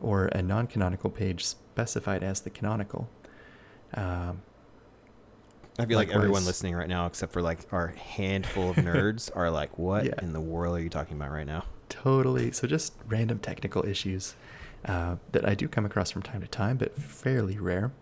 or 0.00 0.26
a 0.26 0.42
non-canonical 0.42 1.10
page 1.10 1.44
specified 1.44 2.22
as 2.22 2.40
the 2.40 2.50
canonical. 2.50 3.08
Um, 3.94 4.42
I 5.78 5.86
feel 5.86 5.96
like 5.96 6.10
everyone 6.10 6.44
listening 6.44 6.74
right 6.74 6.88
now, 6.88 7.06
except 7.06 7.32
for 7.32 7.40
like 7.40 7.60
our 7.72 7.88
handful 7.88 8.70
of 8.70 8.76
nerds, 8.90 9.30
are 9.34 9.50
like, 9.50 9.78
"What 9.78 10.04
Yeah. 10.06 10.14
in 10.20 10.32
the 10.32 10.40
world 10.40 10.76
are 10.76 10.82
you 10.82 10.88
talking 10.90 11.16
about 11.16 11.30
right 11.30 11.46
now?" 11.46 11.64
Totally. 11.88 12.50
So 12.52 12.66
just 12.66 12.94
random 13.06 13.38
technical 13.38 13.84
issues 13.86 14.34
uh, 14.84 15.16
that 15.32 15.48
I 15.48 15.54
do 15.54 15.68
come 15.68 15.84
across 15.86 16.10
from 16.10 16.22
time 16.22 16.40
to 16.42 16.48
time, 16.48 16.76
but 16.76 16.96
fairly 17.00 17.58
rare. 17.58 17.92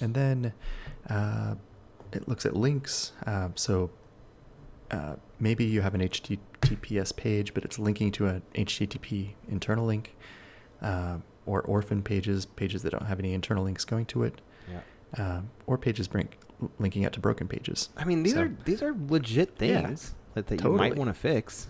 And 0.00 0.14
then 0.14 0.52
uh, 1.08 1.54
it 2.12 2.28
looks 2.28 2.46
at 2.46 2.54
links. 2.54 3.12
Uh, 3.26 3.48
so 3.54 3.90
uh, 4.90 5.16
maybe 5.38 5.64
you 5.64 5.80
have 5.82 5.94
an 5.94 6.00
HTTPS 6.00 7.14
page, 7.16 7.54
but 7.54 7.64
it's 7.64 7.78
linking 7.78 8.10
to 8.12 8.26
an 8.26 8.42
HTTP 8.54 9.34
internal 9.48 9.86
link, 9.86 10.16
uh, 10.82 11.18
or 11.46 11.62
orphan 11.62 12.02
pages, 12.02 12.46
pages 12.46 12.82
that 12.82 12.90
don't 12.90 13.06
have 13.06 13.18
any 13.18 13.32
internal 13.34 13.64
links 13.64 13.84
going 13.84 14.06
to 14.06 14.24
it, 14.24 14.40
Yeah. 14.70 14.80
um, 15.18 15.50
or 15.66 15.78
pages 15.78 16.08
bring, 16.08 16.28
linking 16.78 17.04
out 17.04 17.12
to 17.14 17.20
broken 17.20 17.48
pages. 17.48 17.88
I 17.96 18.04
mean, 18.04 18.22
these 18.22 18.34
So, 18.34 18.42
are 18.42 18.52
these 18.64 18.82
are 18.82 18.94
legit 19.08 19.50
Yeah, 19.60 19.82
things 19.86 20.14
that, 20.34 20.46
that 20.48 20.62
you 20.62 20.70
might 20.70 20.96
want 20.96 21.08
to 21.08 21.14
fix. 21.14 21.68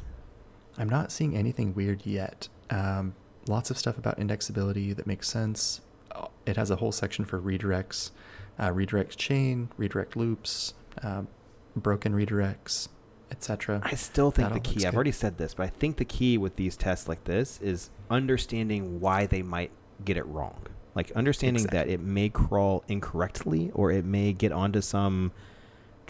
I'm 0.78 0.88
not 0.88 1.12
seeing 1.12 1.36
anything 1.36 1.74
weird 1.74 2.06
yet. 2.06 2.48
Um, 2.70 3.14
lots 3.48 3.70
of 3.70 3.76
stuff 3.78 3.98
about 3.98 4.18
indexability 4.18 4.94
that 4.96 5.06
makes 5.06 5.28
sense. 5.28 5.80
Uh, 6.10 6.26
It 6.46 6.56
has 6.56 6.70
a 6.70 6.76
whole 6.76 6.92
section 6.92 7.24
for 7.24 7.40
redirects, 7.40 8.10
uh, 8.58 8.72
redirect 8.72 9.16
chain, 9.18 9.68
redirect 9.76 10.16
loops, 10.16 10.74
um, 11.02 11.28
broken 11.76 12.12
redirects, 12.14 12.88
etc. 13.30 13.80
I 13.84 13.94
still 13.94 14.30
think 14.30 14.52
the 14.52 14.60
key. 14.60 14.84
I've 14.84 14.92
good. 14.92 14.96
already 14.96 15.12
said 15.12 15.38
this, 15.38 15.54
but 15.54 15.64
I 15.64 15.68
think 15.68 15.96
the 15.96 16.04
key 16.04 16.38
with 16.38 16.56
these 16.56 16.76
tests 16.76 17.08
like 17.08 17.24
this 17.24 17.60
is 17.60 17.90
understanding 18.10 19.00
why 19.00 19.26
they 19.26 19.42
might 19.42 19.70
get 20.04 20.16
it 20.16 20.26
wrong. 20.26 20.60
Like 20.94 21.12
understanding 21.12 21.64
that 21.64 21.88
it 21.88 22.00
may 22.00 22.28
crawl 22.28 22.84
incorrectly 22.88 23.70
or 23.74 23.92
it 23.92 24.04
may 24.04 24.32
get 24.32 24.52
onto 24.52 24.80
some 24.80 25.32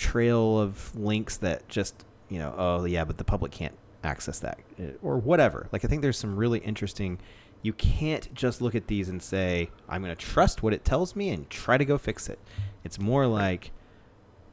trail 0.00 0.58
of 0.58 0.96
links 0.96 1.36
that 1.36 1.68
just 1.68 2.06
you 2.30 2.38
know 2.38 2.54
oh 2.56 2.84
yeah 2.84 3.04
but 3.04 3.18
the 3.18 3.24
public 3.24 3.52
can't 3.52 3.76
access 4.02 4.38
that 4.38 4.58
uh, 4.80 4.84
or 5.02 5.18
whatever 5.18 5.68
like 5.72 5.84
i 5.84 5.88
think 5.88 6.00
there's 6.00 6.16
some 6.16 6.36
really 6.36 6.58
interesting 6.60 7.18
you 7.60 7.74
can't 7.74 8.32
just 8.32 8.62
look 8.62 8.74
at 8.74 8.86
these 8.86 9.10
and 9.10 9.22
say 9.22 9.68
i'm 9.90 10.02
going 10.02 10.14
to 10.14 10.24
trust 10.24 10.62
what 10.62 10.72
it 10.72 10.86
tells 10.86 11.14
me 11.14 11.28
and 11.28 11.50
try 11.50 11.76
to 11.76 11.84
go 11.84 11.98
fix 11.98 12.30
it 12.30 12.38
it's 12.82 12.98
more 12.98 13.26
like 13.26 13.72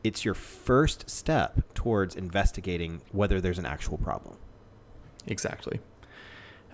it's 0.08 0.26
your 0.26 0.34
first 0.34 1.10
step 1.10 1.62
towards 1.74 2.16
investigating 2.16 3.02
whether 3.12 3.40
there's 3.40 3.60
an 3.60 3.66
actual 3.66 3.98
problem 3.98 4.38
Exactly. 5.28 5.80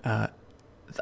Uh, 0.04 0.28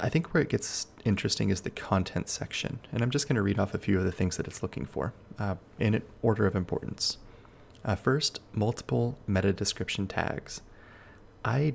I 0.00 0.08
think 0.08 0.32
where 0.32 0.42
it 0.42 0.48
gets 0.48 0.86
interesting 1.04 1.50
is 1.50 1.60
the 1.60 1.70
content 1.70 2.28
section. 2.28 2.80
And 2.90 3.02
I'm 3.02 3.10
just 3.10 3.28
going 3.28 3.36
to 3.36 3.42
read 3.42 3.58
off 3.58 3.74
a 3.74 3.78
few 3.78 3.98
of 3.98 4.04
the 4.04 4.12
things 4.12 4.36
that 4.38 4.46
it's 4.46 4.62
looking 4.62 4.86
for 4.86 5.12
uh, 5.38 5.56
in 5.78 6.02
order 6.22 6.46
of 6.46 6.56
importance. 6.56 7.18
Uh, 7.84 7.94
first, 7.94 8.40
multiple 8.52 9.18
meta 9.26 9.52
description 9.52 10.06
tags. 10.06 10.62
I 11.44 11.74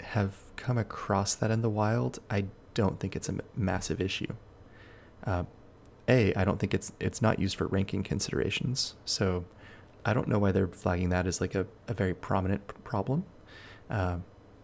have 0.00 0.36
come 0.56 0.78
across 0.78 1.34
that 1.34 1.50
in 1.50 1.62
the 1.62 1.70
wild. 1.70 2.20
I 2.30 2.46
don't 2.74 2.98
think 2.98 3.14
it's 3.14 3.28
a 3.28 3.34
massive 3.54 4.00
issue. 4.00 4.32
Uh, 5.26 5.44
a, 6.08 6.32
I 6.34 6.44
don't 6.44 6.58
think 6.58 6.74
it's 6.74 6.92
it's 6.98 7.22
not 7.22 7.38
used 7.38 7.56
for 7.56 7.66
ranking 7.66 8.02
considerations. 8.02 8.94
So 9.04 9.44
I 10.04 10.14
don't 10.14 10.28
know 10.28 10.38
why 10.38 10.52
they're 10.52 10.68
flagging 10.68 11.10
that 11.10 11.26
as 11.26 11.40
like 11.40 11.54
a, 11.54 11.66
a 11.88 11.94
very 11.94 12.14
prominent 12.14 12.66
problem. 12.84 13.24
Uh, 13.88 14.18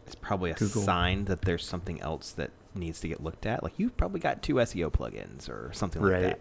it's 0.06 0.14
probably 0.14 0.50
a 0.50 0.54
Google. 0.54 0.82
sign 0.82 1.26
that 1.26 1.42
there's 1.42 1.64
something 1.64 2.00
else 2.00 2.32
that 2.32 2.50
needs 2.74 3.00
to 3.00 3.08
get 3.08 3.22
looked 3.22 3.44
at 3.44 3.62
like 3.62 3.72
you've 3.76 3.96
probably 3.96 4.20
got 4.20 4.42
two 4.42 4.54
seo 4.54 4.90
plugins 4.90 5.48
or 5.48 5.70
something 5.72 6.00
like 6.00 6.22
that 6.22 6.40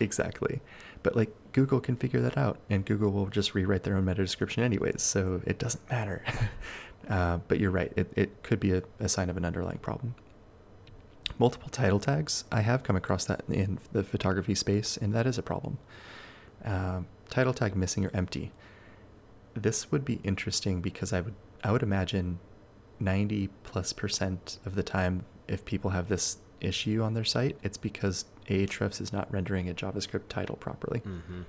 Exactly. 0.00 0.60
But 1.02 1.16
like 1.16 1.34
Google 1.52 1.80
can 1.80 1.96
figure 1.96 2.20
that 2.20 2.36
out 2.36 2.58
and 2.68 2.84
Google 2.84 3.10
will 3.10 3.26
just 3.26 3.54
rewrite 3.54 3.82
their 3.84 3.96
own 3.96 4.04
meta 4.04 4.22
description 4.22 4.62
anyways, 4.62 5.02
so 5.02 5.40
it 5.46 5.58
doesn't 5.58 5.88
matter. 5.90 6.24
uh, 7.08 7.38
but 7.48 7.60
you're 7.60 7.70
right, 7.70 7.92
it, 7.96 8.12
it 8.16 8.42
could 8.42 8.60
be 8.60 8.72
a, 8.72 8.82
a 9.00 9.08
sign 9.08 9.30
of 9.30 9.36
an 9.36 9.44
underlying 9.44 9.78
problem. 9.78 10.14
Multiple 11.38 11.68
title 11.68 12.00
tags. 12.00 12.44
I 12.50 12.62
have 12.62 12.82
come 12.82 12.96
across 12.96 13.24
that 13.26 13.44
in 13.48 13.78
the 13.92 14.02
photography 14.02 14.54
space, 14.54 14.96
and 14.96 15.14
that 15.14 15.26
is 15.26 15.38
a 15.38 15.42
problem. 15.42 15.78
Um, 16.64 17.06
title 17.30 17.52
tag 17.54 17.74
missing 17.76 18.04
or 18.04 18.10
empty. 18.14 18.52
This 19.54 19.90
would 19.90 20.04
be 20.04 20.20
interesting 20.24 20.80
because 20.80 21.12
I 21.12 21.20
would 21.20 21.34
I 21.64 21.72
would 21.72 21.82
imagine 21.82 22.38
90 23.00 23.48
plus 23.64 23.92
percent 23.92 24.58
of 24.64 24.74
the 24.74 24.82
time 24.82 25.24
if 25.48 25.64
people 25.64 25.90
have 25.90 26.08
this 26.08 26.38
issue 26.60 27.02
on 27.02 27.14
their 27.14 27.24
site, 27.24 27.56
it's 27.62 27.76
because 27.78 28.24
Ahrefs 28.48 29.00
is 29.00 29.12
not 29.12 29.32
rendering 29.32 29.68
a 29.68 29.74
JavaScript 29.74 30.28
title 30.28 30.56
properly. 30.56 31.00
hmm 31.00 31.42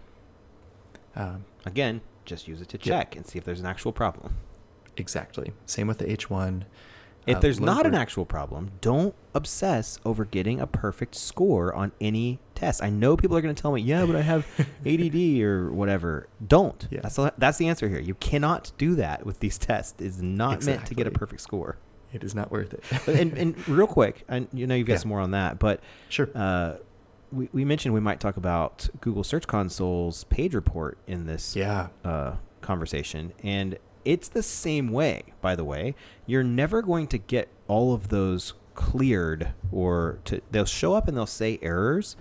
Um, 1.15 1.45
again 1.65 2.01
just 2.25 2.47
use 2.47 2.61
it 2.61 2.69
to 2.69 2.77
Yeah. 2.77 2.99
check 2.99 3.15
and 3.15 3.25
see 3.25 3.39
if 3.39 3.45
there's 3.45 3.59
an 3.59 3.65
actual 3.65 3.91
problem 3.91 4.35
exactly. 4.97 5.51
Same 5.65 5.87
with 5.87 5.97
the 5.99 6.05
H1. 6.05 6.63
If 7.29 7.41
there's 7.41 7.59
not 7.59 7.85
an 7.85 7.95
actual 7.95 8.25
problem, 8.25 8.71
don't 8.81 9.13
obsess 9.33 9.99
over 10.05 10.25
getting 10.25 10.59
a 10.59 10.67
perfect 10.67 11.15
score 11.15 11.73
on 11.73 11.91
any 12.01 12.39
test. 12.55 12.83
I 12.83 12.89
know 12.89 13.15
people 13.15 13.37
are 13.37 13.41
going 13.41 13.53
to 13.55 13.61
tell 13.61 13.71
me, 13.71 13.81
"Yeah, 13.81 14.05
but 14.05 14.15
I 14.15 14.21
have 14.21 14.45
ADD 14.85 15.41
or 15.41 15.71
whatever." 15.71 16.27
Don't. 16.45 16.87
Yeah. 16.91 16.99
That's 17.03 17.15
the, 17.15 17.33
that's 17.37 17.57
the 17.57 17.67
answer 17.67 17.87
here. 17.89 17.99
You 17.99 18.15
cannot 18.15 18.71
do 18.77 18.95
that 18.95 19.25
with 19.25 19.39
these 19.39 19.57
tests. 19.57 20.01
It's 20.01 20.19
not 20.19 20.63
meant 20.65 20.85
to 20.87 20.95
get 20.95 21.07
a 21.07 21.11
perfect 21.11 21.41
score. 21.41 21.77
it 22.11 22.23
is 22.23 22.33
not 22.33 22.51
worth 22.51 22.73
it. 22.73 22.83
And, 23.07 23.37
and 23.37 23.67
real 23.67 23.87
quick, 23.87 24.23
and 24.27 24.47
you 24.51 24.65
know 24.67 24.75
you've 24.75 24.87
got 24.87 24.93
Yeah. 24.93 24.99
some 24.99 25.09
more 25.09 25.19
on 25.21 25.31
that, 25.31 25.59
but 25.59 25.79
sure. 26.09 26.29
uh, 26.35 26.77
we 27.31 27.47
we 27.53 27.63
mentioned 27.63 27.93
we 27.93 27.99
might 27.99 28.19
talk 28.19 28.37
about 28.37 28.89
Google 29.01 29.23
Search 29.23 29.45
Console's 29.45 30.23
page 30.25 30.55
report 30.55 30.97
in 31.05 31.27
this 31.27 31.55
yeah. 31.55 31.89
uh, 32.03 32.35
conversation, 32.61 33.33
and 33.43 33.77
it's 34.05 34.27
the 34.27 34.43
same 34.43 34.89
way. 34.89 35.23
By 35.41 35.55
the 35.55 35.63
way, 35.63 35.95
you're 36.25 36.43
never 36.43 36.81
going 36.81 37.07
to 37.07 37.17
get 37.17 37.49
all 37.67 37.93
of 37.93 38.09
those 38.09 38.53
cleared, 38.75 39.53
or 39.71 40.19
to 40.25 40.41
they'll 40.51 40.65
show 40.65 40.93
up 40.93 41.07
and 41.07 41.17
they'll 41.17 41.25
say 41.25 41.59
errors, 41.61 42.15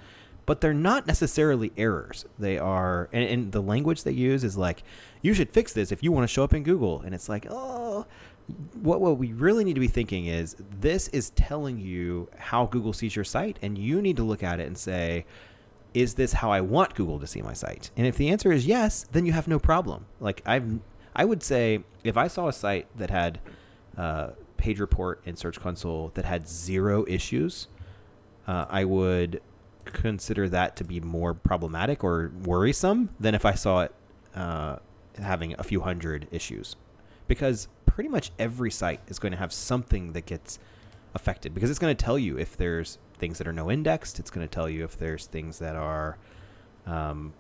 but 0.47 0.61
they're 0.61 0.75
not 0.75 1.07
necessarily 1.07 1.73
errors. 1.77 2.25
They 2.39 2.59
are, 2.59 3.09
and, 3.13 3.25
and 3.25 3.53
the 3.53 3.63
language 3.63 4.03
they 4.03 4.13
use 4.13 4.45
is 4.45 4.57
like, 4.57 4.83
you 5.23 5.35
should 5.35 5.51
fix 5.51 5.73
this 5.73 5.93
if 5.93 6.03
you 6.03 6.13
want 6.13 6.25
to 6.25 6.33
show 6.33 6.45
up 6.45 6.55
in 6.55 6.63
Google, 6.63 7.01
and 7.01 7.15
it's 7.15 7.29
like, 7.29 7.47
oh. 7.49 8.07
What, 8.81 9.03
what 9.03 9.19
we 9.19 9.35
really 9.35 9.63
need 9.63 9.75
to 9.75 9.81
be 9.81 9.89
thinking 9.89 10.25
is 10.25 10.57
this 10.81 11.09
is 11.09 11.29
telling 11.31 11.79
you 11.79 12.31
how 12.39 12.65
Google 12.65 12.95
sees 12.95 13.15
your 13.15 13.27
site, 13.27 13.59
and 13.61 13.77
you 13.77 14.01
need 14.01 14.17
to 14.17 14.23
look 14.23 14.43
at 14.43 14.59
it 14.59 14.67
and 14.67 14.79
say, 14.79 15.27
is 15.93 16.15
this 16.15 16.33
how 16.33 16.51
I 16.51 16.63
want 16.63 16.95
Google 16.95 17.21
to 17.21 17.27
see 17.27 17.43
my 17.43 17.53
site? 17.53 17.91
And 17.95 18.07
if 18.07 18.17
the 18.17 18.31
answer 18.31 18.51
is 18.51 18.65
yes, 18.65 19.05
then 19.13 19.27
you 19.27 19.33
have 19.33 19.49
no 19.49 19.59
problem. 19.59 20.07
Like 20.19 20.41
I've, 20.47 20.79
I 21.19 21.25
would 21.25 21.43
say 21.43 21.81
if 22.05 22.17
I 22.17 22.29
saw 22.29 22.47
a 22.47 22.53
site 22.53 22.87
that 22.97 23.11
had 23.11 23.41
uh, 23.97 24.31
page 24.57 24.79
report 24.79 25.21
in 25.27 25.37
Search 25.37 25.61
Console 25.61 26.13
that 26.15 26.25
had 26.25 26.49
zero 26.49 27.05
issues, 27.09 27.67
uh, 28.47 28.67
I 28.71 28.85
would 28.85 29.43
consider 29.85 30.49
that 30.49 30.77
to 30.77 30.85
be 30.85 31.01
more 31.01 31.35
problematic 31.35 32.05
or 32.05 32.31
worrisome 32.45 33.11
than 33.19 33.35
if 33.35 33.45
I 33.45 33.55
saw 33.55 33.83
it 33.83 33.95
uh, 34.37 34.77
having 35.21 35.57
a 35.59 35.65
few 35.65 35.81
hundred 35.81 36.29
issues, 36.31 36.77
because 37.27 37.67
pretty 37.85 38.09
much 38.09 38.31
every 38.39 38.71
site 38.71 39.01
is 39.09 39.19
going 39.19 39.33
to 39.33 39.39
have 39.39 39.53
something 39.53 40.13
that 40.13 40.25
gets 40.25 40.61
affected 41.15 41.53
because 41.53 41.69
it's 41.69 41.81
going 41.81 41.95
to 41.97 42.05
tell 42.05 42.19
you 42.19 42.39
if 42.39 42.57
there's 42.57 42.99
things 43.19 43.39
that 43.39 43.49
are 43.49 43.53
no 43.53 43.71
indexed. 43.71 44.21
It's 44.21 44.31
going 44.31 44.47
to 44.47 44.55
tell 44.55 44.69
you 44.69 44.85
if 44.85 44.97
there's 44.97 45.27
things 45.27 45.59
that 45.59 45.75
are, 45.75 46.17
um, 46.87 47.33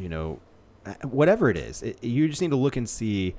you 0.00 0.08
know, 0.08 0.40
Uh, 0.86 0.94
whatever 1.08 1.50
it 1.50 1.56
is. 1.56 1.82
It, 1.82 2.02
you 2.02 2.28
just 2.28 2.40
need 2.40 2.50
to 2.50 2.56
look 2.56 2.76
and 2.76 2.88
see 2.88 3.34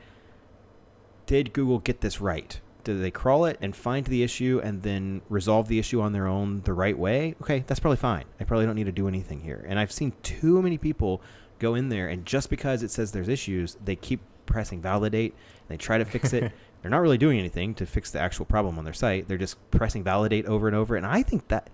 did 1.26 1.54
Google 1.54 1.80
get 1.80 2.02
this 2.02 2.22
right? 2.22 2.60
Did 2.84 3.02
they 3.02 3.12
crawl 3.12 3.46
it 3.46 3.58
and 3.62 3.76
find 3.76 4.06
the 4.06 4.24
issue 4.24 4.62
and 4.64 4.82
then 4.84 5.22
resolve 5.30 5.68
the 5.68 5.78
issue 5.78 6.00
on 6.02 6.14
their 6.14 6.26
own 6.28 6.62
the 6.62 6.72
right 6.74 6.98
way? 6.98 7.36
Okay, 7.42 7.64
that's 7.68 7.80
probably 7.82 7.98
fine. 7.98 8.24
I 8.40 8.46
probably 8.46 8.66
don't 8.66 8.76
need 8.76 8.86
to 8.86 8.94
do 8.94 9.08
anything 9.10 9.42
here. 9.42 9.66
And 9.68 9.78
I've 9.78 9.92
seen 9.92 10.14
too 10.24 10.62
many 10.62 10.78
people 10.78 11.22
go 11.60 11.76
in 11.76 11.90
there 11.90 12.08
and 12.08 12.26
just 12.26 12.50
because 12.50 12.84
it 12.84 12.92
says 12.92 13.12
there's 13.12 13.28
issues, 13.28 13.76
they 13.84 13.96
keep 13.98 14.22
pressing 14.46 14.82
validate. 14.82 15.34
And 15.34 15.68
they 15.68 15.78
try 15.78 15.98
to 15.98 16.06
fix 16.06 16.32
it. 16.32 16.52
They're 16.82 16.92
not 16.92 17.02
really 17.02 17.18
doing 17.18 17.40
anything 17.40 17.74
to 17.76 17.86
fix 17.86 18.12
the 18.12 18.20
actual 18.22 18.46
problem 18.46 18.78
on 18.78 18.86
their 18.86 18.94
site. 18.94 19.28
They're 19.28 19.38
just 19.38 19.58
pressing 19.72 20.04
validate 20.04 20.46
over 20.46 20.68
and 20.68 20.76
over. 20.76 20.96
And 20.96 21.06
I 21.06 21.24
think 21.24 21.50
that 21.50 21.70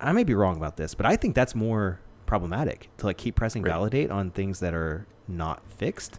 I 0.00 0.12
may 0.12 0.24
be 0.24 0.34
wrong 0.34 0.56
about 0.56 0.76
this, 0.76 0.94
but 0.94 1.06
I 1.06 1.16
think 1.16 1.34
that's 1.34 1.54
more 1.54 2.00
problematic 2.26 2.90
to 2.98 3.06
like 3.06 3.16
keep 3.16 3.36
pressing 3.36 3.62
Right. 3.62 3.70
validate 3.70 4.10
on 4.10 4.30
things 4.32 4.60
that 4.60 4.74
are 4.74 5.06
not 5.28 5.68
fixed. 5.70 6.18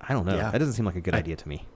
I 0.00 0.12
don't 0.12 0.26
know. 0.26 0.36
Yeah. 0.36 0.50
That 0.50 0.58
doesn't 0.58 0.74
seem 0.74 0.84
like 0.86 0.96
a 0.96 1.00
good 1.00 1.14
I- 1.14 1.18
idea 1.18 1.36
to 1.36 1.48
me. 1.48 1.66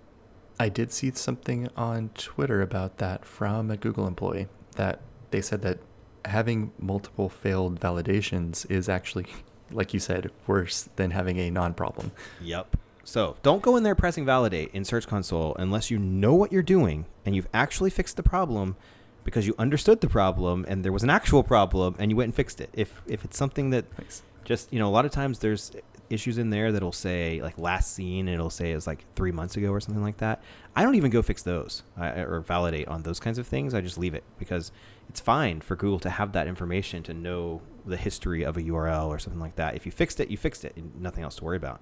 I 0.59 0.69
did 0.69 0.93
see 0.93 1.11
something 1.13 1.69
on 1.77 2.11
Twitter 2.15 2.63
about 2.63 2.99
that 2.99 3.25
from 3.25 3.71
a 3.73 3.77
Google 3.77 4.07
employee 4.07 4.47
that 4.77 5.01
they 5.33 5.41
said 5.41 5.63
that 5.63 5.79
having 6.25 6.71
multiple 6.79 7.29
failed 7.29 7.81
validations 7.81 8.65
is 8.71 8.89
actually, 8.89 9.27
like 9.73 9.93
you 9.93 9.99
said, 9.99 10.31
worse 10.47 10.89
than 10.95 11.11
having 11.11 11.39
a 11.39 11.51
non 11.51 11.75
problem. 11.75 12.13
Yep. 12.41 12.77
So 13.03 13.37
don't 13.43 13.63
go 13.63 13.77
in 13.77 13.83
there 13.83 13.95
pressing 13.97 14.25
validate 14.25 14.71
in 14.73 14.85
Search 14.85 15.07
Console 15.09 15.55
unless 15.59 15.91
you 15.91 15.99
know 15.99 16.35
what 16.35 16.53
you're 16.53 16.63
doing 16.63 17.05
and 17.27 17.35
you've 17.35 17.49
actually 17.53 17.91
fixed 17.91 18.17
the 18.17 18.23
problem 18.23 18.77
because 19.25 19.47
you 19.47 19.55
understood 19.59 20.01
the 20.01 20.09
problem 20.09 20.65
and 20.69 20.85
there 20.85 20.93
was 20.93 21.03
an 21.03 21.11
actual 21.11 21.43
problem 21.43 21.97
and 21.99 22.11
you 22.11 22.17
went 22.17 22.29
and 22.29 22.35
fixed 22.35 22.61
it. 22.61 22.71
If 22.73 23.03
if 23.07 23.25
it's 23.25 23.37
something 23.37 23.71
that 23.71 23.87
Nice. 23.99 24.23
just 24.45 24.73
you 24.73 24.79
know 24.79 24.89
a 24.89 24.93
lot 24.93 25.05
of 25.05 25.11
times 25.11 25.41
there's 25.41 25.73
issues 26.11 26.39
in 26.39 26.51
there 26.51 26.71
that'll 26.73 26.93
say 26.93 27.41
like 27.43 27.59
last 27.59 27.93
seen 27.93 28.29
and 28.29 28.35
it'll 28.35 28.51
say 28.51 28.73
it's 28.73 28.87
like 28.87 29.05
three 29.17 29.33
months 29.33 29.57
ago 29.57 29.71
or 29.71 29.81
something 29.81 30.03
like 30.03 30.19
that. 30.19 30.43
I 30.77 30.83
don't 30.83 30.95
even 30.95 31.11
go 31.11 31.23
fix 31.23 31.43
those 31.43 31.83
or 31.99 32.41
validate 32.47 32.89
on 32.89 33.03
those 33.03 33.21
kinds 33.21 33.39
of 33.39 33.47
things. 33.47 33.75
I 33.75 33.81
just 33.81 33.99
leave 33.99 34.15
it 34.15 34.25
because 34.39 34.73
it's 35.09 35.21
fine 35.21 35.61
for 35.61 35.77
google 35.77 35.99
to 36.01 36.11
have 36.11 36.33
that 36.33 36.47
information 36.47 37.03
to 37.05 37.15
know 37.15 37.63
the 37.87 37.97
history 37.97 38.43
of 38.43 38.57
a 38.57 38.63
url 38.63 39.09
or 39.09 39.19
something 39.19 39.41
like 39.41 39.57
that. 39.57 39.75
If 39.75 39.87
you 39.87 39.93
fixed 39.93 40.21
it 40.21 40.31
you 40.31 40.37
fixed 40.37 40.65
it 40.65 40.77
nothing 40.99 41.25
else 41.25 41.37
to 41.37 41.45
worry 41.45 41.57
about. 41.57 41.81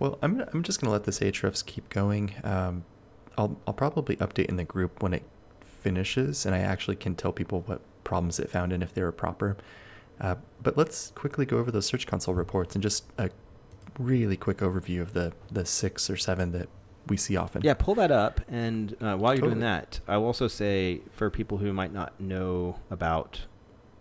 Well, 0.00 0.18
I'm 0.22 0.40
I'm 0.52 0.62
just 0.62 0.80
gonna 0.80 0.92
let 0.92 1.04
this 1.04 1.20
Ahrefs 1.20 1.64
keep 1.64 1.88
going. 1.90 2.34
Um, 2.42 2.84
I'll 3.36 3.60
I'll 3.66 3.74
probably 3.74 4.16
update 4.16 4.46
in 4.46 4.56
the 4.56 4.64
group 4.64 5.02
when 5.02 5.12
it 5.12 5.22
finishes, 5.60 6.46
and 6.46 6.54
I 6.54 6.60
actually 6.60 6.96
can 6.96 7.14
tell 7.14 7.32
people 7.32 7.62
what 7.66 7.82
problems 8.02 8.40
it 8.40 8.50
found 8.50 8.72
and 8.72 8.82
if 8.82 8.94
they 8.94 9.02
were 9.02 9.12
proper. 9.12 9.58
Uh, 10.20 10.36
but 10.62 10.76
let's 10.76 11.10
quickly 11.12 11.46
go 11.46 11.58
over 11.58 11.70
those 11.70 11.86
Search 11.86 12.06
Console 12.06 12.34
reports 12.34 12.74
and 12.74 12.82
just 12.82 13.04
a 13.18 13.30
really 13.98 14.36
quick 14.36 14.58
overview 14.58 15.00
of 15.00 15.12
the 15.12 15.32
the 15.50 15.64
six 15.64 16.10
or 16.10 16.16
seven 16.16 16.52
that 16.52 16.68
we 17.06 17.16
see 17.16 17.36
often. 17.36 17.62
Yeah, 17.62 17.74
pull 17.74 17.94
that 17.96 18.10
up. 18.10 18.40
And 18.48 18.96
uh, 19.00 19.16
while 19.16 19.34
you're 19.34 19.46
doing 19.46 19.60
that, 19.60 20.00
I 20.06 20.16
will 20.16 20.26
also 20.26 20.48
say 20.48 21.00
for 21.12 21.30
people 21.30 21.58
who 21.58 21.72
might 21.72 21.92
not 21.92 22.20
know 22.20 22.78
about 22.90 23.42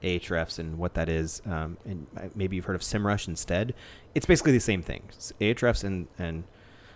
Ahrefs 0.04 0.60
and 0.60 0.78
what 0.78 0.94
that 0.94 1.10
is, 1.10 1.42
um, 1.46 1.78
and 1.86 2.08
uh, 2.16 2.22
maybe 2.36 2.56
you've 2.56 2.66
heard 2.66 2.76
of 2.76 2.82
SEMrush 2.82 3.28
instead, 3.28 3.74
it's 4.16 4.26
basically 4.26 4.54
the 4.54 4.60
same 4.60 4.82
thing. 4.82 5.04
Ahrefs 5.42 5.84
and, 5.84 6.08
and 6.18 6.46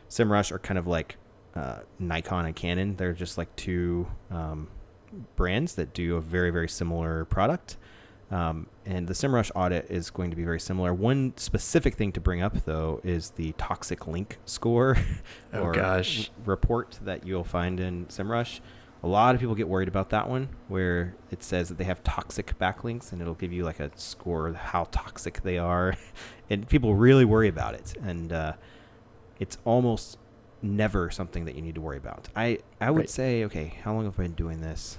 SEMrush 0.09 0.51
are 0.51 0.59
kind 0.59 0.78
of 0.78 0.88
like 0.88 1.17
uh, 1.55 1.80
Nikon 1.99 2.45
and 2.45 2.55
Canon. 2.55 2.95
They're 2.95 3.13
just 3.13 3.38
like 3.38 3.53
two 3.55 4.07
um, 4.32 4.69
brands 5.36 5.76
that 5.76 5.93
do 5.93 6.15
a 6.15 6.21
very, 6.21 6.49
very 6.49 6.69
similar 6.69 7.26
product. 7.26 7.78
Um, 8.34 8.67
and 8.86 9.07
the 9.07 9.13
SEMrush 9.13 9.51
audit 9.55 9.91
is 9.91 10.09
going 10.09 10.31
to 10.31 10.36
be 10.36 10.43
very 10.43 10.59
similar. 10.59 10.91
One 10.93 11.34
specific 11.38 11.93
thing 11.95 12.11
to 12.13 12.19
bring 12.19 12.41
up, 12.41 12.65
though, 12.65 12.99
is 13.03 13.29
the 13.31 13.53
toxic 13.57 14.07
link 14.07 14.39
score 14.45 14.97
Oh, 15.53 15.61
or 15.63 15.71
gosh. 15.73 16.31
report 16.45 16.97
that 17.03 17.27
you'll 17.27 17.43
find 17.43 17.79
in 17.79 18.07
SEMrush. 18.07 18.59
A 19.03 19.07
lot 19.07 19.36
of 19.36 19.41
people 19.41 19.53
get 19.53 19.67
worried 19.67 19.88
about 19.89 20.09
that 20.11 20.29
one, 20.29 20.49
where 20.67 21.13
it 21.29 21.43
says 21.43 21.67
that 21.69 21.77
they 21.77 21.84
have 21.84 22.01
toxic 22.03 22.57
backlinks, 22.57 23.11
and 23.11 23.21
it'll 23.21 23.34
give 23.36 23.51
you 23.53 23.65
like 23.65 23.79
a 23.79 23.91
score 23.95 24.47
of 24.47 24.55
how 24.55 24.86
toxic 24.86 25.41
they 25.43 25.57
are, 25.59 25.93
and 26.49 26.67
people 26.67 26.95
really 26.95 27.25
worry 27.25 27.49
about 27.49 27.75
it. 27.75 27.93
And 28.01 28.31
uh, 28.34 28.53
it's 29.39 29.57
almost 29.65 30.17
never 30.61 31.11
something 31.11 31.45
that 31.45 31.55
you 31.55 31.61
need 31.61 31.75
to 31.75 31.81
worry 31.81 31.97
about. 31.97 32.29
I 32.36 32.59
I 32.81 32.89
would 32.91 32.99
Right. 33.01 33.09
say, 33.09 33.43
okay, 33.45 33.73
how 33.84 33.93
long 33.93 34.05
have 34.05 34.17
I 34.19 34.23
been 34.23 34.34
doing 34.34 34.61
this? 34.61 34.97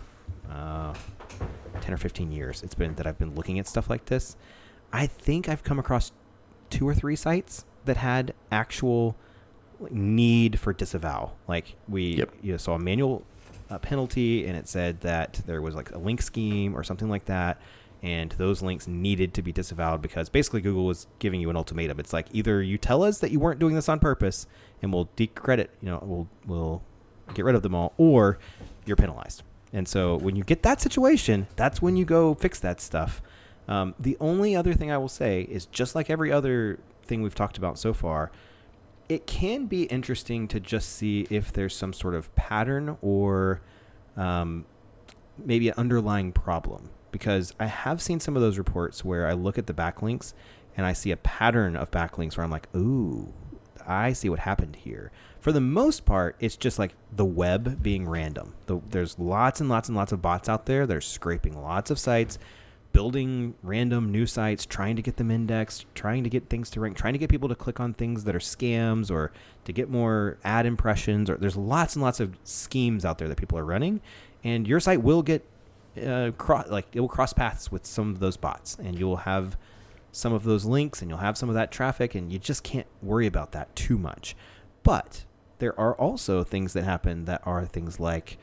Uh, 0.51 0.93
ten 1.81 1.93
or 1.95 1.97
fifteen 1.97 2.31
years. 2.33 2.63
It's 2.63 2.75
been 2.75 2.95
that 2.97 3.07
I've 3.07 3.19
been 3.19 3.35
looking 3.35 3.59
at 3.59 3.67
stuff 3.67 3.91
like 3.91 4.07
this. 4.07 4.37
I 4.93 5.07
think 5.07 5.49
I've 5.49 5.65
come 5.65 5.79
across 5.79 6.13
two 6.71 6.87
or 6.89 6.95
three 6.95 7.17
sites 7.17 7.65
that 7.85 7.97
had 7.99 8.33
actual 8.51 9.17
need 9.91 10.59
for 10.59 10.73
disavow. 10.73 11.33
Like 11.49 11.77
we 11.89 12.15
Yep. 12.15 12.35
you 12.43 12.53
know, 12.53 12.57
saw 12.59 12.75
a 12.75 12.79
manual 12.79 13.25
uh, 13.71 13.79
penalty, 13.79 14.47
and 14.47 14.57
it 14.57 14.69
said 14.69 15.01
that 15.01 15.41
there 15.47 15.61
was 15.61 15.75
like 15.75 15.91
a 15.91 15.99
link 15.99 16.23
scheme 16.23 16.77
or 16.77 16.85
something 16.85 17.09
like 17.09 17.25
that, 17.27 17.61
and 18.03 18.31
those 18.33 18.63
links 18.63 18.87
needed 18.87 19.35
to 19.35 19.43
be 19.43 19.53
disavowed 19.53 20.01
because 20.01 20.29
basically 20.29 20.61
Google 20.61 20.85
was 20.85 21.07
giving 21.19 21.41
you 21.41 21.51
an 21.51 21.57
ultimatum. 21.57 21.99
It's 21.99 22.13
like 22.13 22.27
either 22.33 22.63
you 22.63 22.79
tell 22.79 23.03
us 23.03 23.19
that 23.19 23.31
you 23.31 23.41
weren't 23.41 23.59
doing 23.59 23.75
this 23.75 23.89
on 23.89 23.99
purpose, 23.99 24.47
and 24.83 24.93
we'll 24.93 25.09
decredit, 25.17 25.71
you 25.81 25.87
know, 25.89 25.99
we'll 26.03 26.29
we'll 26.47 26.83
get 27.35 27.45
rid 27.45 27.55
of 27.55 27.63
them 27.63 27.75
all, 27.75 27.93
or 27.97 28.39
you're 28.87 28.97
penalized. 28.97 29.43
And 29.75 29.89
so 29.89 30.17
when 30.17 30.37
you 30.37 30.45
get 30.45 30.63
that 30.63 30.81
situation, 30.81 31.49
that's 31.57 31.83
when 31.83 31.97
you 31.97 32.05
go 32.05 32.35
fix 32.35 32.61
that 32.61 32.81
stuff. 32.81 33.21
Um, 33.67 33.95
the 33.99 34.17
only 34.21 34.55
other 34.55 34.73
thing 34.73 34.91
I 34.93 34.99
will 34.99 35.09
say 35.09 35.43
is 35.43 35.67
just 35.67 35.97
like 35.97 36.09
every 36.09 36.31
other 36.31 36.79
thing 37.03 37.23
we've 37.23 37.35
talked 37.35 37.59
about 37.59 37.77
so 37.77 37.93
far, 37.93 38.31
it 39.09 39.27
can 39.27 39.67
be 39.67 39.83
interesting 39.85 40.47
to 40.49 40.61
just 40.61 40.91
see 40.91 41.27
if 41.29 41.53
there's 41.53 41.75
some 41.75 41.93
sort 41.93 42.15
of 42.15 42.35
pattern 42.37 42.97
or 43.03 43.61
um, 44.17 44.65
maybe 45.45 45.69
an 45.69 45.75
underlying 45.77 46.31
problem. 46.31 46.91
Because 47.11 47.53
I 47.59 47.67
have 47.67 48.01
seen 48.01 48.21
some 48.21 48.37
of 48.37 48.43
those 48.43 48.59
reports 48.59 49.05
where 49.05 49.27
I 49.27 49.33
look 49.33 49.59
at 49.59 49.67
the 49.67 49.75
backlinks 49.75 50.35
and 50.77 50.87
I 50.87 50.93
see 50.93 51.11
a 51.11 51.17
pattern 51.17 51.77
of 51.77 51.91
backlinks 51.91 52.37
where 52.37 52.45
I'm 52.45 52.51
like, 52.51 52.69
ooh, 52.77 53.33
I 53.87 54.13
see 54.13 54.29
what 54.29 54.41
happened 54.41 54.77
here. 54.77 55.11
For 55.41 55.53
the 55.53 55.61
most 55.61 56.05
part, 56.05 56.37
it's 56.41 56.57
just 56.57 56.79
like 56.79 56.95
the 57.13 57.25
web 57.25 57.83
being 57.83 58.09
random. 58.09 58.55
The, 58.67 58.81
there's 58.89 59.19
lots 59.19 59.61
and 59.61 59.69
lots 59.69 59.89
and 59.89 59.97
lots 59.97 60.13
of 60.13 60.23
bots 60.23 60.49
out 60.49 60.67
there. 60.67 60.87
They're 60.87 61.01
scraping 61.01 61.61
lots 61.61 61.91
of 61.91 61.99
sites, 61.99 62.39
building 62.93 63.55
random 63.63 64.11
new 64.11 64.25
sites, 64.25 64.65
trying 64.65 64.97
to 64.97 65.03
get 65.03 65.17
them 65.17 65.31
indexed, 65.31 65.85
trying 65.95 66.25
to 66.25 66.31
get 66.31 66.49
things 66.49 66.71
to 66.71 66.81
rank, 66.81 66.97
trying 66.97 67.13
to 67.13 67.19
get 67.19 67.29
people 67.29 67.49
to 67.49 67.55
click 67.55 67.79
on 67.81 67.93
things 67.93 68.25
that 68.25 68.35
are 68.35 68.41
scams 68.41 69.11
or 69.11 69.33
to 69.65 69.73
get 69.73 69.91
more 69.91 70.39
ad 70.45 70.65
impressions. 70.65 71.29
Or 71.29 71.37
there's 71.37 71.57
lots 71.57 71.95
and 71.95 72.03
lots 72.03 72.21
of 72.21 72.37
schemes 72.45 73.05
out 73.05 73.19
there 73.19 73.29
that 73.29 73.37
people 73.37 73.59
are 73.59 73.65
running, 73.65 74.01
and 74.43 74.67
your 74.67 74.81
site 74.81 75.03
will 75.03 75.23
get 75.23 75.45
uh, 76.03 76.33
like 76.69 76.87
it 76.93 77.01
will 77.01 77.09
cross 77.09 77.33
paths 77.33 77.71
with 77.71 77.85
some 77.87 78.11
of 78.11 78.19
those 78.19 78.37
bots, 78.37 78.77
and 78.83 78.99
you 78.99 79.07
will 79.07 79.19
have 79.19 79.57
some 80.15 80.33
of 80.33 80.45
those 80.45 80.65
links 80.65 81.03
and 81.03 81.11
you'll 81.11 81.19
have 81.19 81.37
some 81.37 81.49
of 81.49 81.55
that 81.57 81.73
traffic 81.73 82.15
and 82.15 82.33
you 82.33 82.39
just 82.39 82.63
can't 82.63 82.87
worry 83.03 83.27
about 83.27 83.53
that 83.53 83.75
too 83.75 83.99
much. 83.99 84.37
But 84.83 85.25
there 85.59 85.79
are 85.79 85.95
also 85.95 86.45
things 86.45 86.73
that 86.75 86.85
happen 86.85 87.25
that 87.25 87.43
are 87.45 87.67
things 87.67 87.99
like 87.99 88.39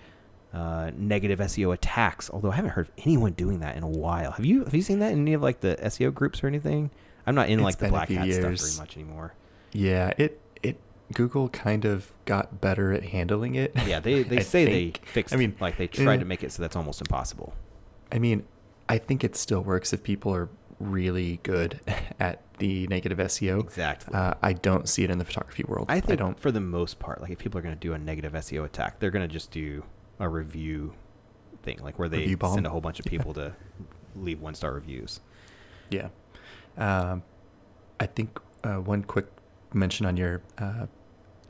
uh, 0.53 0.91
negative 0.95 1.39
SEO 1.39 1.73
attacks. 1.73 2.29
Although 2.29 2.51
I 2.51 2.55
haven't 2.55 2.71
heard 2.71 2.87
of 2.87 2.93
anyone 3.05 3.31
doing 3.33 3.59
that 3.59 3.77
in 3.77 3.83
a 3.83 3.87
while. 3.87 4.31
Have 4.31 4.45
you 4.45 4.65
have 4.65 4.75
you 4.75 4.81
seen 4.81 4.99
that 4.99 5.13
in 5.13 5.21
any 5.21 5.33
of 5.33 5.41
like 5.41 5.61
the 5.61 5.77
SEO 5.83 6.13
groups 6.13 6.43
or 6.43 6.47
anything? 6.47 6.91
I'm 7.25 7.35
not 7.35 7.49
in 7.49 7.59
It's 7.59 7.63
like 7.63 7.77
the 7.77 7.87
black 7.87 8.09
hat 8.09 8.31
stuff 8.33 8.59
very 8.59 8.77
much 8.77 8.97
anymore. 8.97 9.33
Yeah, 9.71 10.11
it 10.17 10.41
it 10.61 10.77
Google 11.13 11.47
kind 11.49 11.85
of 11.85 12.11
got 12.25 12.59
better 12.59 12.91
at 12.91 13.03
handling 13.03 13.55
it. 13.55 13.71
Yeah, 13.85 13.99
they, 13.99 14.23
they 14.23 14.41
say 14.41 14.65
think. 14.65 15.01
they 15.01 15.07
fixed 15.11 15.33
I 15.33 15.37
mean, 15.37 15.55
like 15.61 15.77
they 15.77 15.87
tried 15.87 16.19
to 16.19 16.25
make 16.25 16.43
it 16.43 16.51
so 16.51 16.61
that's 16.61 16.75
almost 16.75 16.99
impossible. 16.99 17.53
I 18.11 18.19
mean, 18.19 18.43
I 18.89 18.97
think 18.97 19.23
it 19.23 19.37
still 19.37 19.61
works 19.61 19.93
if 19.93 20.03
people 20.03 20.33
are 20.33 20.49
really 20.81 21.39
good 21.43 21.79
at 22.19 22.41
the 22.59 22.87
negative 22.87 23.17
SEO. 23.17 23.59
Exactly. 23.61 24.13
Uh, 24.13 24.33
I 24.41 24.53
don't 24.53 24.87
see 24.89 25.03
it 25.03 25.09
in 25.09 25.17
the 25.17 25.25
photography 25.25 25.63
world. 25.67 25.87
I 25.89 25.99
think 25.99 26.13
I 26.13 26.15
don't. 26.15 26.39
for 26.39 26.51
the 26.51 26.59
most 26.61 26.99
part, 26.99 27.21
like 27.21 27.31
if 27.31 27.39
people 27.39 27.57
are 27.59 27.61
going 27.61 27.75
to 27.75 27.79
do 27.79 27.93
a 27.93 27.97
negative 27.97 28.33
SEO 28.33 28.65
attack, 28.65 28.99
they're 28.99 29.11
going 29.11 29.27
to 29.27 29.33
just 29.33 29.51
do 29.51 29.83
a 30.19 30.27
review 30.29 30.93
thing, 31.63 31.79
like 31.81 31.97
where 31.99 32.09
they 32.09 32.35
send 32.35 32.65
a 32.65 32.69
whole 32.69 32.81
bunch 32.81 32.99
of 32.99 33.05
Yeah. 33.05 33.09
people 33.17 33.33
to 33.35 33.55
leave 34.15 34.41
one 34.41 34.55
star 34.55 34.73
reviews. 34.73 35.19
Yeah. 35.89 36.09
Um, 36.77 37.23
I 37.99 38.05
think 38.07 38.39
uh, 38.63 38.75
one 38.75 39.03
quick 39.03 39.27
mention 39.73 40.05
on 40.05 40.17
your 40.17 40.41
uh, 40.57 40.87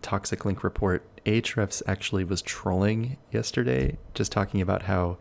toxic 0.01 0.45
link 0.45 0.63
report. 0.63 1.05
Ahrefs 1.25 1.81
actually 1.87 2.23
was 2.23 2.41
trolling 2.41 3.17
yesterday, 3.31 3.97
just 4.13 4.31
talking 4.31 4.59
about 4.61 4.83
how 4.83 5.17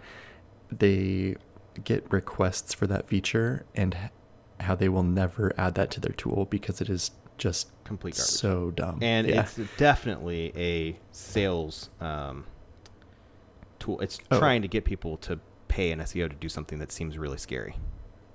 they 0.72 1.36
get 1.84 2.04
requests 2.12 2.74
for 2.74 2.86
that 2.86 3.06
feature 3.08 3.64
and 3.74 3.96
how 4.60 4.74
they 4.74 4.88
will 4.88 5.02
never 5.02 5.52
add 5.58 5.74
that 5.76 5.90
to 5.92 6.00
their 6.00 6.12
tool 6.12 6.44
because 6.44 6.80
it 6.80 6.88
is 6.90 7.10
just 7.38 7.68
Complete 7.84 8.14
garbage. 8.16 8.24
so 8.30 8.70
dumb. 8.72 8.98
and 9.02 9.26
Yeah. 9.26 9.40
it's 9.42 9.58
definitely 9.78 10.52
a 10.56 10.98
sales 11.12 11.88
um, 12.00 12.44
tool. 13.78 13.98
It's 14.00 14.18
Oh. 14.30 14.38
trying 14.38 14.62
to 14.62 14.68
get 14.68 14.84
people 14.84 15.16
to 15.18 15.40
pay 15.68 15.90
an 15.92 16.00
SEO 16.00 16.28
to 16.28 16.36
do 16.36 16.48
something 16.48 16.78
that 16.78 16.92
seems 16.92 17.16
really 17.16 17.38
scary. 17.38 17.76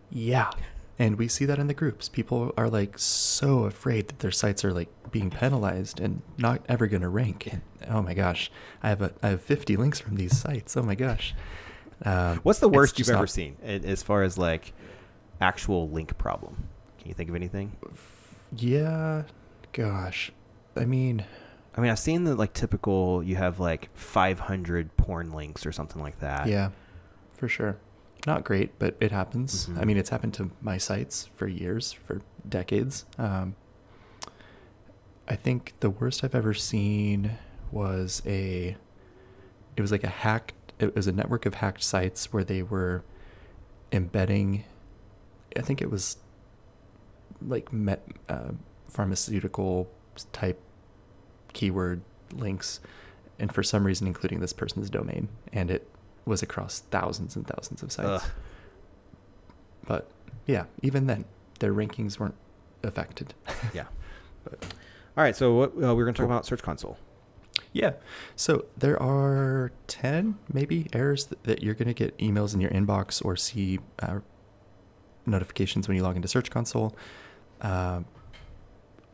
Yeah. 0.09 0.49
And 0.97 1.17
we 1.17 1.27
see 1.27 1.43
that 1.45 1.59
in 1.59 1.67
the 1.67 1.73
groups. 1.73 2.07
People 2.07 2.53
are 2.57 2.69
like 2.69 2.97
so 2.97 3.65
afraid 3.65 4.07
that 4.07 4.19
their 4.19 4.31
sites 4.31 4.63
are 4.63 4.71
like 4.73 4.87
being 5.11 5.29
penalized 5.29 5.99
and 5.99 6.21
not 6.37 6.65
ever 6.69 6.87
going 6.87 7.01
to 7.01 7.09
rank. 7.09 7.47
And, 7.51 7.61
oh 7.89 8.01
my 8.01 8.13
gosh, 8.13 8.49
I 8.81 8.89
have 8.89 9.01
a 9.01 9.13
I 9.21 9.27
have 9.29 9.41
50 9.41 9.75
links 9.75 9.99
from 9.99 10.15
these 10.15 10.37
sites. 10.37 10.77
Oh 10.77 10.83
my 10.83 10.95
gosh. 10.95 11.35
Um, 12.03 12.39
What's 12.43 12.59
the 12.59 12.69
worst 12.69 12.99
you've 12.99 13.09
ever 13.09 13.19
not- 13.19 13.29
seen 13.29 13.55
as 13.63 14.03
far 14.03 14.23
as 14.23 14.37
like 14.37 14.73
actual 15.41 15.89
link 15.89 16.17
problem? 16.17 16.67
Can 16.99 17.07
you 17.09 17.13
think 17.13 17.29
of 17.29 17.35
anything? 17.35 17.75
Yeah. 18.55 19.23
Gosh. 19.71 20.31
I 20.75 20.85
mean, 20.85 21.25
I 21.75 21.81
mean, 21.81 21.91
I've 21.91 21.99
seen 21.99 22.23
the 22.25 22.35
like 22.35 22.53
typical. 22.53 23.23
You 23.23 23.35
have 23.37 23.59
like 23.59 23.89
500 23.95 24.95
porn 24.97 25.31
links 25.33 25.65
or 25.65 25.71
something 25.71 26.01
like 26.01 26.19
that. 26.19 26.47
yeah, 26.47 26.69
for 27.33 27.47
sure. 27.47 27.77
Not 28.27 28.43
great, 28.43 28.77
but 28.79 28.95
it 28.99 29.11
happens. 29.11 29.69
I 29.77 29.83
Mhm. 29.83 29.85
mean, 29.85 29.97
it's 29.97 30.09
happened 30.09 30.33
to 30.35 30.49
my 30.61 30.77
sites 30.77 31.29
for 31.35 31.47
years, 31.47 31.91
for 31.93 32.21
decades. 32.47 33.05
Um, 33.19 33.55
I 35.27 35.35
think 35.35 35.73
the 35.79 35.89
worst 35.89 36.23
I've 36.23 36.35
ever 36.35 36.53
seen 36.53 37.37
was 37.71 38.21
a. 38.25 38.75
It 39.75 39.81
was 39.81 39.91
like 39.91 40.03
a 40.03 40.09
hacked. 40.09 40.64
It 40.79 40.95
was 40.95 41.07
a 41.07 41.11
network 41.11 41.45
of 41.45 41.55
hacked 41.55 41.83
sites 41.83 42.33
where 42.33 42.43
they 42.43 42.61
were 42.63 43.03
embedding. 43.91 44.65
I 45.55 45.61
think 45.61 45.81
it 45.81 45.89
was 45.89 46.17
like 47.41 47.71
met, 47.71 48.05
uh, 48.29 48.51
pharmaceutical 48.89 49.89
type 50.33 50.59
keyword 51.53 52.01
links, 52.33 52.79
and 53.39 53.53
for 53.53 53.63
some 53.63 53.85
reason 53.85 54.07
including 54.07 54.39
this 54.39 54.53
person's 54.53 54.89
domain, 54.89 55.29
and 55.53 55.71
it 55.71 55.87
was 56.25 56.41
across 56.43 56.79
thousands 56.91 57.35
and 57.35 57.47
thousands 57.47 57.81
of 57.83 57.91
sites. 57.91 58.23
Ugh. 58.25 58.31
But 59.87 60.09
yeah, 60.45 60.65
even 60.81 61.07
then, 61.07 61.25
their 61.59 61.73
rankings 61.73 62.19
weren't 62.19 62.35
affected. 62.83 63.33
Yeah. 63.73 63.85
But- 64.43 64.63
All 65.17 65.23
right. 65.23 65.35
So 65.35 65.55
what, 65.55 65.69
uh, 65.71 65.95
we're 65.95 66.03
going 66.03 66.13
to 66.13 66.17
talk 66.19 66.27
Cool. 66.27 66.35
about 66.35 66.45
Search 66.45 66.61
Console. 66.61 66.99
Yeah. 67.73 67.93
So 68.35 68.65
there 68.77 69.01
are 69.01 69.71
10 69.87 70.37
maybe 70.51 70.87
errors 70.93 71.25
th- 71.25 71.39
that 71.43 71.61
you're 71.61 71.73
going 71.73 71.87
to 71.87 71.93
get 71.93 72.17
emails 72.17 72.53
in 72.53 72.61
your 72.61 72.71
inbox 72.71 73.23
or 73.23 73.35
see 73.35 73.79
uh, 73.99 74.19
notifications 75.25 75.87
when 75.87 75.97
you 75.97 76.03
log 76.03 76.15
into 76.15 76.27
Search 76.27 76.49
Console. 76.49 76.95
Um 77.61 78.05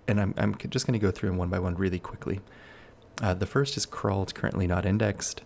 and 0.07 0.19
I'm, 0.19 0.33
I'm 0.37 0.55
just 0.69 0.85
going 0.85 0.99
to 0.99 1.03
go 1.03 1.11
through 1.11 1.29
them 1.29 1.37
one 1.37 1.49
by 1.49 1.59
one 1.59 1.75
really 1.75 1.99
quickly. 1.99 2.41
Uh, 3.21 3.33
the 3.33 3.45
first 3.45 3.77
is 3.77 3.85
crawled, 3.85 4.35
currently 4.35 4.67
not 4.67 4.85
indexed. 4.85 5.41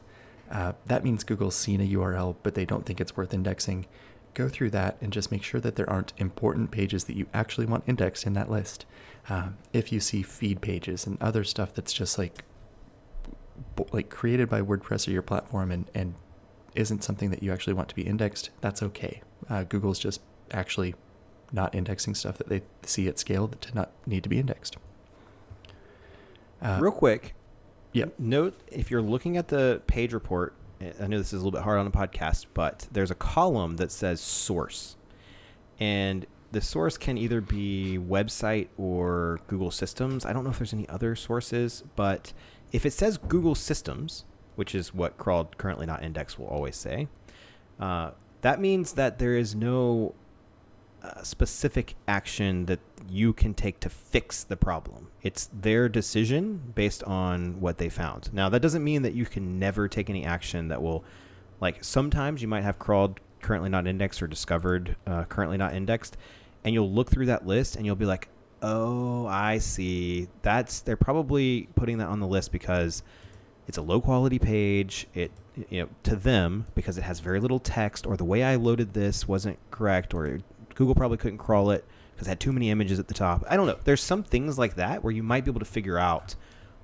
Uh, 0.52 0.74
that 0.86 1.04
means 1.04 1.24
Google's 1.24 1.56
seen 1.56 1.82
a 1.82 1.88
URL, 1.88 2.36
but 2.44 2.56
they 2.56 2.66
don't 2.66 2.86
think 2.86 3.02
it's 3.02 3.18
worth 3.18 3.34
indexing. 3.34 3.86
Go 4.34 4.50
through 4.50 4.72
that 4.72 4.98
and 5.02 5.14
just 5.14 5.32
make 5.32 5.44
sure 5.44 5.62
that 5.62 5.76
there 5.76 5.90
aren't 5.90 6.14
important 6.18 6.72
pages 6.72 7.06
that 7.06 7.16
you 7.16 7.28
actually 7.34 7.66
want 7.66 7.84
indexed 7.88 8.26
in 8.26 8.34
that 8.34 8.50
list. 8.50 8.86
Um, 9.30 9.58
if 9.74 9.92
you 9.92 10.00
see 10.00 10.22
feed 10.24 10.62
pages 10.62 11.06
and 11.08 11.22
other 11.22 11.44
stuff 11.44 11.74
that's 11.74 11.94
just 11.94 12.18
like 12.18 12.44
like 13.94 14.10
created 14.10 14.50
by 14.50 14.62
WordPress 14.62 15.08
or 15.08 15.12
your 15.12 15.22
platform 15.22 15.72
and, 15.72 15.90
and 15.94 16.16
isn't 16.74 17.04
something 17.04 17.30
that 17.30 17.42
you 17.42 17.52
actually 17.52 17.74
want 17.74 17.90
to 17.90 17.96
be 17.96 18.04
indexed, 18.04 18.50
that's 18.62 18.82
okay. 18.84 19.22
Uh, 19.50 19.64
Google's 19.64 20.00
just 20.00 20.22
actually 20.52 20.96
not 21.52 21.74
indexing 21.74 22.16
stuff 22.16 22.38
that 22.38 22.50
they 22.50 22.62
see 22.84 23.08
at 23.08 23.18
scale 23.20 23.48
to 23.48 23.76
not 23.76 23.92
need 24.06 24.24
to 24.24 24.30
be 24.30 24.40
indexed. 24.40 24.78
Uh, 26.62 26.80
Real 26.82 26.92
quick, 26.92 27.34
Yep. 27.96 28.20
Note 28.20 28.60
if 28.68 28.92
you're 28.92 29.02
looking 29.02 29.38
at 29.38 29.48
the 29.48 29.82
page 29.88 30.12
report, 30.12 30.54
I 30.82 31.08
know 31.08 31.18
this 31.18 31.28
is 31.28 31.34
a 31.34 31.38
little 31.38 31.52
bit 31.52 31.62
hard 31.62 31.80
on 31.80 31.88
a 31.88 31.92
podcast, 31.92 32.48
but 32.54 32.90
there's 32.92 33.10
a 33.10 33.16
column 33.16 33.78
that 33.78 33.90
says 33.90 34.20
source. 34.20 34.98
And 35.80 36.26
the 36.52 36.60
source 36.60 36.98
can 36.98 37.18
either 37.18 37.40
be 37.40 37.98
website 37.98 38.68
or 38.78 39.40
Google 39.48 39.72
Systems. 39.72 40.26
I 40.26 40.34
don't 40.34 40.44
know 40.44 40.50
if 40.50 40.58
there's 40.58 40.74
any 40.74 40.90
other 40.90 41.16
sources, 41.16 41.86
but 41.96 42.34
if 42.76 42.86
it 42.86 42.92
says 42.92 43.18
Google 43.18 43.56
Systems, 43.56 44.26
which 44.58 44.76
is 44.76 44.94
what 44.94 45.18
crawled 45.18 45.58
currently 45.58 45.86
not 45.86 46.04
indexed 46.04 46.38
will 46.38 46.48
always 46.48 46.76
say, 46.76 47.08
uh, 47.80 48.12
that 48.42 48.60
means 48.60 48.94
that 48.94 49.18
there 49.18 49.38
is 49.38 49.56
no 49.56 50.14
uh, 51.02 51.24
specific 51.24 51.96
action 52.06 52.66
that 52.66 52.82
you 53.10 53.32
can 53.32 53.54
take 53.54 53.80
to 53.80 53.90
fix 53.90 54.44
the 54.44 54.58
problem. 54.58 55.08
It's 55.24 55.50
their 55.54 55.88
decision 55.88 56.74
based 56.76 57.02
on 57.06 57.62
what 57.62 57.78
they 57.78 57.88
found. 57.88 58.34
Now, 58.34 58.50
that 58.50 58.62
doesn't 58.62 58.84
mean 58.84 59.04
that 59.04 59.14
you 59.14 59.26
can 59.26 59.58
never 59.58 59.88
take 59.88 60.10
any 60.10 60.26
action 60.26 60.68
that 60.68 60.82
will, 60.82 61.06
like, 61.62 61.82
sometimes 61.82 62.42
you 62.42 62.50
might 62.50 62.64
have 62.64 62.78
crawled 62.78 63.22
currently 63.42 63.70
not 63.70 63.88
indexed 63.88 64.22
or 64.22 64.28
discovered 64.28 64.98
uh, 65.08 65.24
currently 65.24 65.58
not 65.58 65.74
indexed, 65.74 66.18
and 66.66 66.74
you'll 66.74 66.92
look 66.92 67.10
through 67.10 67.28
that 67.28 67.48
list 67.48 67.78
and 67.78 67.86
you'll 67.86 67.96
be 67.96 68.06
like, 68.06 68.28
oh, 68.62 69.28
I 69.28 69.58
see. 69.60 70.28
That's, 70.42 70.82
they're 70.82 70.98
probably 70.98 71.70
putting 71.76 71.98
that 72.00 72.08
on 72.08 72.20
the 72.20 72.28
list 72.28 72.52
because 72.52 73.04
it's 73.68 73.78
a 73.78 73.82
low 73.82 74.02
quality 74.02 74.40
page. 74.40 75.08
It, 75.14 75.32
you 75.70 75.82
know, 75.82 75.90
to 76.04 76.16
them, 76.16 76.66
because 76.76 76.98
it 76.98 77.04
has 77.04 77.20
very 77.20 77.40
little 77.40 77.60
text 77.60 78.06
or 78.06 78.18
the 78.18 78.26
way 78.26 78.44
I 78.44 78.56
loaded 78.56 78.94
this 78.94 79.28
wasn't 79.28 79.58
correct 79.72 80.14
or 80.14 80.40
Google 80.76 80.96
probably 80.96 81.18
couldn't 81.18 81.38
crawl 81.38 81.72
it 81.72 81.86
because 82.14 82.28
it 82.28 82.32
had 82.32 82.40
too 82.40 82.54
many 82.54 82.70
images 82.70 83.00
at 83.00 83.08
the 83.08 83.14
top. 83.14 83.44
I 83.50 83.58
don't 83.58 83.68
know. 83.68 83.78
There's 83.84 84.02
some 84.02 84.24
things 84.24 84.58
like 84.58 84.76
that 84.76 85.04
where 85.04 85.14
you 85.14 85.24
might 85.24 85.46
be 85.46 85.52
able 85.52 85.60
to 85.60 85.66
figure 85.66 85.98
out 85.98 86.36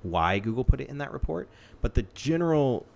why 0.02 0.38
Google 0.38 0.64
put 0.64 0.80
it 0.80 0.88
in 0.88 0.98
that 0.98 1.12
report, 1.12 1.48
but 1.80 1.94
the 1.94 2.02
general 2.14 2.86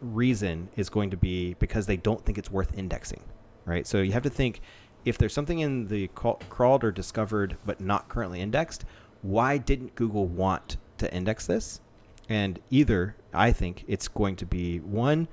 reason 0.00 0.68
is 0.76 0.88
going 0.88 1.10
to 1.10 1.16
be 1.16 1.54
because 1.54 1.86
they 1.86 1.96
don't 1.96 2.24
think 2.24 2.38
it's 2.38 2.50
worth 2.50 2.76
indexing, 2.76 3.22
right? 3.64 3.86
So 3.86 3.98
you 3.98 4.12
have 4.12 4.22
to 4.24 4.30
think 4.30 4.60
if 5.08 5.18
there's 5.18 5.32
something 5.32 5.60
in 5.60 5.88
the 5.88 6.08
crawled 6.08 6.84
or 6.84 6.90
discovered 6.90 7.56
but 7.64 7.80
not 7.80 8.08
currently 8.08 8.40
indexed, 8.40 8.84
why 9.22 9.58
didn't 9.58 9.94
Google 9.94 10.26
want 10.26 10.76
to 10.98 11.12
index 11.12 11.46
this? 11.46 11.80
And 12.28 12.60
either 12.70 13.16
I 13.32 13.52
think 13.52 13.84
it's 13.88 14.08
going 14.08 14.36
to 14.36 14.46
be 14.46 14.80
one, 14.80 15.28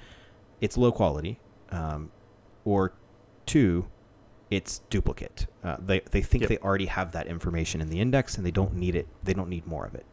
it's 0.61 0.77
low 0.77 0.91
quality, 0.91 1.39
um, 1.69 2.11
or 2.63 2.93
two, 3.45 3.87
it's 4.49 4.79
duplicate. 4.89 5.47
Uh, 5.63 5.77
they 5.79 5.99
they 6.11 6.21
think 6.21 6.41
yep. 6.43 6.49
they 6.49 6.57
already 6.59 6.85
have 6.85 7.11
that 7.11 7.27
information 7.27 7.81
in 7.81 7.89
the 7.89 7.99
index 7.99 8.37
and 8.37 8.45
they 8.45 8.51
don't 8.51 8.75
need 8.75 8.95
it. 8.95 9.07
They 9.23 9.33
don't 9.33 9.49
need 9.49 9.67
more 9.67 9.85
of 9.85 9.95
it. 9.95 10.05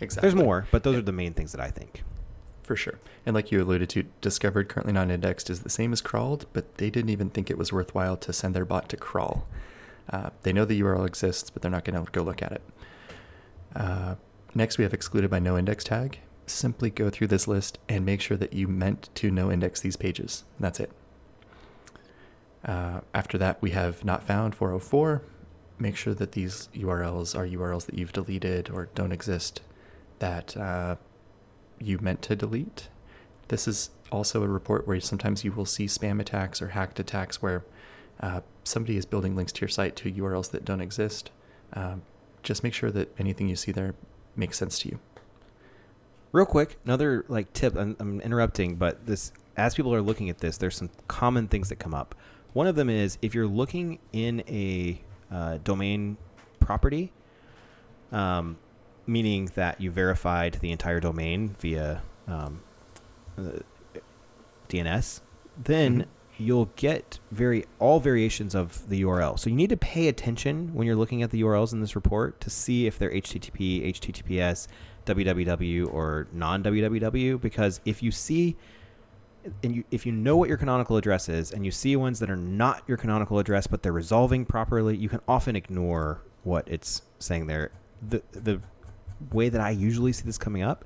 Exactly. 0.00 0.28
There's 0.28 0.34
more, 0.34 0.66
but 0.70 0.82
those 0.82 0.94
yep. 0.94 1.02
are 1.02 1.06
the 1.06 1.12
main 1.12 1.32
things 1.32 1.52
that 1.52 1.60
I 1.60 1.70
think. 1.70 2.02
For 2.70 2.76
sure. 2.76 3.00
And 3.26 3.34
like 3.34 3.50
you 3.50 3.60
alluded 3.60 3.88
to, 3.88 4.04
discovered 4.20 4.68
currently 4.68 4.92
not 4.92 5.10
indexed 5.10 5.50
is 5.50 5.62
the 5.62 5.68
same 5.68 5.92
as 5.92 6.00
crawled, 6.00 6.46
but 6.52 6.76
they 6.76 6.88
didn't 6.88 7.10
even 7.10 7.28
think 7.28 7.50
it 7.50 7.58
was 7.58 7.72
worthwhile 7.72 8.16
to 8.18 8.32
send 8.32 8.54
their 8.54 8.64
bot 8.64 8.88
to 8.90 8.96
crawl. 8.96 9.48
Uh, 10.08 10.30
they 10.42 10.52
know 10.52 10.64
the 10.64 10.80
URL 10.80 11.04
exists, 11.04 11.50
but 11.50 11.62
they're 11.62 11.70
not 11.72 11.84
going 11.84 11.96
to 12.00 12.12
go 12.12 12.22
look 12.22 12.42
at 12.42 12.52
it. 12.52 12.62
Uh, 13.74 14.14
next, 14.54 14.78
we 14.78 14.84
have 14.84 14.94
excluded 14.94 15.28
by 15.28 15.40
no 15.40 15.58
index 15.58 15.82
tag. 15.82 16.20
Simply 16.46 16.90
go 16.90 17.10
through 17.10 17.26
this 17.26 17.48
list 17.48 17.80
and 17.88 18.06
make 18.06 18.20
sure 18.20 18.36
that 18.36 18.52
you 18.52 18.68
meant 18.68 19.10
to 19.16 19.32
no 19.32 19.50
index 19.50 19.80
these 19.80 19.96
pages. 19.96 20.44
That's 20.60 20.78
it. 20.78 20.92
Uh, 22.64 23.00
after 23.12 23.36
that, 23.36 23.60
we 23.60 23.72
have 23.72 24.04
not 24.04 24.22
found 24.22 24.54
404. 24.54 25.22
Make 25.80 25.96
sure 25.96 26.14
that 26.14 26.30
these 26.30 26.68
URLs 26.72 27.36
are 27.36 27.48
URLs 27.48 27.86
that 27.86 27.96
you've 27.98 28.12
deleted 28.12 28.70
or 28.70 28.90
don't 28.94 29.10
exist 29.10 29.60
that 30.20 30.56
uh, 30.56 30.94
you 31.80 31.98
meant 31.98 32.22
to 32.22 32.36
delete. 32.36 32.88
This 33.48 33.66
is 33.66 33.90
also 34.12 34.42
a 34.42 34.48
report 34.48 34.86
where 34.86 35.00
sometimes 35.00 35.44
you 35.44 35.52
will 35.52 35.64
see 35.64 35.86
spam 35.86 36.20
attacks 36.20 36.60
or 36.62 36.68
hacked 36.68 37.00
attacks 37.00 37.42
where 37.42 37.64
uh, 38.20 38.40
somebody 38.64 38.96
is 38.96 39.06
building 39.06 39.34
links 39.34 39.52
to 39.52 39.60
your 39.62 39.68
site 39.68 39.96
to 39.96 40.12
URLs 40.12 40.50
that 40.50 40.64
don't 40.64 40.80
exist. 40.80 41.30
Um, 41.72 42.02
just 42.42 42.62
make 42.62 42.74
sure 42.74 42.90
that 42.90 43.12
anything 43.18 43.48
you 43.48 43.56
see 43.56 43.72
there 43.72 43.94
makes 44.36 44.58
sense 44.58 44.78
to 44.80 44.88
you. 44.88 44.98
Real 46.32 46.46
quick, 46.46 46.78
another 46.84 47.24
like 47.28 47.52
tip. 47.52 47.74
I'm, 47.76 47.96
I'm 47.98 48.20
interrupting, 48.20 48.76
but 48.76 49.06
this 49.06 49.32
as 49.56 49.74
people 49.74 49.94
are 49.94 50.02
looking 50.02 50.30
at 50.30 50.38
this, 50.38 50.56
there's 50.56 50.76
some 50.76 50.90
common 51.08 51.48
things 51.48 51.68
that 51.70 51.76
come 51.76 51.94
up. 51.94 52.14
One 52.52 52.66
of 52.66 52.76
them 52.76 52.88
is 52.88 53.18
if 53.20 53.34
you're 53.34 53.46
looking 53.46 53.98
in 54.12 54.42
a 54.48 55.00
uh, 55.30 55.58
domain 55.64 56.16
property, 56.60 57.12
um, 58.12 58.58
meaning 59.10 59.50
that 59.56 59.80
you 59.80 59.90
verified 59.90 60.58
the 60.60 60.70
entire 60.70 61.00
domain 61.00 61.56
via 61.58 62.00
um, 62.28 62.62
uh, 63.36 63.58
DNS, 64.68 65.20
then 65.62 66.02
mm-hmm. 66.02 66.44
you'll 66.44 66.70
get 66.76 67.18
very 67.32 67.64
all 67.78 67.98
variations 67.98 68.54
of 68.54 68.88
the 68.88 69.02
URL. 69.02 69.38
So 69.38 69.50
you 69.50 69.56
need 69.56 69.70
to 69.70 69.76
pay 69.76 70.08
attention 70.08 70.72
when 70.74 70.86
you're 70.86 70.96
looking 70.96 71.22
at 71.22 71.30
the 71.30 71.42
URLs 71.42 71.72
in 71.72 71.80
this 71.80 71.96
report 71.96 72.40
to 72.40 72.50
see 72.50 72.86
if 72.86 72.98
they're 72.98 73.10
HTTP, 73.10 73.90
HTTPS, 73.90 74.68
www, 75.06 75.92
or 75.92 76.28
non 76.32 76.62
www. 76.62 77.40
Because 77.40 77.80
if 77.84 78.02
you 78.02 78.12
see 78.12 78.56
and 79.62 79.74
you, 79.74 79.84
if 79.90 80.06
you 80.06 80.12
know 80.12 80.36
what 80.36 80.48
your 80.48 80.58
canonical 80.58 80.96
address 80.96 81.28
is 81.28 81.50
and 81.50 81.64
you 81.64 81.70
see 81.70 81.96
ones 81.96 82.18
that 82.20 82.30
are 82.30 82.36
not 82.36 82.82
your 82.86 82.98
canonical 82.98 83.38
address 83.38 83.66
but 83.66 83.82
they're 83.82 83.90
resolving 83.90 84.44
properly 84.44 84.94
you 84.94 85.08
can 85.08 85.18
often 85.26 85.56
ignore 85.56 86.20
what 86.42 86.68
it's 86.68 87.00
saying 87.18 87.46
there 87.46 87.70
the 88.06 88.22
the 88.32 88.60
way 89.32 89.48
that 89.48 89.60
i 89.60 89.70
usually 89.70 90.12
see 90.12 90.24
this 90.24 90.38
coming 90.38 90.62
up 90.62 90.84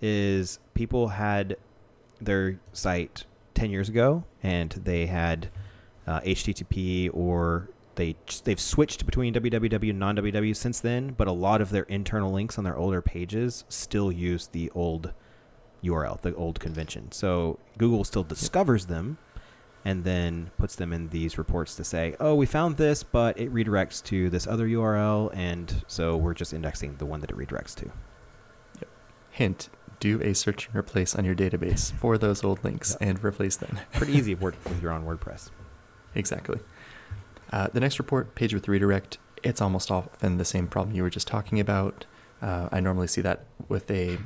is 0.00 0.58
people 0.74 1.08
had 1.08 1.56
their 2.20 2.58
site 2.72 3.24
10 3.54 3.70
years 3.70 3.88
ago 3.88 4.24
and 4.42 4.70
they 4.70 5.06
had 5.06 5.48
uh, 6.06 6.20
http 6.20 7.10
or 7.12 7.68
they 7.96 8.14
they've 8.44 8.60
switched 8.60 9.04
between 9.06 9.34
www 9.34 9.90
and 9.90 9.98
non-www 9.98 10.56
since 10.56 10.80
then 10.80 11.10
but 11.10 11.26
a 11.26 11.32
lot 11.32 11.60
of 11.60 11.70
their 11.70 11.82
internal 11.84 12.32
links 12.32 12.58
on 12.58 12.64
their 12.64 12.76
older 12.76 13.02
pages 13.02 13.64
still 13.68 14.12
use 14.12 14.46
the 14.48 14.70
old 14.74 15.12
URL, 15.84 16.20
the 16.20 16.34
old 16.34 16.60
convention. 16.60 17.12
So 17.12 17.58
Google 17.76 18.04
still 18.04 18.24
discovers 18.24 18.86
them 18.86 19.18
and 19.84 20.04
then 20.04 20.50
puts 20.58 20.76
them 20.76 20.92
in 20.92 21.08
these 21.08 21.38
reports 21.38 21.74
to 21.76 21.84
say, 21.84 22.14
oh, 22.20 22.34
we 22.34 22.46
found 22.46 22.76
this, 22.76 23.02
but 23.02 23.38
it 23.38 23.52
redirects 23.52 24.02
to 24.04 24.28
this 24.30 24.46
other 24.46 24.66
URL, 24.66 25.30
and 25.34 25.84
so 25.86 26.16
we're 26.16 26.34
just 26.34 26.52
indexing 26.52 26.96
the 26.96 27.06
one 27.06 27.20
that 27.20 27.30
it 27.30 27.36
redirects 27.36 27.74
to. 27.76 27.90
Yep. 28.80 28.88
Hint 29.30 29.68
do 30.00 30.20
a 30.22 30.32
search 30.32 30.66
and 30.68 30.76
replace 30.76 31.16
on 31.16 31.24
your 31.24 31.34
database 31.34 31.92
for 31.94 32.18
those 32.18 32.44
old 32.44 32.62
links 32.62 32.96
yep. 33.00 33.08
and 33.08 33.24
replace 33.24 33.56
them. 33.56 33.78
Pretty 33.92 34.12
easy 34.12 34.34
with 34.34 34.82
your 34.82 34.92
own 34.92 35.04
WordPress. 35.04 35.50
Exactly. 36.14 36.60
Uh, 37.52 37.68
the 37.72 37.80
next 37.80 37.98
report, 37.98 38.34
page 38.34 38.52
with 38.54 38.68
redirect, 38.68 39.18
it's 39.42 39.60
almost 39.60 39.90
often 39.90 40.36
the 40.36 40.44
same 40.44 40.66
problem 40.66 40.94
you 40.94 41.02
were 41.02 41.10
just 41.10 41.26
talking 41.26 41.60
about. 41.60 42.04
Uh, 42.42 42.68
I 42.70 42.80
normally 42.80 43.06
see 43.06 43.20
that 43.22 43.44
with 43.68 43.90
a 43.90 44.18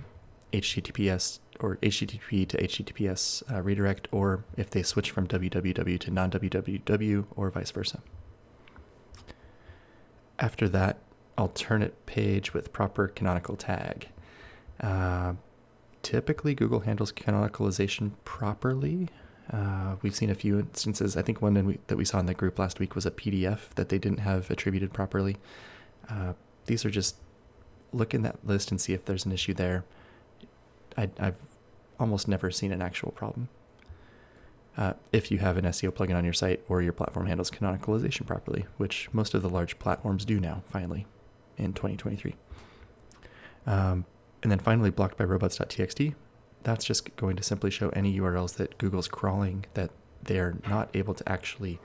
HTTPS 0.53 1.39
or 1.63 1.77
HTTP 1.77 2.49
to 2.49 2.59
HTTPS 2.59 3.43
uh, 3.53 3.63
redirect, 3.63 4.09
or 4.11 4.45
if 4.57 4.71
they 4.71 4.83
switch 4.83 5.11
from 5.11 5.27
www 5.27 5.99
to 6.01 6.11
non 6.11 6.31
www, 6.31 7.27
or 7.37 7.51
vice 7.51 7.71
versa. 7.71 8.01
After 10.39 10.69
that, 10.69 10.99
alternate 11.39 12.07
page 12.07 12.53
with 12.53 12.73
proper 12.73 13.09
canonical 13.09 13.57
tag. 13.57 14.09
Uh, 14.81 15.35
typically, 16.03 16.55
Google 16.55 16.81
handles 16.81 17.13
canonicalization 17.13 18.13
properly. 18.25 19.09
Uh, 19.51 19.97
we've 20.03 20.15
seen 20.15 20.31
a 20.31 20.35
few 20.35 20.59
instances. 20.59 21.17
I 21.17 21.23
think 21.23 21.43
one 21.43 21.55
we, 21.67 21.79
that 21.89 21.97
we 21.97 22.05
saw 22.05 22.19
in 22.19 22.27
the 22.27 22.35
group 22.35 22.59
last 22.59 22.81
week 22.81 22.95
was 22.95 23.07
a 23.07 23.11
PDF 23.11 23.71
that 23.75 23.89
they 23.89 23.99
didn't 23.99 24.19
have 24.19 24.51
attributed 24.51 24.93
properly. 24.93 25.37
Uh, 26.09 26.35
these 26.67 26.85
are 26.85 26.91
just 26.91 27.17
look 27.93 28.15
in 28.15 28.23
that 28.23 28.37
list 28.47 28.71
and 28.71 28.81
see 28.81 28.93
if 28.93 29.05
there's 29.05 29.27
an 29.27 29.33
issue 29.33 29.55
there. 29.55 29.85
I, 30.97 31.11
have 31.19 31.37
almost 32.03 32.29
never 32.29 32.51
seen 32.51 32.73
an 32.73 32.83
actual 32.83 33.13
problem. 33.13 33.49
Uh, 34.77 34.95
if 35.13 35.31
you 35.31 35.39
have 35.39 35.57
an 35.57 35.65
SEO 35.67 35.91
plugin 35.91 36.17
on 36.17 36.25
your 36.25 36.33
site 36.33 36.63
or 36.69 36.83
your 36.83 36.93
platform 36.93 37.27
handles 37.27 37.51
canonicalization 37.51 38.27
properly, 38.27 38.65
which 38.79 39.09
most 39.13 39.35
of 39.35 39.43
the 39.43 39.49
large 39.49 39.79
platforms 39.79 40.25
do 40.25 40.41
now, 40.41 40.63
finally. 40.67 41.07
in 41.59 41.73
2023. 41.75 42.35
Um, 43.67 44.07
and 44.43 44.51
then 44.51 44.59
finally, 44.59 44.91
blocked 44.91 45.17
by 45.19 45.25
robots.txt. 45.25 46.15
That's 46.63 46.85
just 46.85 47.15
going 47.17 47.37
to 47.37 47.43
simply 47.43 47.71
show 47.71 47.91
any 47.91 48.19
URLs 48.19 48.57
that 48.57 48.79
Google's 48.79 49.09
crawling 49.09 49.67
that 49.75 49.91
they're 50.23 50.57
not 50.69 50.89
able 50.95 51.15
to 51.15 51.29
actually 51.29 51.79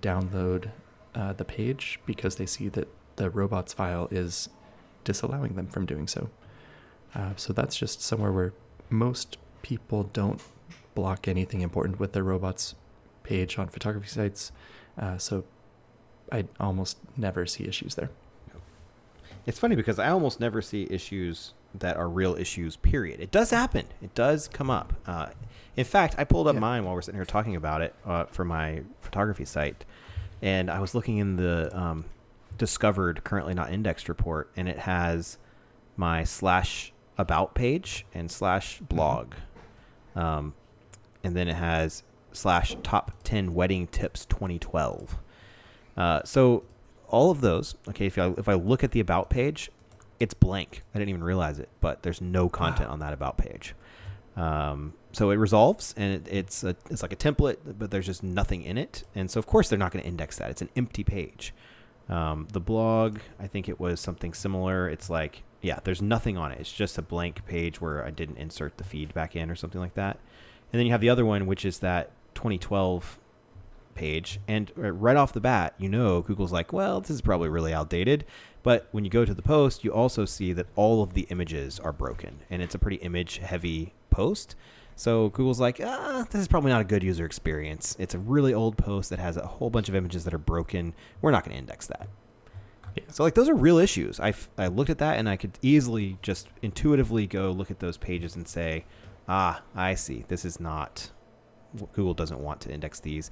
download 0.00 0.70
uh, 1.14 1.32
the 1.32 1.44
page 1.44 2.00
because 2.06 2.36
they 2.36 2.46
see 2.46 2.68
that 2.68 2.88
the 3.16 3.30
robots 3.30 3.72
file 3.72 4.08
is 4.10 4.48
disallowing 5.04 5.54
them 5.54 5.66
from 5.66 5.86
doing 5.86 6.06
so. 6.06 6.30
Uh, 7.14 7.32
so 7.36 7.52
that's 7.52 7.76
just 7.76 8.00
somewhere 8.00 8.32
where 8.32 8.52
most 8.88 9.36
people 9.62 10.04
don't 10.12 10.40
block 10.94 11.28
anything 11.28 11.60
important 11.60 11.98
with 12.00 12.12
their 12.12 12.24
robots 12.24 12.74
page 13.22 13.58
on 13.58 13.68
photography 13.68 14.08
sites. 14.08 14.52
Uh, 14.98 15.18
so 15.18 15.44
I 16.32 16.46
almost 16.58 16.98
never 17.16 17.46
see 17.46 17.64
issues 17.64 17.94
there. 17.94 18.10
It's 19.46 19.58
funny 19.58 19.74
because 19.76 19.98
I 19.98 20.10
almost 20.10 20.38
never 20.40 20.60
see 20.60 20.86
issues 20.90 21.54
that 21.74 21.96
are 21.96 22.08
real 22.08 22.34
issues. 22.36 22.76
Period. 22.76 23.20
It 23.20 23.30
does 23.30 23.50
happen. 23.50 23.86
It 24.02 24.14
does 24.14 24.48
come 24.48 24.70
up. 24.70 24.92
Uh, 25.06 25.28
in 25.76 25.84
fact, 25.84 26.14
I 26.18 26.24
pulled 26.24 26.46
up 26.48 26.54
Yeah. 26.54 26.60
mine 26.60 26.84
while 26.84 26.94
we're 26.94 27.02
sitting 27.02 27.18
here 27.18 27.24
talking 27.24 27.56
about 27.56 27.80
it 27.80 27.94
uh, 28.04 28.24
for 28.26 28.44
my 28.44 28.82
photography 29.00 29.44
site, 29.44 29.84
and 30.42 30.70
I 30.70 30.80
was 30.80 30.94
looking 30.94 31.18
in 31.18 31.36
the 31.36 31.70
um, 31.76 32.04
discovered 32.58 33.24
currently 33.24 33.54
not 33.54 33.72
indexed 33.72 34.08
report, 34.08 34.50
and 34.56 34.68
it 34.68 34.80
has 34.80 35.38
my 35.96 36.24
slash 36.24 36.92
about 37.16 37.54
page 37.54 38.04
and 38.12 38.30
slash 38.30 38.80
blog, 38.80 39.34
um, 40.16 40.54
and 41.24 41.34
then 41.36 41.48
it 41.48 41.56
has 41.56 42.02
slash 42.32 42.76
top 42.82 43.12
ten 43.24 43.54
wedding 43.54 43.86
tips 43.88 44.24
2012. 44.26 45.16
Uh, 45.96 46.20
so 46.24 46.64
all 47.08 47.30
of 47.30 47.40
those, 47.40 47.74
okay, 47.88 48.06
if 48.06 48.16
I, 48.18 48.28
if 48.38 48.48
I 48.48 48.54
look 48.54 48.84
at 48.84 48.92
the 48.92 49.00
about 49.00 49.30
page, 49.30 49.70
it's 50.20 50.34
blank. 50.34 50.82
I 50.94 50.98
didn't 50.98 51.08
even 51.10 51.24
realize 51.24 51.58
it, 51.58 51.68
but 51.80 52.02
there's 52.02 52.20
no 52.20 52.48
content 52.48 52.88
Wow. 52.88 52.94
on 52.94 52.98
that 53.00 53.12
about 53.12 53.36
page. 53.36 53.74
Um, 54.36 54.94
so 55.12 55.30
it 55.30 55.36
resolves, 55.36 55.92
and 55.96 56.14
it, 56.14 56.28
it's 56.32 56.62
a, 56.62 56.76
it's 56.88 57.02
like 57.02 57.12
a 57.12 57.16
template, 57.16 57.56
but 57.78 57.90
there's 57.90 58.06
just 58.06 58.22
nothing 58.22 58.62
in 58.62 58.78
it. 58.78 59.02
And 59.14 59.30
so 59.30 59.38
of 59.38 59.46
course 59.46 59.68
they're 59.68 59.78
not 59.78 59.90
going 59.92 60.02
to 60.02 60.08
index 60.08 60.38
that. 60.38 60.50
It's 60.50 60.62
an 60.62 60.68
empty 60.76 61.02
page. 61.04 61.52
Um, 62.08 62.46
the 62.52 62.60
blog, 62.60 63.18
I 63.38 63.46
think 63.48 63.68
it 63.68 63.80
was 63.80 64.00
something 64.00 64.32
similar. 64.34 64.88
It's 64.88 65.10
like, 65.10 65.42
yeah, 65.62 65.80
there's 65.84 66.00
nothing 66.02 66.36
on 66.36 66.52
it. 66.52 66.60
It's 66.60 66.72
just 66.72 66.98
a 66.98 67.02
blank 67.02 67.44
page 67.46 67.80
where 67.80 68.04
I 68.04 68.10
didn't 68.10 68.38
insert 68.38 68.78
the 68.78 68.84
feed 68.84 69.12
back 69.12 69.36
in 69.36 69.50
or 69.50 69.56
something 69.56 69.80
like 69.80 69.94
that. 69.94 70.18
And 70.72 70.78
then 70.78 70.86
you 70.86 70.92
have 70.92 71.00
the 71.00 71.10
other 71.10 71.26
one, 71.26 71.46
which 71.46 71.64
is 71.64 71.80
that 71.80 72.10
2012 72.34 73.18
page. 73.94 74.40
And 74.48 74.72
uh, 74.78 74.92
right 74.92 75.16
off 75.16 75.32
the 75.32 75.40
bat, 75.40 75.74
you 75.78 75.88
know, 75.88 76.22
Google's 76.22 76.52
like, 76.52 76.72
well, 76.72 77.00
this 77.00 77.10
is 77.10 77.20
probably 77.20 77.48
really 77.48 77.74
outdated. 77.74 78.24
But 78.62 78.88
when 78.92 79.04
you 79.04 79.10
go 79.10 79.24
to 79.24 79.34
the 79.34 79.42
post, 79.42 79.84
you 79.84 79.92
also 79.92 80.24
see 80.24 80.52
that 80.52 80.66
all 80.76 81.02
of 81.02 81.14
the 81.14 81.22
images 81.30 81.78
are 81.80 81.92
broken. 81.92 82.40
And 82.48 82.62
it's 82.62 82.74
a 82.74 82.78
pretty 82.78 82.96
image 82.96 83.38
heavy 83.38 83.92
post. 84.10 84.54
So 84.96 85.30
Google's 85.30 85.60
like, 85.60 85.80
ah, 85.82 86.26
this 86.30 86.40
is 86.40 86.48
probably 86.48 86.70
not 86.70 86.82
a 86.82 86.84
good 86.84 87.02
user 87.02 87.24
experience. 87.24 87.96
It's 87.98 88.14
a 88.14 88.18
really 88.18 88.52
old 88.52 88.76
post 88.76 89.10
that 89.10 89.18
has 89.18 89.36
a 89.36 89.46
whole 89.46 89.70
bunch 89.70 89.88
of 89.88 89.94
images 89.94 90.24
that 90.24 90.34
are 90.34 90.38
broken. 90.38 90.94
We're 91.22 91.30
not 91.30 91.44
going 91.44 91.54
to 91.54 91.58
index 91.58 91.86
that. 91.86 92.08
So 93.08 93.22
like 93.22 93.34
those 93.34 93.48
are 93.48 93.54
real 93.54 93.78
issues. 93.78 94.20
I, 94.20 94.34
I 94.58 94.68
looked 94.68 94.90
at 94.90 94.98
that 94.98 95.18
and 95.18 95.28
I 95.28 95.36
could 95.36 95.58
easily 95.62 96.18
just 96.22 96.48
intuitively 96.62 97.26
go 97.26 97.50
look 97.50 97.70
at 97.70 97.80
those 97.80 97.96
pages 97.96 98.36
and 98.36 98.46
say, 98.46 98.84
ah, 99.28 99.62
I 99.74 99.94
see. 99.94 100.24
This 100.28 100.44
is 100.44 100.60
not 100.60 101.10
Google 101.92 102.14
doesn't 102.14 102.40
want 102.40 102.60
to 102.62 102.72
index 102.72 103.00
these. 103.00 103.30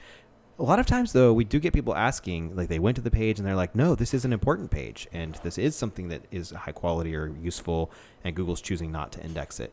A 0.58 0.62
lot 0.62 0.80
of 0.80 0.86
times, 0.86 1.12
though, 1.12 1.32
we 1.32 1.44
do 1.44 1.60
get 1.60 1.72
people 1.72 1.94
asking, 1.94 2.56
like 2.56 2.68
they 2.68 2.80
went 2.80 2.96
to 2.96 3.02
the 3.02 3.10
page 3.10 3.38
and 3.38 3.46
they're 3.46 3.54
like, 3.54 3.76
no, 3.76 3.94
this 3.94 4.12
is 4.12 4.24
an 4.24 4.32
important 4.32 4.70
page, 4.70 5.06
and 5.12 5.38
this 5.44 5.56
is 5.56 5.76
something 5.76 6.08
that 6.08 6.22
is 6.32 6.50
high 6.50 6.72
quality 6.72 7.14
or 7.14 7.28
useful, 7.40 7.92
and 8.24 8.34
Google's 8.34 8.60
choosing 8.60 8.90
not 8.90 9.12
to 9.12 9.22
index 9.22 9.60
it. 9.60 9.72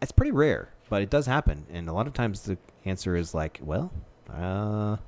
It's 0.00 0.12
pretty 0.12 0.30
rare, 0.30 0.72
but 0.88 1.02
it 1.02 1.10
does 1.10 1.26
happen, 1.26 1.66
and 1.70 1.88
a 1.88 1.92
lot 1.92 2.06
of 2.06 2.14
times 2.14 2.42
the 2.42 2.58
answer 2.84 3.16
is 3.16 3.34
like, 3.34 3.58
well, 3.60 3.92
uh, 4.32 4.98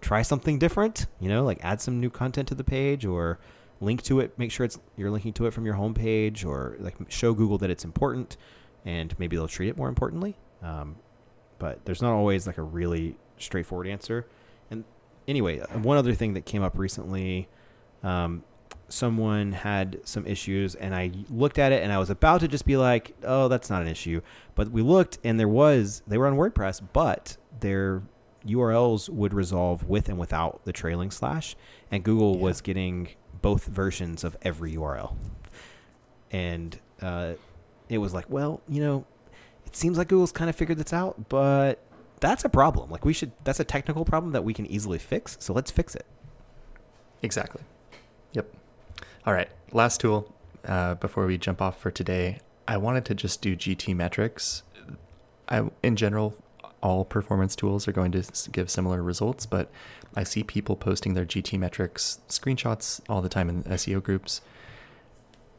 try 0.00 0.22
something 0.22 0.58
different. 0.58 1.06
You 1.18 1.28
know, 1.28 1.44
like 1.44 1.58
add 1.64 1.80
some 1.80 1.98
new 2.00 2.10
content 2.10 2.46
to 2.48 2.54
the 2.54 2.64
page, 2.64 3.04
or 3.04 3.40
link 3.80 4.02
to 4.02 4.20
it. 4.20 4.38
Make 4.38 4.50
sure 4.52 4.64
it's 4.64 4.78
you're 4.96 5.10
linking 5.10 5.32
to 5.34 5.46
it 5.46 5.52
from 5.54 5.64
your 5.66 5.74
homepage, 5.74 6.44
or 6.46 6.76
like 6.80 6.94
show 7.08 7.32
Google 7.34 7.58
that 7.58 7.70
it's 7.70 7.84
important, 7.84 8.36
and 8.84 9.18
maybe 9.18 9.36
they'll 9.36 9.48
treat 9.48 9.68
it 9.68 9.76
more 9.76 9.88
importantly. 9.88 10.36
Um, 10.62 10.96
but 11.58 11.84
there's 11.84 12.02
not 12.02 12.12
always 12.12 12.46
like 12.46 12.58
a 12.58 12.62
really 12.62 13.16
straightforward 13.38 13.86
answer. 13.86 14.26
And 14.70 14.84
anyway, 15.28 15.60
uh, 15.60 15.78
one 15.78 15.96
other 15.98 16.14
thing 16.14 16.34
that 16.34 16.44
came 16.46 16.62
up 16.62 16.78
recently, 16.78 17.48
um, 18.02 18.44
someone 18.88 19.52
had 19.52 20.00
some 20.04 20.26
issues, 20.26 20.74
and 20.74 20.94
I 20.94 21.12
looked 21.30 21.58
at 21.58 21.72
it, 21.72 21.82
and 21.82 21.92
I 21.92 21.98
was 21.98 22.10
about 22.10 22.40
to 22.40 22.48
just 22.48 22.64
be 22.66 22.76
like, 22.76 23.14
"Oh, 23.24 23.48
that's 23.48 23.70
not 23.70 23.82
an 23.82 23.88
issue," 23.88 24.20
but 24.54 24.70
we 24.70 24.82
looked, 24.82 25.18
and 25.24 25.38
there 25.40 25.48
was 25.48 26.02
they 26.06 26.18
were 26.18 26.26
on 26.26 26.36
WordPress, 26.36 26.82
but 26.92 27.36
their 27.60 28.02
URLs 28.46 29.08
would 29.10 29.34
resolve 29.34 29.84
with 29.84 30.08
and 30.08 30.18
without 30.18 30.64
the 30.64 30.72
trailing 30.72 31.10
slash, 31.10 31.56
and 31.90 32.02
Google 32.02 32.36
Yeah. 32.36 32.42
was 32.42 32.60
getting 32.62 33.08
both 33.42 33.66
versions 33.66 34.24
of 34.24 34.36
every 34.42 34.74
URL, 34.74 35.14
and 36.30 36.78
uh, 37.02 37.34
it 37.88 37.98
was 37.98 38.14
like, 38.14 38.28
well, 38.28 38.60
you 38.68 38.82
know, 38.82 39.04
it 39.66 39.76
seems 39.76 39.98
like 39.98 40.08
Google's 40.08 40.32
kind 40.32 40.50
of 40.50 40.56
figured 40.56 40.78
this 40.78 40.92
out, 40.92 41.28
but 41.28 41.82
that's 42.20 42.44
a 42.44 42.48
problem. 42.48 42.90
Like 42.90 43.04
we 43.04 43.12
should 43.12 43.32
that's 43.44 43.60
a 43.60 43.64
technical 43.64 44.04
problem 44.04 44.32
that 44.32 44.44
we 44.44 44.54
can 44.54 44.66
easily 44.66 44.98
fix. 44.98 45.36
So 45.40 45.52
let's 45.52 45.70
fix 45.70 45.94
it. 45.94 46.06
Exactly. 47.22 47.62
Yep. 48.32 48.54
All 49.26 49.32
right. 49.32 49.48
Last 49.72 50.00
tool 50.00 50.34
uh, 50.64 50.94
before 50.94 51.26
we 51.26 51.38
jump 51.38 51.60
off 51.60 51.80
for 51.80 51.90
today. 51.90 52.40
I 52.68 52.76
wanted 52.76 53.04
to 53.06 53.14
just 53.14 53.42
do 53.42 53.56
GTmetrix. 53.56 54.62
I, 55.48 55.68
in 55.82 55.96
general, 55.96 56.36
all 56.82 57.04
performance 57.04 57.54
tools 57.54 57.86
are 57.86 57.92
going 57.92 58.12
to 58.12 58.24
give 58.50 58.70
similar 58.70 59.02
results, 59.02 59.46
but 59.46 59.70
I 60.14 60.24
see 60.24 60.42
people 60.42 60.76
posting 60.76 61.14
their 61.14 61.26
GTmetrix 61.26 62.18
screenshots 62.28 63.00
all 63.08 63.22
the 63.22 63.28
time 63.28 63.48
in 63.48 63.62
SEO 63.64 64.02
groups. 64.02 64.40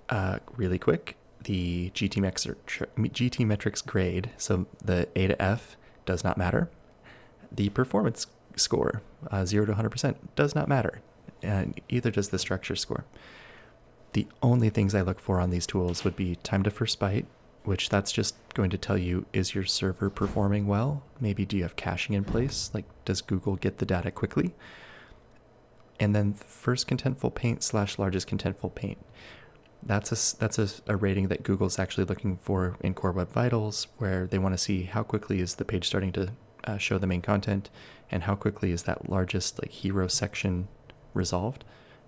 Uh, 0.09 0.39
really 0.55 0.79
quick, 0.79 1.15
the 1.43 1.91
GT, 1.91 2.17
mex- 2.17 2.45
GTmetrix 2.45 3.85
grade, 3.85 4.31
so 4.37 4.65
the 4.83 5.07
A 5.15 5.27
to 5.27 5.41
F, 5.41 5.77
does 6.05 6.23
not 6.23 6.37
matter. 6.37 6.69
The 7.51 7.69
performance 7.69 8.27
score, 8.55 9.01
uh, 9.29 9.45
0 9.45 9.65
to 9.67 9.73
100%, 9.73 10.15
does 10.35 10.55
not 10.55 10.67
matter 10.67 11.01
and 11.43 11.79
either 11.89 12.11
does 12.11 12.29
the 12.29 12.39
structure 12.39 12.75
score. 12.75 13.05
The 14.13 14.27
only 14.41 14.69
things 14.69 14.93
I 14.93 15.01
look 15.01 15.19
for 15.19 15.39
on 15.39 15.49
these 15.49 15.65
tools 15.65 16.03
would 16.03 16.15
be 16.15 16.35
time 16.37 16.63
to 16.63 16.71
first 16.71 16.99
byte, 16.99 17.25
which 17.63 17.89
that's 17.89 18.11
just 18.11 18.35
going 18.53 18.69
to 18.69 18.77
tell 18.77 18.97
you 18.97 19.25
is 19.33 19.53
your 19.53 19.65
server 19.65 20.09
performing 20.09 20.67
well? 20.67 21.03
Maybe 21.19 21.45
do 21.45 21.57
you 21.57 21.63
have 21.63 21.75
caching 21.75 22.15
in 22.15 22.23
place? 22.23 22.71
Like, 22.73 22.85
does 23.05 23.21
Google 23.21 23.55
get 23.55 23.77
the 23.77 23.85
data 23.85 24.11
quickly? 24.11 24.53
And 25.99 26.15
then 26.15 26.33
first 26.33 26.87
contentful 26.87 27.33
paint 27.35 27.63
slash 27.63 27.99
largest 27.99 28.27
contentful 28.27 28.73
paint. 28.73 28.97
That's 29.83 30.11
a 30.11 30.37
that's 30.37 30.59
a, 30.59 30.69
a 30.87 30.95
rating 30.95 31.27
that 31.29 31.43
Google's 31.43 31.79
actually 31.79 32.05
looking 32.05 32.37
for 32.37 32.77
in 32.81 32.93
Core 32.93 33.11
Web 33.11 33.31
Vitals, 33.31 33.87
where 33.97 34.27
they 34.27 34.37
want 34.37 34.53
to 34.53 34.57
see 34.57 34.83
how 34.83 35.03
quickly 35.03 35.39
is 35.39 35.55
the 35.55 35.65
page 35.65 35.87
starting 35.87 36.11
to 36.13 36.33
uh, 36.65 36.77
show 36.77 36.97
the 36.97 37.07
main 37.07 37.21
content, 37.21 37.69
and 38.11 38.23
how 38.23 38.35
quickly 38.35 38.71
is 38.71 38.83
that 38.83 39.09
largest 39.09 39.59
like 39.59 39.71
hero 39.71 40.07
section 40.07 40.67
resolved 41.13 41.63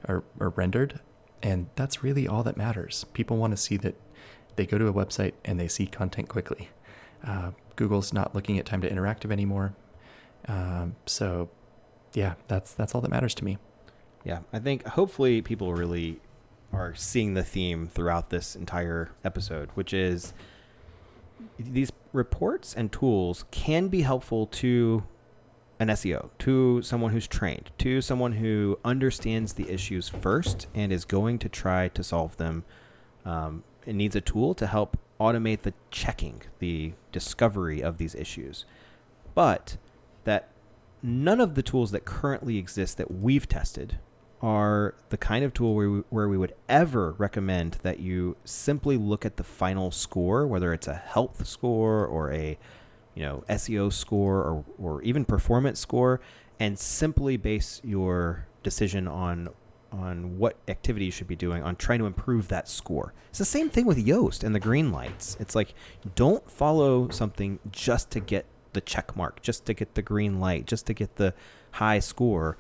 or, 0.08 0.24
or 0.40 0.50
rendered. 0.50 1.00
And 1.42 1.68
that's 1.76 2.04
really 2.04 2.28
all 2.28 2.44
that 2.44 2.58
matters. 2.58 3.06
People 3.14 3.38
want 3.38 3.52
to 3.52 3.58
see 3.58 3.78
that 3.78 3.96
they 4.56 4.66
go 4.66 4.78
to 4.78 4.88
a 4.88 4.94
website 4.94 5.34
and 5.46 5.60
they 5.60 5.68
see 5.68 5.86
content 5.86 6.30
quickly. 6.30 6.70
Uh, 7.26 7.52
Google's 7.76 8.14
not 8.14 8.36
looking 8.36 8.60
at 8.60 8.66
time 8.66 8.82
to 8.82 8.90
interactive 8.90 9.32
anymore. 9.32 9.74
Um, 10.48 10.96
so, 11.06 11.50
yeah, 12.14 12.36
that's 12.48 12.74
that's 12.74 12.94
all 12.94 13.02
that 13.02 13.12
matters 13.12 13.34
to 13.36 13.46
me. 13.46 13.58
Yeah, 14.24 14.40
I 14.52 14.60
think 14.60 14.86
hopefully 14.86 15.42
people 15.42 15.74
really 15.74 16.20
are 16.72 16.96
seeing 16.96 17.34
the 17.34 17.44
theme 17.44 17.88
throughout 17.88 18.30
this 18.30 18.56
entire 18.56 19.12
episode, 19.24 19.70
which 19.76 19.94
is 19.94 20.34
these 21.60 21.92
reports 22.12 22.74
and 22.74 22.92
tools 22.92 23.46
can 23.52 23.88
be 23.88 24.02
helpful 24.02 24.48
to 24.48 25.04
an 25.80 25.90
SEO, 25.90 26.30
to 26.40 26.82
someone 26.82 27.12
who's 27.12 27.28
trained, 27.28 27.72
to 27.80 28.02
someone 28.02 28.34
who 28.34 28.80
understands 28.86 29.54
the 29.54 29.70
issues 29.70 30.08
first 30.10 30.68
and 30.74 30.92
is 30.92 31.04
going 31.06 31.40
to 31.40 31.50
try 31.50 31.90
to 31.90 32.04
solve 32.04 32.38
them. 32.38 32.64
Um, 33.26 33.64
it 33.86 33.94
needs 33.94 34.16
a 34.16 34.22
tool 34.22 34.54
to 34.56 34.68
help 34.68 34.98
automate 35.20 35.62
the 35.62 35.74
checking, 35.92 36.42
the 36.60 36.94
discovery 37.12 37.82
of 37.82 37.98
these 37.98 38.16
issues. 38.16 38.66
But 39.36 39.78
that 40.24 40.50
none 41.02 41.42
of 41.42 41.56
the 41.56 41.64
tools 41.64 41.92
that 41.92 42.06
currently 42.06 42.58
exist 42.58 42.98
that 42.98 43.12
we've 43.12 43.48
tested 43.48 44.00
are 44.42 44.94
the 45.10 45.18
kind 45.18 45.46
of 45.46 45.54
tool 45.54 45.74
where 45.74 45.90
we, 45.90 46.00
where 46.10 46.28
we 46.28 46.38
would 46.38 46.54
ever 46.68 47.14
recommend 47.14 47.78
that 47.82 48.00
you 48.00 48.36
simply 48.44 48.98
look 48.98 49.26
at 49.26 49.38
the 49.38 49.44
final 49.44 49.90
score, 49.90 50.46
whether 50.46 50.74
it's 50.74 50.88
a 50.88 50.94
health 50.94 51.48
score 51.48 52.06
or 52.06 52.32
a 52.32 52.58
you 53.16 53.24
know 53.24 53.44
SEO 53.50 53.92
score 53.92 54.40
or, 54.40 54.66
or 54.78 55.02
even 55.04 55.24
performance 55.24 55.80
score, 55.80 56.20
and 56.60 56.78
simply 56.78 57.38
base 57.38 57.80
your 57.84 58.46
decision 58.64 59.08
on 59.08 59.48
on 59.94 60.38
what 60.38 60.58
activity 60.68 61.06
you 61.06 61.12
should 61.12 61.28
be 61.28 61.36
doing 61.36 61.64
on 61.64 61.76
trying 61.76 62.00
to 62.00 62.06
improve 62.06 62.48
that 62.48 62.68
score. 62.68 63.14
It's 63.30 63.40
the 63.40 63.46
same 63.46 63.70
thing 63.70 63.86
with 63.86 64.04
Yoast 64.04 64.44
and 64.44 64.54
the 64.54 64.60
green 64.60 64.92
lights. 64.92 65.38
It's 65.40 65.56
like 65.56 65.74
don't 66.16 66.50
follow 66.50 67.10
something 67.10 67.60
just 67.72 68.10
to 68.12 68.20
get 68.20 68.46
the 68.74 68.82
check 68.82 69.16
mark, 69.16 69.42
just 69.42 69.66
to 69.66 69.74
get 69.74 69.94
the 69.94 70.02
green 70.02 70.40
light, 70.40 70.66
just 70.66 70.88
to 70.88 70.94
get 70.94 71.16
the 71.16 71.34
high 71.74 72.00
score. 72.00 72.58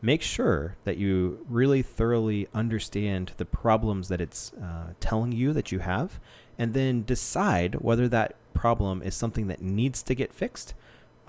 Make 0.00 0.22
sure 0.22 0.76
that 0.84 0.98
you 0.98 1.44
really 1.48 1.82
thoroughly 1.82 2.48
understand 2.54 3.32
the 3.38 3.44
problems 3.44 4.08
that 4.08 4.20
it's 4.20 4.52
uh, 4.52 4.92
telling 5.00 5.32
you 5.32 5.52
that 5.52 5.72
you 5.72 5.80
have, 5.80 6.20
and 6.58 6.74
then 6.74 7.02
decide 7.02 7.76
whether 7.76 8.06
that 8.08 8.36
problem 8.54 9.02
is 9.02 9.14
something 9.14 9.48
that 9.48 9.60
needs 9.60 10.02
to 10.04 10.14
get 10.14 10.32
fixed, 10.32 10.74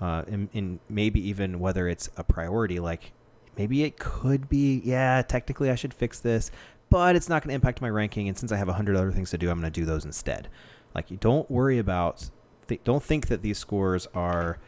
uh, 0.00 0.22
and, 0.28 0.48
and 0.54 0.78
maybe 0.88 1.20
even 1.28 1.58
whether 1.58 1.88
it's 1.88 2.08
a 2.16 2.22
priority. 2.22 2.78
Like 2.78 3.12
maybe 3.58 3.82
it 3.82 3.98
could 3.98 4.48
be, 4.48 4.80
yeah, 4.84 5.20
technically 5.22 5.70
I 5.70 5.74
should 5.74 5.92
fix 5.92 6.20
this, 6.20 6.50
but 6.88 7.16
it's 7.16 7.28
not 7.28 7.42
going 7.42 7.50
to 7.50 7.54
impact 7.54 7.82
my 7.82 7.90
ranking. 7.90 8.28
And 8.28 8.38
since 8.38 8.52
I 8.52 8.56
have 8.56 8.68
a 8.68 8.72
hundred 8.72 8.96
other 8.96 9.12
things 9.12 9.30
to 9.30 9.38
do, 9.38 9.50
I'm 9.50 9.60
going 9.60 9.70
to 9.70 9.80
do 9.80 9.84
those 9.84 10.04
instead. 10.04 10.48
Like 10.94 11.10
you 11.10 11.18
don't 11.18 11.50
worry 11.50 11.78
about, 11.78 12.30
th- 12.68 12.80
don't 12.84 13.02
think 13.02 13.26
that 13.26 13.42
these 13.42 13.58
scores 13.58 14.06
are 14.14 14.58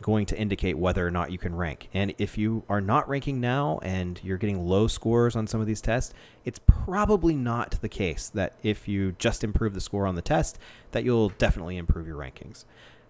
going 0.00 0.26
to 0.26 0.36
indicate 0.36 0.76
whether 0.76 1.06
or 1.06 1.10
not 1.10 1.30
you 1.30 1.38
can 1.38 1.54
rank. 1.54 1.88
And 1.94 2.12
if 2.18 2.36
you 2.36 2.64
are 2.68 2.80
not 2.80 3.08
ranking 3.08 3.40
now 3.40 3.78
and 3.82 4.18
you're 4.24 4.38
getting 4.38 4.66
low 4.66 4.88
scores 4.88 5.36
on 5.36 5.46
some 5.46 5.60
of 5.60 5.68
these 5.68 5.80
tests, 5.80 6.12
it's 6.44 6.58
probably 6.66 7.36
not 7.36 7.78
the 7.80 7.88
case 7.88 8.28
that 8.30 8.58
if 8.64 8.88
you 8.88 9.12
just 9.12 9.44
improve 9.44 9.74
the 9.74 9.80
score 9.80 10.06
on 10.06 10.16
the 10.16 10.22
test, 10.22 10.58
that 10.90 11.04
you'll 11.04 11.28
definitely 11.28 11.76
improve 11.76 12.08
your 12.08 12.16
rankings. 12.16 12.64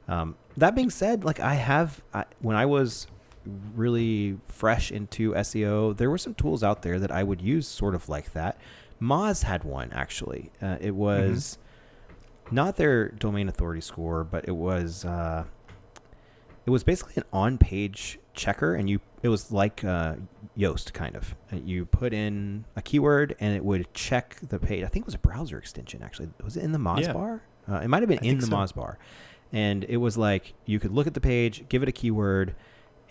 Um, 0.06 0.36
that 0.58 0.74
being 0.74 0.90
said, 0.90 1.24
like 1.24 1.40
I 1.40 1.54
have, 1.54 2.02
I, 2.12 2.24
when 2.40 2.56
I 2.56 2.66
was 2.66 3.06
really 3.74 4.38
fresh 4.46 4.90
into 4.90 5.32
SEO, 5.32 5.96
there 5.96 6.10
were 6.10 6.18
some 6.18 6.34
tools 6.34 6.62
out 6.62 6.82
there 6.82 6.98
that 6.98 7.10
I 7.10 7.22
would 7.22 7.40
use 7.40 7.66
sort 7.66 7.94
of 7.94 8.08
like 8.08 8.32
that. 8.32 8.58
Moz 9.00 9.42
had 9.42 9.64
one 9.64 9.90
actually. 9.92 10.52
Uh, 10.60 10.76
it 10.80 10.94
was 10.94 11.58
mm-hmm. 12.46 12.54
not 12.54 12.76
their 12.76 13.08
domain 13.08 13.48
authority 13.48 13.80
score, 13.80 14.24
but 14.24 14.46
it 14.46 14.56
was 14.56 15.04
uh, 15.04 15.44
it 16.64 16.70
was 16.70 16.84
basically 16.84 17.14
an 17.16 17.24
on-page 17.32 18.20
checker, 18.34 18.74
and 18.74 18.88
you 18.88 19.00
it 19.22 19.28
was 19.28 19.50
like 19.50 19.84
uh, 19.84 20.14
Yoast 20.56 20.92
kind 20.92 21.16
of. 21.16 21.34
Uh, 21.52 21.56
you 21.56 21.84
put 21.84 22.12
in 22.12 22.64
a 22.76 22.82
keyword, 22.82 23.36
and 23.40 23.54
it 23.54 23.64
would 23.64 23.92
check 23.92 24.36
the 24.48 24.58
page. 24.58 24.84
I 24.84 24.88
think 24.88 25.04
it 25.04 25.06
was 25.06 25.14
a 25.14 25.18
browser 25.18 25.58
extension 25.58 26.02
actually. 26.02 26.28
Was 26.42 26.56
it 26.56 26.62
in 26.62 26.72
the 26.72 26.78
Moz 26.78 27.02
yeah. 27.02 27.12
bar? 27.12 27.42
Uh, 27.68 27.76
it 27.76 27.88
might 27.88 28.02
have 28.02 28.08
been 28.08 28.20
I 28.22 28.26
in 28.26 28.38
the 28.38 28.46
so. 28.46 28.52
Moz 28.52 28.74
bar, 28.74 28.98
and 29.52 29.84
it 29.84 29.96
was 29.96 30.16
like 30.16 30.54
you 30.64 30.78
could 30.78 30.92
look 30.92 31.08
at 31.08 31.14
the 31.14 31.20
page, 31.20 31.64
give 31.68 31.82
it 31.82 31.88
a 31.88 31.92
keyword 31.92 32.54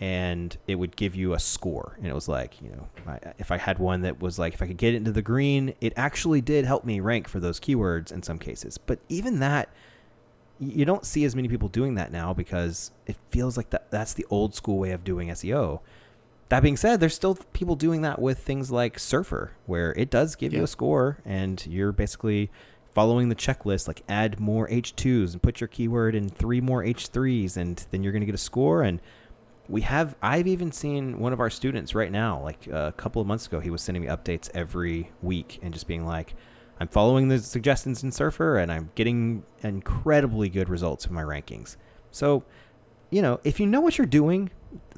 and 0.02 0.56
it 0.66 0.74
would 0.74 0.96
give 0.96 1.14
you 1.14 1.32
a 1.32 1.38
score. 1.38 1.94
And 1.98 2.08
it 2.08 2.12
was 2.12 2.26
like, 2.26 2.60
you 2.60 2.70
know, 2.70 2.88
if 3.38 3.52
I 3.52 3.56
had 3.56 3.78
one 3.78 4.00
that 4.02 4.20
was 4.20 4.36
like, 4.36 4.52
if 4.52 4.60
I 4.60 4.66
could 4.66 4.76
get 4.76 4.96
into 4.96 5.12
the 5.12 5.22
green, 5.22 5.74
it 5.80 5.92
actually 5.94 6.40
did 6.40 6.64
help 6.64 6.84
me 6.84 6.98
rank 6.98 7.28
for 7.28 7.38
those 7.38 7.60
keywords 7.60 8.10
in 8.10 8.24
some 8.24 8.36
cases. 8.36 8.78
But 8.78 8.98
even 9.08 9.38
that, 9.38 9.68
you 10.58 10.84
don't 10.84 11.06
see 11.06 11.24
as 11.24 11.36
many 11.36 11.46
people 11.46 11.68
doing 11.68 11.94
that 11.94 12.10
now 12.10 12.34
because 12.34 12.90
it 13.06 13.14
feels 13.30 13.56
like 13.56 13.70
that 13.70 13.92
that's 13.92 14.12
the 14.12 14.26
old 14.28 14.56
school 14.56 14.80
way 14.80 14.90
of 14.90 15.04
doing 15.04 15.28
SEO. 15.28 15.78
That 16.48 16.64
being 16.64 16.76
said, 16.76 16.98
there's 16.98 17.14
still 17.14 17.36
people 17.52 17.76
doing 17.76 18.02
that 18.02 18.20
with 18.20 18.40
things 18.40 18.72
like 18.72 18.98
Surfer, 18.98 19.52
where 19.66 19.92
it 19.92 20.10
does 20.10 20.34
give 20.34 20.52
yeah. 20.52 20.58
you 20.58 20.64
a 20.64 20.66
score 20.68 21.18
and 21.24 21.64
you're 21.64 21.92
basically 21.92 22.50
following 22.92 23.28
the 23.28 23.36
checklist, 23.36 23.86
like 23.86 24.02
add 24.08 24.40
more 24.40 24.68
H2s 24.68 25.32
and 25.32 25.40
put 25.40 25.60
your 25.60 25.68
keyword 25.68 26.16
in 26.16 26.28
three 26.28 26.60
more 26.60 26.82
H3s, 26.82 27.56
and 27.56 27.86
then 27.92 28.02
you're 28.02 28.12
going 28.12 28.20
to 28.20 28.26
get 28.26 28.34
a 28.34 28.38
score. 28.38 28.82
And 28.82 29.00
we 29.72 29.80
have 29.80 30.14
i've 30.22 30.46
even 30.46 30.70
seen 30.70 31.18
one 31.18 31.32
of 31.32 31.40
our 31.40 31.48
students 31.48 31.94
right 31.94 32.12
now 32.12 32.40
like 32.42 32.68
uh, 32.70 32.88
a 32.88 32.92
couple 32.92 33.22
of 33.22 33.26
months 33.26 33.46
ago 33.46 33.58
he 33.58 33.70
was 33.70 33.80
sending 33.82 34.02
me 34.02 34.08
updates 34.08 34.50
every 34.54 35.10
week 35.22 35.58
and 35.62 35.72
just 35.72 35.88
being 35.88 36.06
like 36.06 36.34
i'm 36.78 36.86
following 36.86 37.28
the 37.28 37.38
suggestions 37.38 38.04
in 38.04 38.12
surfer 38.12 38.58
and 38.58 38.70
i'm 38.70 38.90
getting 38.94 39.42
incredibly 39.62 40.48
good 40.48 40.68
results 40.68 41.06
in 41.06 41.14
my 41.14 41.22
rankings. 41.22 41.76
So 42.10 42.44
you 43.10 43.22
know 43.22 43.40
if 43.44 43.58
you 43.58 43.66
know 43.66 43.80
what 43.80 43.96
you're 43.96 44.06
doing 44.06 44.50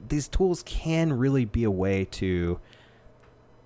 these 0.08 0.26
tools 0.26 0.64
can 0.66 1.12
really 1.12 1.44
be 1.44 1.62
a 1.62 1.70
way 1.70 2.04
to 2.06 2.58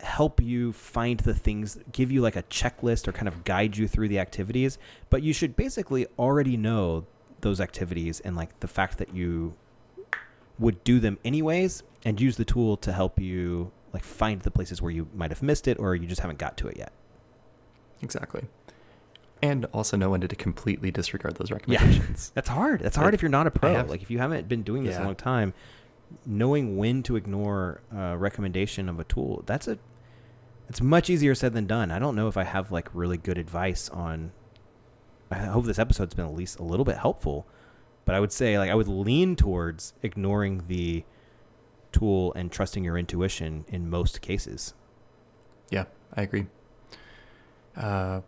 help 0.00 0.42
you 0.42 0.72
find 0.72 1.20
the 1.20 1.34
things 1.34 1.78
give 1.90 2.12
you 2.12 2.20
like 2.20 2.36
a 2.36 2.42
checklist 2.44 3.08
or 3.08 3.12
kind 3.12 3.26
of 3.26 3.44
guide 3.44 3.76
you 3.76 3.88
through 3.88 4.08
the 4.08 4.18
activities 4.18 4.78
but 5.08 5.22
you 5.22 5.32
should 5.32 5.56
basically 5.56 6.06
already 6.18 6.56
know 6.56 7.06
those 7.40 7.60
activities 7.60 8.20
and 8.20 8.36
like 8.36 8.60
the 8.60 8.68
fact 8.68 8.98
that 8.98 9.14
you 9.14 9.54
would 10.58 10.82
do 10.84 10.98
them 10.98 11.18
anyways 11.24 11.82
and 12.04 12.20
use 12.20 12.36
the 12.36 12.44
tool 12.44 12.76
to 12.78 12.92
help 12.92 13.20
you 13.20 13.70
like 13.92 14.04
find 14.04 14.42
the 14.42 14.50
places 14.50 14.82
where 14.82 14.90
you 14.90 15.08
might 15.14 15.30
have 15.30 15.42
missed 15.42 15.66
it 15.68 15.78
or 15.78 15.94
you 15.94 16.06
just 16.06 16.20
haven't 16.20 16.38
got 16.38 16.56
to 16.58 16.68
it 16.68 16.76
yet. 16.76 16.92
Exactly. 18.02 18.44
And 19.40 19.66
also 19.66 19.96
know 19.96 20.10
when 20.10 20.20
to 20.20 20.28
completely 20.28 20.90
disregard 20.90 21.36
those 21.36 21.50
recommendations. 21.50 22.30
Yeah. 22.30 22.32
That's 22.34 22.48
hard. 22.48 22.80
That's 22.80 22.96
hard 22.96 23.14
if 23.14 23.22
you're 23.22 23.30
not 23.30 23.46
a 23.46 23.50
pro. 23.50 23.72
Have, 23.72 23.88
like 23.88 24.02
if 24.02 24.10
you 24.10 24.18
haven't 24.18 24.48
been 24.48 24.62
doing 24.62 24.84
this 24.84 24.96
yeah. 24.96 25.04
a 25.04 25.06
long 25.06 25.14
time, 25.14 25.54
knowing 26.26 26.76
when 26.76 27.02
to 27.04 27.16
ignore 27.16 27.80
a 27.94 28.16
recommendation 28.16 28.88
of 28.88 28.98
a 28.98 29.04
tool, 29.04 29.42
that's 29.46 29.68
a 29.68 29.78
it's 30.68 30.80
much 30.80 31.08
easier 31.08 31.34
said 31.34 31.54
than 31.54 31.66
done. 31.66 31.90
I 31.90 31.98
don't 31.98 32.16
know 32.16 32.28
if 32.28 32.36
I 32.36 32.44
have 32.44 32.72
like 32.72 32.88
really 32.92 33.16
good 33.16 33.38
advice 33.38 33.88
on 33.90 34.32
I 35.30 35.36
hope 35.36 35.66
this 35.66 35.78
episode's 35.78 36.14
been 36.14 36.26
at 36.26 36.34
least 36.34 36.58
a 36.58 36.62
little 36.62 36.84
bit 36.84 36.96
helpful 36.98 37.46
but 38.08 38.14
I 38.14 38.20
would 38.20 38.32
say 38.32 38.58
like 38.58 38.70
I 38.70 38.74
would 38.74 38.88
lean 38.88 39.36
towards 39.36 39.92
ignoring 40.02 40.62
the 40.66 41.04
tool 41.92 42.32
and 42.32 42.50
trusting 42.50 42.82
your 42.82 42.96
intuition 42.96 43.66
in 43.68 43.90
most 43.90 44.22
cases. 44.22 44.72
Yeah, 45.68 45.84
I 46.16 46.22
agree. 46.22 46.46
Uh, 47.76 48.22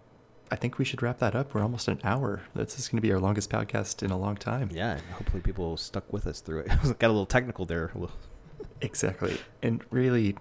I 0.51 0.57
think 0.57 0.76
we 0.76 0.85
should 0.85 1.01
wrap 1.01 1.18
that 1.20 1.35
up. 1.35 1.55
We're 1.55 1.62
almost 1.62 1.89
an 1.89 1.99
hour. 2.05 2.43
This 2.55 2.78
is 2.78 2.89
going 2.89 2.99
to 2.99 3.01
be 3.01 3.11
our 3.11 3.18
longest 3.18 3.49
podcast 3.49 4.03
in 4.03 4.11
a 4.11 4.18
long 4.18 4.37
time. 4.37 4.68
Yeah, 4.70 4.99
hopefully 5.14 5.41
people 5.41 5.78
stuck 5.78 6.12
with 6.12 6.26
us 6.26 6.41
through 6.43 6.59
it. 6.59 6.68
Got 6.99 7.07
a 7.07 7.09
little 7.09 7.24
technical 7.24 7.64
there. 7.64 7.91
exactly. 8.83 9.39
And 9.62 9.83
really, 9.89 10.37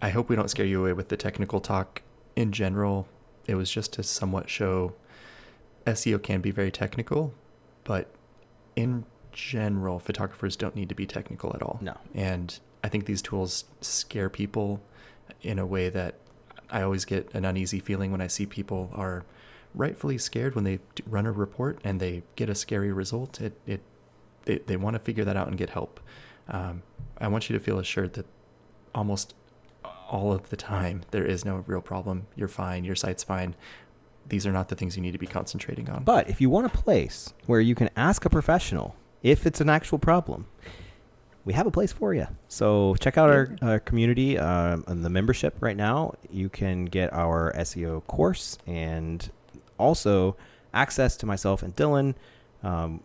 I 0.00 0.10
hope 0.10 0.28
we 0.28 0.36
don't 0.36 0.48
scare 0.48 0.64
you 0.64 0.82
away 0.82 0.92
with 0.92 1.08
the 1.08 1.16
technical 1.16 1.58
talk 1.58 2.02
in 2.36 2.52
general. 2.52 3.08
It 3.48 3.56
was 3.56 3.68
just 3.68 3.92
to 3.94 4.04
somewhat 4.04 4.48
show 4.48 4.94
SEO 5.86 6.22
can 6.22 6.40
be 6.40 6.52
very 6.52 6.70
technical, 6.70 7.34
but 7.82 8.12
in 8.76 9.04
general, 9.32 9.98
photographers 9.98 10.56
don't 10.56 10.76
need 10.76 10.88
to 10.88 10.94
be 10.94 11.06
technical 11.06 11.52
at 11.54 11.62
all. 11.62 11.78
No. 11.82 11.96
And 12.14 12.58
I 12.84 12.88
think 12.88 13.06
these 13.06 13.22
tools 13.22 13.64
scare 13.80 14.30
people 14.30 14.80
in 15.42 15.58
a 15.58 15.66
way 15.66 15.88
that 15.88 16.14
I 16.70 16.82
always 16.82 17.04
get 17.04 17.32
an 17.34 17.44
uneasy 17.44 17.80
feeling 17.80 18.12
when 18.12 18.20
I 18.20 18.26
see 18.26 18.46
people 18.46 18.90
are 18.94 19.24
rightfully 19.74 20.18
scared 20.18 20.54
when 20.54 20.64
they 20.64 20.78
run 21.06 21.26
a 21.26 21.32
report 21.32 21.80
and 21.84 22.00
they 22.00 22.22
get 22.34 22.48
a 22.48 22.54
scary 22.54 22.92
result. 22.92 23.40
It, 23.40 23.58
it 23.66 23.82
they, 24.44 24.58
they 24.58 24.76
want 24.76 24.94
to 24.94 25.00
figure 25.00 25.24
that 25.24 25.36
out 25.36 25.48
and 25.48 25.58
get 25.58 25.70
help. 25.70 26.00
Um, 26.48 26.82
I 27.18 27.28
want 27.28 27.50
you 27.50 27.58
to 27.58 27.62
feel 27.62 27.78
assured 27.78 28.14
that 28.14 28.26
almost 28.94 29.34
all 30.08 30.32
of 30.32 30.50
the 30.50 30.56
time 30.56 31.02
there 31.10 31.24
is 31.24 31.44
no 31.44 31.64
real 31.66 31.80
problem. 31.80 32.26
You're 32.36 32.48
fine. 32.48 32.84
Your 32.84 32.96
site's 32.96 33.24
fine 33.24 33.54
these 34.28 34.46
are 34.46 34.52
not 34.52 34.68
the 34.68 34.74
things 34.74 34.96
you 34.96 35.02
need 35.02 35.12
to 35.12 35.18
be 35.18 35.26
concentrating 35.26 35.88
on. 35.88 36.04
But 36.04 36.28
if 36.28 36.40
you 36.40 36.50
want 36.50 36.66
a 36.66 36.70
place 36.70 37.32
where 37.46 37.60
you 37.60 37.74
can 37.74 37.90
ask 37.96 38.24
a 38.24 38.30
professional 38.30 38.96
if 39.22 39.46
it's 39.46 39.60
an 39.60 39.68
actual 39.68 39.98
problem, 39.98 40.46
we 41.44 41.52
have 41.52 41.66
a 41.66 41.70
place 41.70 41.92
for 41.92 42.12
you. 42.12 42.26
So 42.48 42.96
check 42.96 43.16
out 43.16 43.30
our, 43.30 43.56
our 43.62 43.78
community 43.78 44.36
um, 44.38 44.84
and 44.88 45.04
the 45.04 45.10
membership 45.10 45.56
right 45.60 45.76
now. 45.76 46.14
You 46.30 46.48
can 46.48 46.86
get 46.86 47.12
our 47.12 47.52
SEO 47.56 48.04
course 48.06 48.58
and 48.66 49.30
also 49.78 50.36
access 50.74 51.16
to 51.18 51.26
myself 51.26 51.62
and 51.62 51.74
Dylan. 51.74 52.14
Um, 52.62 53.00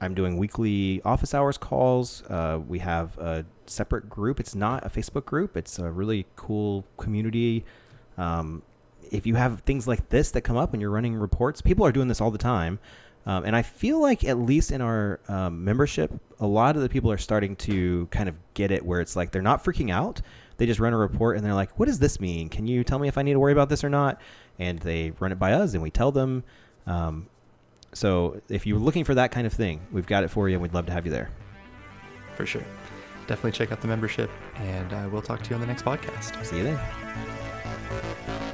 I'm 0.00 0.14
doing 0.14 0.38
weekly 0.38 1.02
office 1.04 1.34
hours 1.34 1.58
calls. 1.58 2.22
Uh, 2.28 2.60
we 2.66 2.78
have 2.78 3.18
a 3.18 3.44
separate 3.66 4.08
group. 4.08 4.40
It's 4.40 4.54
not 4.54 4.84
a 4.86 4.88
Facebook 4.88 5.24
group. 5.24 5.56
It's 5.56 5.78
a 5.78 5.90
really 5.90 6.26
cool 6.36 6.84
community. 6.96 7.64
Um, 8.16 8.62
if 9.10 9.26
you 9.26 9.34
have 9.34 9.60
things 9.60 9.86
like 9.86 10.08
this 10.08 10.30
that 10.32 10.42
come 10.42 10.56
up 10.56 10.72
when 10.72 10.80
you're 10.80 10.90
running 10.90 11.14
reports, 11.14 11.60
people 11.60 11.84
are 11.86 11.92
doing 11.92 12.08
this 12.08 12.20
all 12.20 12.30
the 12.30 12.38
time. 12.38 12.78
Um, 13.26 13.44
and 13.44 13.56
I 13.56 13.62
feel 13.62 14.00
like, 14.00 14.22
at 14.24 14.38
least 14.38 14.70
in 14.70 14.80
our 14.80 15.20
um, 15.28 15.64
membership, 15.64 16.12
a 16.40 16.46
lot 16.46 16.76
of 16.76 16.82
the 16.82 16.88
people 16.88 17.10
are 17.10 17.18
starting 17.18 17.56
to 17.56 18.06
kind 18.10 18.28
of 18.28 18.34
get 18.52 18.70
it 18.70 18.84
where 18.84 19.00
it's 19.00 19.16
like 19.16 19.30
they're 19.30 19.42
not 19.42 19.64
freaking 19.64 19.90
out. 19.90 20.20
They 20.56 20.66
just 20.66 20.78
run 20.78 20.92
a 20.92 20.96
report 20.96 21.36
and 21.36 21.44
they're 21.44 21.54
like, 21.54 21.78
what 21.78 21.86
does 21.86 21.98
this 21.98 22.20
mean? 22.20 22.48
Can 22.48 22.66
you 22.66 22.84
tell 22.84 22.98
me 22.98 23.08
if 23.08 23.16
I 23.16 23.22
need 23.22 23.32
to 23.32 23.40
worry 23.40 23.52
about 23.52 23.68
this 23.68 23.82
or 23.82 23.88
not? 23.88 24.20
And 24.58 24.78
they 24.78 25.12
run 25.18 25.32
it 25.32 25.38
by 25.38 25.54
us 25.54 25.74
and 25.74 25.82
we 25.82 25.90
tell 25.90 26.12
them. 26.12 26.44
Um, 26.86 27.28
so 27.92 28.40
if 28.48 28.66
you're 28.66 28.78
looking 28.78 29.04
for 29.04 29.14
that 29.14 29.30
kind 29.30 29.46
of 29.46 29.52
thing, 29.52 29.80
we've 29.90 30.06
got 30.06 30.22
it 30.22 30.28
for 30.28 30.48
you 30.48 30.56
and 30.56 30.62
we'd 30.62 30.74
love 30.74 30.86
to 30.86 30.92
have 30.92 31.06
you 31.06 31.12
there. 31.12 31.30
For 32.36 32.44
sure. 32.44 32.64
Definitely 33.26 33.52
check 33.52 33.72
out 33.72 33.80
the 33.80 33.88
membership 33.88 34.30
and 34.56 34.92
uh, 34.92 35.08
we'll 35.10 35.22
talk 35.22 35.42
to 35.42 35.50
you 35.50 35.54
on 35.54 35.60
the 35.60 35.66
next 35.66 35.84
podcast. 35.84 36.44
See 36.44 36.58
you 36.58 36.64
then. 36.64 38.53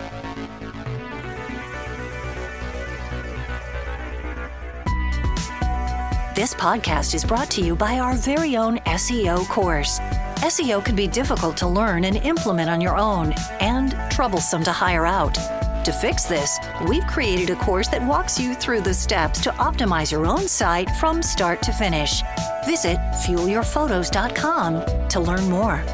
This 6.40 6.54
podcast 6.54 7.14
is 7.14 7.22
brought 7.22 7.50
to 7.50 7.60
you 7.60 7.76
by 7.76 7.98
our 7.98 8.14
very 8.14 8.56
own 8.56 8.78
SEO 8.86 9.46
course. 9.50 10.00
SEO 10.40 10.82
can 10.82 10.96
be 10.96 11.06
difficult 11.06 11.54
to 11.58 11.68
learn 11.68 12.04
and 12.04 12.16
implement 12.16 12.70
on 12.70 12.80
your 12.80 12.96
own, 12.96 13.34
and 13.60 13.94
troublesome 14.10 14.64
to 14.64 14.72
hire 14.72 15.04
out. 15.04 15.34
To 15.84 15.92
fix 15.92 16.24
this, 16.24 16.58
we've 16.88 17.06
created 17.06 17.50
a 17.50 17.56
course 17.56 17.88
that 17.88 18.02
walks 18.02 18.40
you 18.40 18.54
through 18.54 18.80
the 18.80 18.94
steps 18.94 19.38
to 19.42 19.50
optimize 19.50 20.10
your 20.10 20.24
own 20.24 20.48
site 20.48 20.88
from 20.92 21.22
start 21.22 21.60
to 21.60 21.72
finish. 21.72 22.22
Visit 22.64 22.96
fuelyourphotos.com 23.22 25.08
to 25.10 25.20
learn 25.20 25.46
more. 25.50 25.84